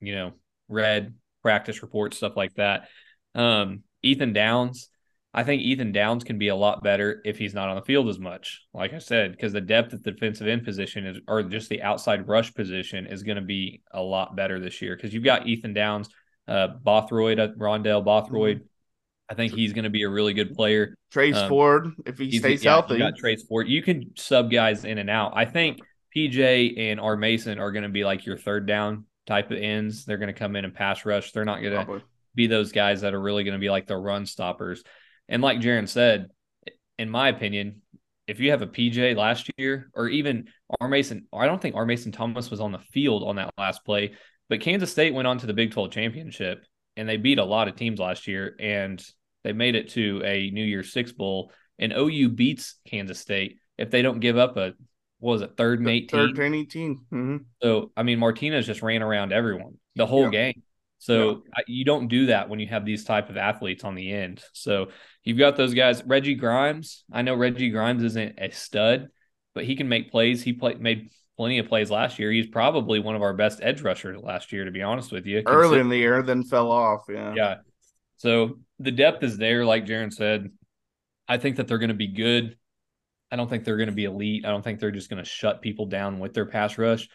you 0.00 0.14
know, 0.14 0.32
read 0.68 1.14
practice 1.42 1.82
reports, 1.82 2.16
stuff 2.16 2.36
like 2.36 2.54
that. 2.54 2.88
Um, 3.34 3.82
Ethan 4.02 4.32
Downs, 4.32 4.88
I 5.32 5.44
think 5.44 5.62
Ethan 5.62 5.92
Downs 5.92 6.24
can 6.24 6.38
be 6.38 6.48
a 6.48 6.56
lot 6.56 6.82
better 6.82 7.20
if 7.24 7.38
he's 7.38 7.54
not 7.54 7.68
on 7.68 7.76
the 7.76 7.82
field 7.82 8.08
as 8.08 8.18
much. 8.18 8.62
Like 8.72 8.92
I 8.92 8.98
said, 8.98 9.32
because 9.32 9.52
the 9.52 9.60
depth 9.60 9.92
at 9.94 10.02
the 10.02 10.12
defensive 10.12 10.46
end 10.46 10.64
position 10.64 11.06
is, 11.06 11.18
or 11.28 11.42
just 11.42 11.68
the 11.68 11.82
outside 11.82 12.28
rush 12.28 12.54
position 12.54 13.06
is 13.06 13.22
going 13.22 13.36
to 13.36 13.42
be 13.42 13.82
a 13.92 14.00
lot 14.00 14.36
better 14.36 14.60
this 14.60 14.80
year. 14.80 14.96
Because 14.96 15.12
you've 15.12 15.24
got 15.24 15.46
Ethan 15.46 15.74
Downs, 15.74 16.08
uh, 16.48 16.68
Bothroyd, 16.68 17.38
uh, 17.38 17.48
Rondell 17.58 18.04
Bothroyd. 18.04 18.62
I 19.28 19.34
think 19.34 19.52
he's 19.52 19.72
going 19.72 19.84
to 19.84 19.90
be 19.90 20.02
a 20.02 20.08
really 20.08 20.34
good 20.34 20.54
player. 20.54 20.94
Trace 21.10 21.36
Um, 21.36 21.48
Ford, 21.48 21.88
if 22.06 22.18
he 22.18 22.38
stays 22.38 22.62
yeah, 22.64 22.72
healthy. 22.72 22.94
You 22.94 23.00
got 23.00 23.16
Trace 23.16 23.42
Ford. 23.42 23.68
You 23.68 23.82
can 23.82 24.12
sub 24.16 24.50
guys 24.50 24.84
in 24.84 24.98
and 24.98 25.10
out. 25.10 25.32
I 25.34 25.44
think 25.44 25.78
PJ 26.16 26.78
and 26.78 27.00
R 27.00 27.16
Mason 27.16 27.58
are 27.58 27.72
going 27.72 27.82
to 27.82 27.88
be 27.88 28.04
like 28.04 28.24
your 28.24 28.36
third 28.38 28.66
down 28.66 29.04
type 29.26 29.50
of 29.50 29.58
ends. 29.58 30.04
They're 30.04 30.18
going 30.18 30.32
to 30.32 30.38
come 30.38 30.54
in 30.56 30.64
and 30.64 30.72
pass 30.74 31.04
rush. 31.04 31.32
They're 31.32 31.44
not 31.44 31.60
going 31.60 31.72
to 31.72 31.84
Probably. 31.84 32.02
be 32.34 32.46
those 32.46 32.70
guys 32.72 33.00
that 33.00 33.14
are 33.14 33.20
really 33.20 33.42
going 33.44 33.54
to 33.54 33.60
be 33.60 33.70
like 33.70 33.86
the 33.86 33.96
run 33.96 34.26
stoppers. 34.26 34.84
And 35.28 35.42
like 35.42 35.58
Jaron 35.58 35.88
said, 35.88 36.28
in 36.98 37.10
my 37.10 37.28
opinion, 37.28 37.82
if 38.28 38.38
you 38.40 38.50
have 38.52 38.62
a 38.62 38.66
PJ 38.66 39.16
last 39.16 39.50
year 39.58 39.90
or 39.94 40.08
even 40.08 40.48
R 40.80 40.88
Mason, 40.88 41.26
I 41.32 41.46
don't 41.46 41.60
think 41.60 41.74
R 41.74 41.84
Mason 41.86 42.12
Thomas 42.12 42.50
was 42.50 42.60
on 42.60 42.72
the 42.72 42.78
field 42.78 43.24
on 43.24 43.36
that 43.36 43.52
last 43.58 43.84
play, 43.84 44.12
but 44.48 44.60
Kansas 44.60 44.90
State 44.90 45.14
went 45.14 45.26
on 45.28 45.38
to 45.38 45.46
the 45.46 45.52
Big 45.52 45.72
12 45.72 45.90
championship 45.90 46.64
and 46.96 47.08
they 47.08 47.16
beat 47.18 47.38
a 47.38 47.44
lot 47.44 47.68
of 47.68 47.76
teams 47.76 47.98
last 48.00 48.26
year 48.26 48.56
and 48.58 49.04
they 49.46 49.52
made 49.52 49.76
it 49.76 49.90
to 49.90 50.20
a 50.24 50.50
New 50.50 50.64
Year's 50.64 50.92
Six 50.92 51.12
Bowl. 51.12 51.52
And 51.78 51.92
OU 51.92 52.30
beats 52.30 52.76
Kansas 52.86 53.20
State 53.20 53.58
if 53.78 53.90
they 53.90 54.02
don't 54.02 54.18
give 54.20 54.36
up 54.36 54.56
a 54.56 54.74
what 55.18 55.32
was 55.32 55.42
it 55.42 55.56
third 55.56 55.78
and 55.78 55.88
eighteen. 55.88 56.34
Third 56.34 56.38
and 56.40 56.54
18. 56.54 56.98
Mhm. 57.12 57.44
So 57.62 57.92
I 57.96 58.02
mean, 58.02 58.18
Martinez 58.18 58.66
just 58.66 58.82
ran 58.82 59.02
around 59.02 59.32
everyone 59.32 59.74
the 59.94 60.06
whole 60.06 60.24
Yeah. 60.24 60.30
game. 60.52 60.62
So 60.98 61.42
I- 61.54 61.62
you 61.68 61.84
don't 61.84 62.08
do 62.08 62.26
that 62.26 62.48
when 62.48 62.58
you 62.58 62.66
have 62.68 62.84
these 62.84 63.04
type 63.04 63.28
of 63.30 63.36
athletes 63.36 63.84
on 63.84 63.94
the 63.94 64.10
end. 64.10 64.42
So 64.52 64.88
you've 65.22 65.38
got 65.38 65.56
those 65.56 65.74
guys. 65.74 66.02
Reggie 66.04 66.34
Grimes. 66.34 67.04
I 67.12 67.22
know 67.22 67.34
Reggie 67.36 67.70
Grimes 67.70 68.02
isn't 68.02 68.34
a 68.38 68.50
stud, 68.50 69.08
but 69.54 69.64
he 69.64 69.76
can 69.76 69.88
make 69.88 70.10
plays. 70.10 70.42
He 70.42 70.54
played 70.54 70.80
made 70.80 71.10
plenty 71.36 71.58
of 71.58 71.68
plays 71.68 71.90
last 71.90 72.18
year. 72.18 72.32
He's 72.32 72.46
probably 72.46 72.98
one 72.98 73.14
of 73.14 73.20
our 73.22 73.34
best 73.34 73.60
edge 73.62 73.82
rushers 73.82 74.18
last 74.22 74.52
year, 74.52 74.64
to 74.64 74.70
be 74.70 74.82
honest 74.82 75.12
with 75.12 75.26
you. 75.26 75.42
Early 75.46 75.78
in 75.78 75.90
the 75.90 75.98
year, 75.98 76.22
then 76.22 76.42
fell 76.42 76.70
off. 76.72 77.02
Yeah. 77.10 77.34
Yeah. 77.34 77.56
So 78.16 78.58
the 78.78 78.90
depth 78.90 79.22
is 79.22 79.36
there, 79.36 79.64
like 79.64 79.86
Jaron 79.86 80.12
said. 80.12 80.50
I 81.28 81.38
think 81.38 81.56
that 81.56 81.68
they're 81.68 81.78
going 81.78 81.88
to 81.88 81.94
be 81.94 82.08
good. 82.08 82.56
I 83.30 83.36
don't 83.36 83.50
think 83.50 83.64
they're 83.64 83.76
going 83.76 83.88
to 83.88 83.94
be 83.94 84.04
elite. 84.04 84.44
I 84.46 84.50
don't 84.50 84.62
think 84.62 84.78
they're 84.78 84.90
just 84.90 85.10
going 85.10 85.22
to 85.22 85.28
shut 85.28 85.60
people 85.60 85.86
down 85.86 86.20
with 86.20 86.34
their 86.34 86.46
pass 86.46 86.78
rush. 86.78 87.08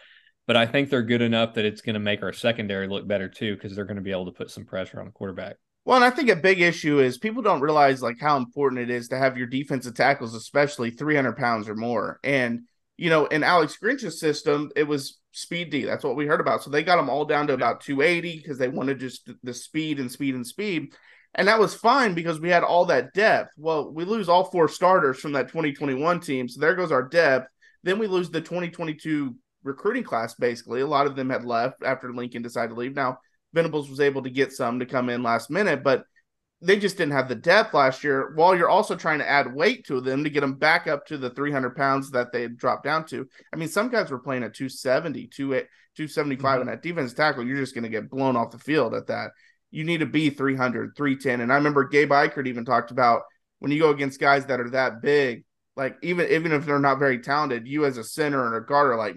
But 0.48 0.58
I 0.58 0.66
think 0.66 0.90
they're 0.90 1.04
good 1.04 1.22
enough 1.22 1.54
that 1.54 1.66
it's 1.66 1.82
going 1.82 1.94
to 1.94 2.00
make 2.00 2.24
our 2.24 2.34
secondary 2.34 2.88
look 2.88 3.08
better 3.08 3.30
too, 3.30 3.56
because 3.56 3.76
they're 3.76 3.86
going 3.86 3.96
to 3.96 4.02
be 4.02 4.12
able 4.12 4.26
to 4.26 4.32
put 4.32 4.52
some 4.52 4.66
pressure 4.66 5.00
on 5.00 5.06
the 5.06 5.12
quarterback. 5.12 5.56
Well, 5.86 5.96
and 5.96 6.06
I 6.06 6.10
think 6.10 6.30
a 6.30 6.36
big 6.36 6.62
issue 6.62 7.00
is 7.00 7.18
people 7.18 7.42
don't 7.42 7.62
realize 7.62 8.02
like 8.02 8.20
how 8.20 8.38
important 8.38 8.82
it 8.82 8.90
is 8.90 9.08
to 9.10 9.18
have 9.18 9.38
your 9.38 9.48
defensive 9.48 9.96
tackles, 9.96 10.36
especially 10.36 10.92
300 10.92 11.38
pounds 11.38 11.70
or 11.70 11.76
more. 11.76 12.20
And 12.24 12.64
you 13.02 13.10
know, 13.10 13.26
in 13.26 13.42
Alex 13.42 13.78
Grinch's 13.78 14.20
system, 14.20 14.70
it 14.76 14.84
was 14.84 15.18
speed 15.32 15.72
D. 15.72 15.86
That's 15.86 16.04
what 16.04 16.16
we 16.16 16.28
heard 16.28 16.40
about. 16.40 16.62
So 16.62 16.70
they 16.70 16.84
got 16.84 16.98
them 16.98 17.10
all 17.10 17.26
down 17.26 17.48
to 17.48 17.54
about 17.54 17.82
280 17.82 18.38
because 18.38 18.60
they 18.60 18.68
wanted 18.68 19.00
just 19.00 19.28
the- 19.42 19.56
speed 19.56 20.00
and 20.00 20.12
speed 20.12 20.36
and 20.36 20.46
speed. 20.46 20.94
And 21.34 21.48
that 21.48 21.58
was 21.58 21.74
fine 21.74 22.14
because 22.14 22.40
we 22.40 22.50
had 22.50 22.64
all 22.64 22.86
that 22.86 23.16
depth. 23.16 23.54
Well, 23.58 23.92
we 23.92 24.06
lose 24.06 24.30
all 24.30 24.44
four 24.44 24.68
starters 24.68 25.20
from 25.20 25.32
that 25.32 25.48
2021 25.48 26.20
team. 26.20 26.48
So 26.48 26.62
there 26.62 26.76
goes 26.76 26.92
our 26.92 27.02
depth. 27.02 27.48
Then 27.82 27.98
we 27.98 28.06
lose 28.06 28.30
the 28.30 28.40
2022 28.40 29.36
recruiting 29.64 30.04
class, 30.04 30.36
basically. 30.36 30.82
A 30.82 30.88
lot 30.88 31.08
of 31.08 31.16
them 31.16 31.32
had 31.32 31.44
left 31.44 31.82
after 31.84 32.14
Lincoln 32.14 32.44
decided 32.44 32.76
to 32.76 32.80
leave. 32.80 32.94
Now, 32.94 33.18
Venables 33.52 33.90
was 33.90 34.00
able 34.00 34.22
to 34.22 34.30
get 34.30 34.52
some 34.52 34.78
to 34.78 34.86
come 34.86 35.10
in 35.10 35.24
last 35.24 35.50
minute, 35.50 35.84
but 35.84 36.06
they 36.62 36.78
just 36.78 36.98
didn't 36.98 37.14
have 37.14 37.28
the 37.28 37.36
depth 37.36 37.74
last 37.74 38.04
year. 38.04 38.34
While 38.36 38.56
you're 38.56 38.70
also 38.70 38.96
trying 38.96 39.20
to 39.20 39.30
add 39.30 39.54
weight 39.54 39.86
to 39.88 40.00
them 40.00 40.24
to 40.24 40.30
get 40.30 40.42
them 40.42 40.56
back 40.56 40.88
up 40.88 41.08
to 41.08 41.18
the 41.18 41.32
300 41.32 41.76
pounds 41.76 42.12
that 42.12 42.32
they 42.32 42.44
had 42.44 42.58
dropped 42.58 42.84
down 42.84 43.06
to. 43.08 43.28
I 43.52 43.56
mean, 43.56 43.68
some 43.68 43.90
guys 43.90 44.12
were 44.12 44.20
playing 44.20 44.44
at 44.44 44.54
270, 44.54 45.28
275 45.28 46.58
Mhm. 46.58 46.62
and 46.62 46.70
that 46.70 46.84
defense 46.84 47.14
tackle. 47.14 47.46
You're 47.46 47.58
just 47.58 47.74
going 47.74 47.84
to 47.84 47.90
get 47.90 48.10
blown 48.10 48.36
off 48.36 48.52
the 48.52 48.60
field 48.60 48.94
at 48.94 49.08
that. 49.08 49.32
You 49.72 49.84
need 49.84 50.00
to 50.02 50.06
be 50.06 50.30
300, 50.30 50.96
310. 50.96 51.42
And 51.42 51.52
I 51.52 51.56
remember 51.56 51.88
Gabe 51.88 52.12
Ikard 52.12 52.48
even 52.48 52.66
talked 52.66 52.92
about 52.92 53.24
when 53.60 53.72
you 53.72 53.80
go 53.80 53.90
against 53.90 54.20
guys 54.20 54.46
that 54.48 54.60
are 54.60 54.70
that 54.72 55.02
big, 55.02 55.46
like 55.76 55.98
even 56.02 56.30
even 56.30 56.52
if 56.52 56.66
they're 56.66 56.80
not 56.80 57.00
very 57.00 57.20
talented, 57.20 57.68
you 57.68 57.86
as 57.86 57.98
a 57.98 58.04
center 58.04 58.46
and 58.46 58.56
a 58.56 58.62
guard 58.62 58.92
are 58.92 58.98
like, 58.98 59.16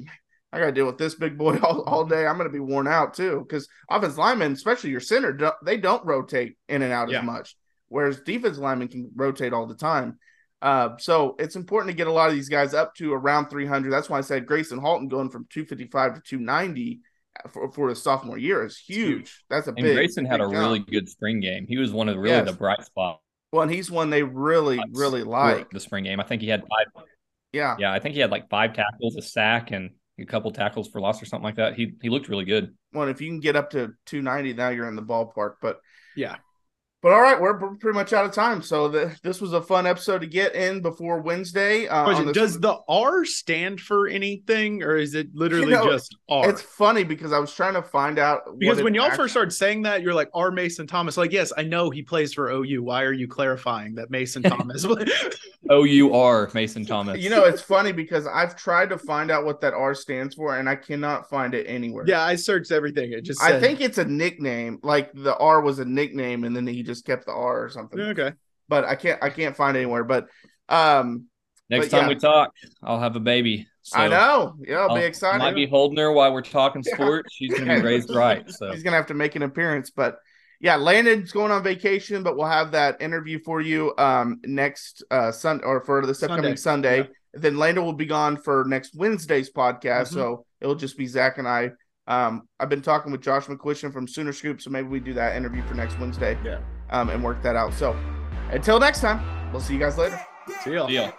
I 0.55 0.61
got 0.61 0.67
to 0.67 0.73
deal 0.73 0.87
with 0.87 0.99
this 0.99 1.15
big 1.15 1.37
boy 1.37 1.59
all, 1.63 1.83
all 1.83 2.05
day. 2.05 2.27
I'm 2.27 2.37
going 2.37 2.49
to 2.49 2.53
be 2.53 2.61
worn 2.61 2.87
out 2.87 3.15
too. 3.15 3.45
Because 3.47 3.69
offense 3.91 4.17
linemen, 4.17 4.53
especially 4.53 4.91
your 4.91 5.01
center, 5.01 5.53
they 5.65 5.77
don't 5.77 6.05
rotate 6.07 6.57
in 6.69 6.83
and 6.83 6.93
out 6.93 7.11
Yeah. 7.11 7.19
as 7.21 7.25
much. 7.25 7.57
Whereas 7.89 8.21
defense 8.21 8.59
linemen 8.59 8.89
can 8.89 9.11
rotate 9.15 9.53
all 9.53 9.67
the 9.67 9.75
time. 9.75 10.19
Uh, 10.63 10.97
so 10.99 11.37
it's 11.39 11.57
important 11.57 11.91
to 11.91 11.97
get 11.97 12.07
a 12.07 12.13
lot 12.13 12.31
of 12.31 12.35
these 12.35 12.49
guys 12.49 12.73
up 12.73 12.95
to 12.95 13.13
around 13.13 13.49
300. 13.51 13.91
That's 13.93 14.09
why 14.09 14.19
I 14.19 14.23
said 14.23 14.47
Gracen 14.47 14.81
Halton 14.81 15.09
going 15.09 15.29
from 15.29 15.47
255 15.51 16.15
to 16.15 16.21
290 16.23 17.01
for, 17.53 17.71
for 17.73 17.89
the 17.91 17.95
sophomore 17.97 18.39
year 18.39 18.65
is 18.65 18.79
huge. 18.79 19.09
huge. 19.09 19.45
That's 19.51 19.67
a 19.67 19.71
And 19.71 19.83
big. 19.83 19.97
Gracen 19.97 20.27
had 20.27 20.39
big 20.39 20.49
a 20.49 20.53
jump. 20.53 20.55
really 20.55 20.79
good 20.79 21.09
spring 21.09 21.41
game. 21.41 21.67
He 21.69 21.77
was 21.77 21.93
one 21.93 22.09
of 22.09 22.15
the, 22.15 22.21
really 22.21 22.37
Yes. 22.37 22.47
the 22.51 22.57
bright 22.57 22.83
spots 22.85 23.21
well, 23.53 23.63
and 23.63 23.71
he's 23.71 23.89
one 23.91 24.11
they 24.11 24.23
really, 24.25 24.81
really 24.93 25.23
like. 25.23 25.71
the 25.71 25.79
spring 25.81 26.03
game. 26.05 26.19
I 26.19 26.25
think 26.25 26.43
he 26.43 26.49
had 26.49 26.63
five. 26.63 27.05
Yeah. 27.53 27.77
Yeah, 27.79 27.93
I 27.93 28.01
think 28.01 28.15
he 28.15 28.21
had 28.21 28.31
like 28.33 28.49
five 28.51 28.73
tackles, 28.73 29.15
a 29.17 29.23
sack, 29.23 29.71
and 29.71 29.91
a 30.19 30.25
couple 30.25 30.51
tackles 30.53 30.89
for 30.89 31.01
loss 31.01 31.23
or 31.23 31.27
something 31.27 31.45
like 31.45 31.57
that. 31.57 31.75
He 31.75 31.95
he 32.01 32.09
looked 32.09 32.29
really 32.29 32.45
good. 32.45 32.75
Well, 32.93 33.09
if 33.09 33.21
you 33.21 33.29
can 33.29 33.41
get 33.41 33.57
up 33.57 33.71
to 33.71 33.93
290, 34.07 34.55
now 34.55 34.69
you're 34.69 34.89
in 34.89 34.97
the 34.97 35.03
ballpark. 35.03 35.55
But 35.61 35.81
Yeah. 36.17 36.37
But 37.05 37.13
all 37.13 37.21
right, 37.21 37.39
we're 37.39 37.59
we're 37.59 37.75
pretty 37.75 37.95
much 37.95 38.15
out 38.15 38.25
of 38.25 38.33
time. 38.33 38.63
So 38.63 38.89
the, 38.89 39.15
this 39.23 39.39
was 39.39 39.53
a 39.53 39.61
fun 39.61 39.87
episode 39.87 40.21
to 40.21 40.27
get 40.27 40.55
in 40.55 40.81
before 40.81 41.21
Wednesday. 41.21 41.87
Uh, 41.87 42.05
Question, 42.05 42.25
this- 42.29 42.35
Does 42.35 42.59
the 42.61 42.79
R 42.89 43.27
stand 43.27 43.79
for 43.79 44.09
anything, 44.09 44.83
or 44.83 44.97
is 44.97 45.15
it 45.15 45.29
literally 45.35 45.67
You 45.67 45.73
know, 45.73 45.91
just 45.93 46.17
R? 46.31 46.49
It's 46.49 46.63
funny 46.63 47.05
because 47.05 47.31
I 47.35 47.39
was 47.39 47.53
trying 47.53 47.75
to 47.75 47.83
find 47.83 48.19
out 48.19 48.59
Because 48.59 48.83
when 48.83 48.95
y'all 48.95 49.05
act- 49.05 49.17
first 49.17 49.35
started 49.35 49.51
saying 49.51 49.83
that, 49.83 50.01
you're 50.01 50.15
like 50.15 50.31
R. 50.33 50.51
Mason 50.51 50.87
Thomas. 50.87 51.19
Like, 51.19 51.31
yes, 51.31 51.53
I 51.59 51.63
know 51.63 51.91
he 51.91 52.01
plays 52.03 52.33
for 52.33 52.49
OU. 52.51 52.83
Why 52.83 53.03
are 53.03 53.13
you 53.13 53.29
clarifying 53.29 53.97
that 53.97 54.11
Mason 54.11 54.43
Thomas? 54.43 54.87
O 55.71 55.85
U 55.85 56.15
R 56.15 56.51
Mason 56.53 56.85
Thomas. 56.85 57.19
You 57.21 57.31
know, 57.31 57.45
it's 57.45 57.63
funny 57.63 57.93
because 57.93 58.27
I've 58.27 58.55
tried 58.55 58.91
to 58.91 58.99
find 58.99 59.31
out 59.31 59.45
what 59.47 59.61
that 59.63 59.73
R 59.73 59.95
stands 59.95 60.35
for, 60.35 60.59
and 60.59 60.69
I 60.69 60.77
cannot 60.77 61.31
find 61.31 61.55
it 61.55 61.65
anywhere. 61.67 62.05
yeah, 62.07 62.23
I 62.23 62.35
searched 62.35 62.71
everything. 62.71 63.13
It 63.13 63.23
just 63.23 63.43
I 63.43 63.59
think 63.61 63.81
it's 63.81 63.97
a 63.99 64.05
nickname. 64.05 64.79
Like 64.83 65.11
the 65.15 65.37
R 65.39 65.63
was 65.63 65.79
a 65.79 65.85
nickname, 65.85 66.45
and 66.45 66.55
then 66.55 66.67
he 66.67 66.83
just 66.83 66.94
kept 67.03 67.27
the 67.27 67.33
R 67.33 67.65
or 67.65 67.69
something. 67.69 68.01
okay. 68.01 68.33
But 68.69 68.85
I 68.85 68.95
can't, 68.95 69.23
I 69.23 69.31
can't 69.31 69.57
find 69.57 69.77
anywhere. 69.77 70.05
But 70.05 70.27
um, 70.69 71.27
Next 71.71 71.87
but 71.89 71.97
time 71.99 72.03
yeah. 72.05 72.09
we 72.15 72.15
talk, 72.17 72.53
I'll 72.83 73.01
have 73.01 73.17
a 73.17 73.21
baby. 73.21 73.67
So 73.83 73.99
I 73.99 74.09
know. 74.09 74.55
Yeah, 74.67 74.79
I'll, 74.81 74.91
I'll- 74.91 74.97
be 74.97 75.03
excited. 75.03 75.39
Might 75.39 75.55
be 75.55 75.67
holding 75.67 75.99
her 75.99 76.13
while 76.13 76.33
we're 76.33 76.43
talking 76.43 76.83
Yeah. 76.87 76.95
sports. 76.95 77.35
She's 77.35 77.53
gonna 77.59 77.77
be 77.77 77.83
raised 77.87 78.15
right. 78.15 78.49
So 78.51 78.71
He's 78.73 78.83
gonna 78.83 78.97
have 78.97 79.07
to 79.07 79.15
make 79.15 79.35
an 79.37 79.43
appearance, 79.43 79.91
but 79.91 80.17
yeah, 80.61 80.77
Landon's 80.77 81.33
going 81.33 81.51
on 81.53 81.63
vacation, 81.63 82.23
but 82.23 82.37
we'll 82.37 82.47
have 82.47 82.73
that 82.73 83.03
interview 83.03 83.39
for 83.45 83.61
you 83.61 83.95
um 83.99 84.41
next 84.45 85.03
uh 85.11 85.33
Sunday 85.33 85.65
or 85.65 85.83
for 85.85 86.05
this 86.07 86.23
upcoming 86.23 86.57
Sunday. 86.57 86.99
yeah. 86.99 87.05
Then 87.35 87.59
Landon 87.59 87.85
will 87.85 87.93
be 87.93 88.07
gone 88.07 88.37
for 88.37 88.65
next 88.69 88.95
Wednesday's 88.95 89.51
podcast, 89.53 90.09
Mhm. 90.09 90.15
so 90.15 90.47
it'll 90.61 90.75
just 90.77 90.97
be 90.97 91.07
Zach 91.07 91.37
and 91.39 91.49
I. 91.49 91.71
Um, 92.07 92.49
I've 92.61 92.69
been 92.69 92.83
talking 92.83 93.11
with 93.13 93.23
Josh 93.23 93.47
McCuistion 93.47 93.93
from 93.93 94.07
Sooner 94.07 94.33
Scoop, 94.33 94.61
so 94.63 94.71
maybe 94.71 94.89
we 94.89 95.01
do 95.01 95.15
that 95.15 95.35
interview 95.37 95.63
for 95.67 95.75
next 95.75 95.99
Wednesday. 95.99 96.39
Yeah. 96.45 96.61
Um, 96.91 97.11
and 97.11 97.23
work 97.25 97.43
that 97.43 97.57
out. 97.57 97.73
So 97.75 97.97
until 98.51 98.79
next 98.79 99.01
time, 99.01 99.53
we'll 99.53 99.61
see 99.63 99.75
you 99.75 99.81
guys 99.81 99.99
later. 99.99 100.21
See 100.63 100.75
y'all. 100.75 100.87
deal. 100.87 101.13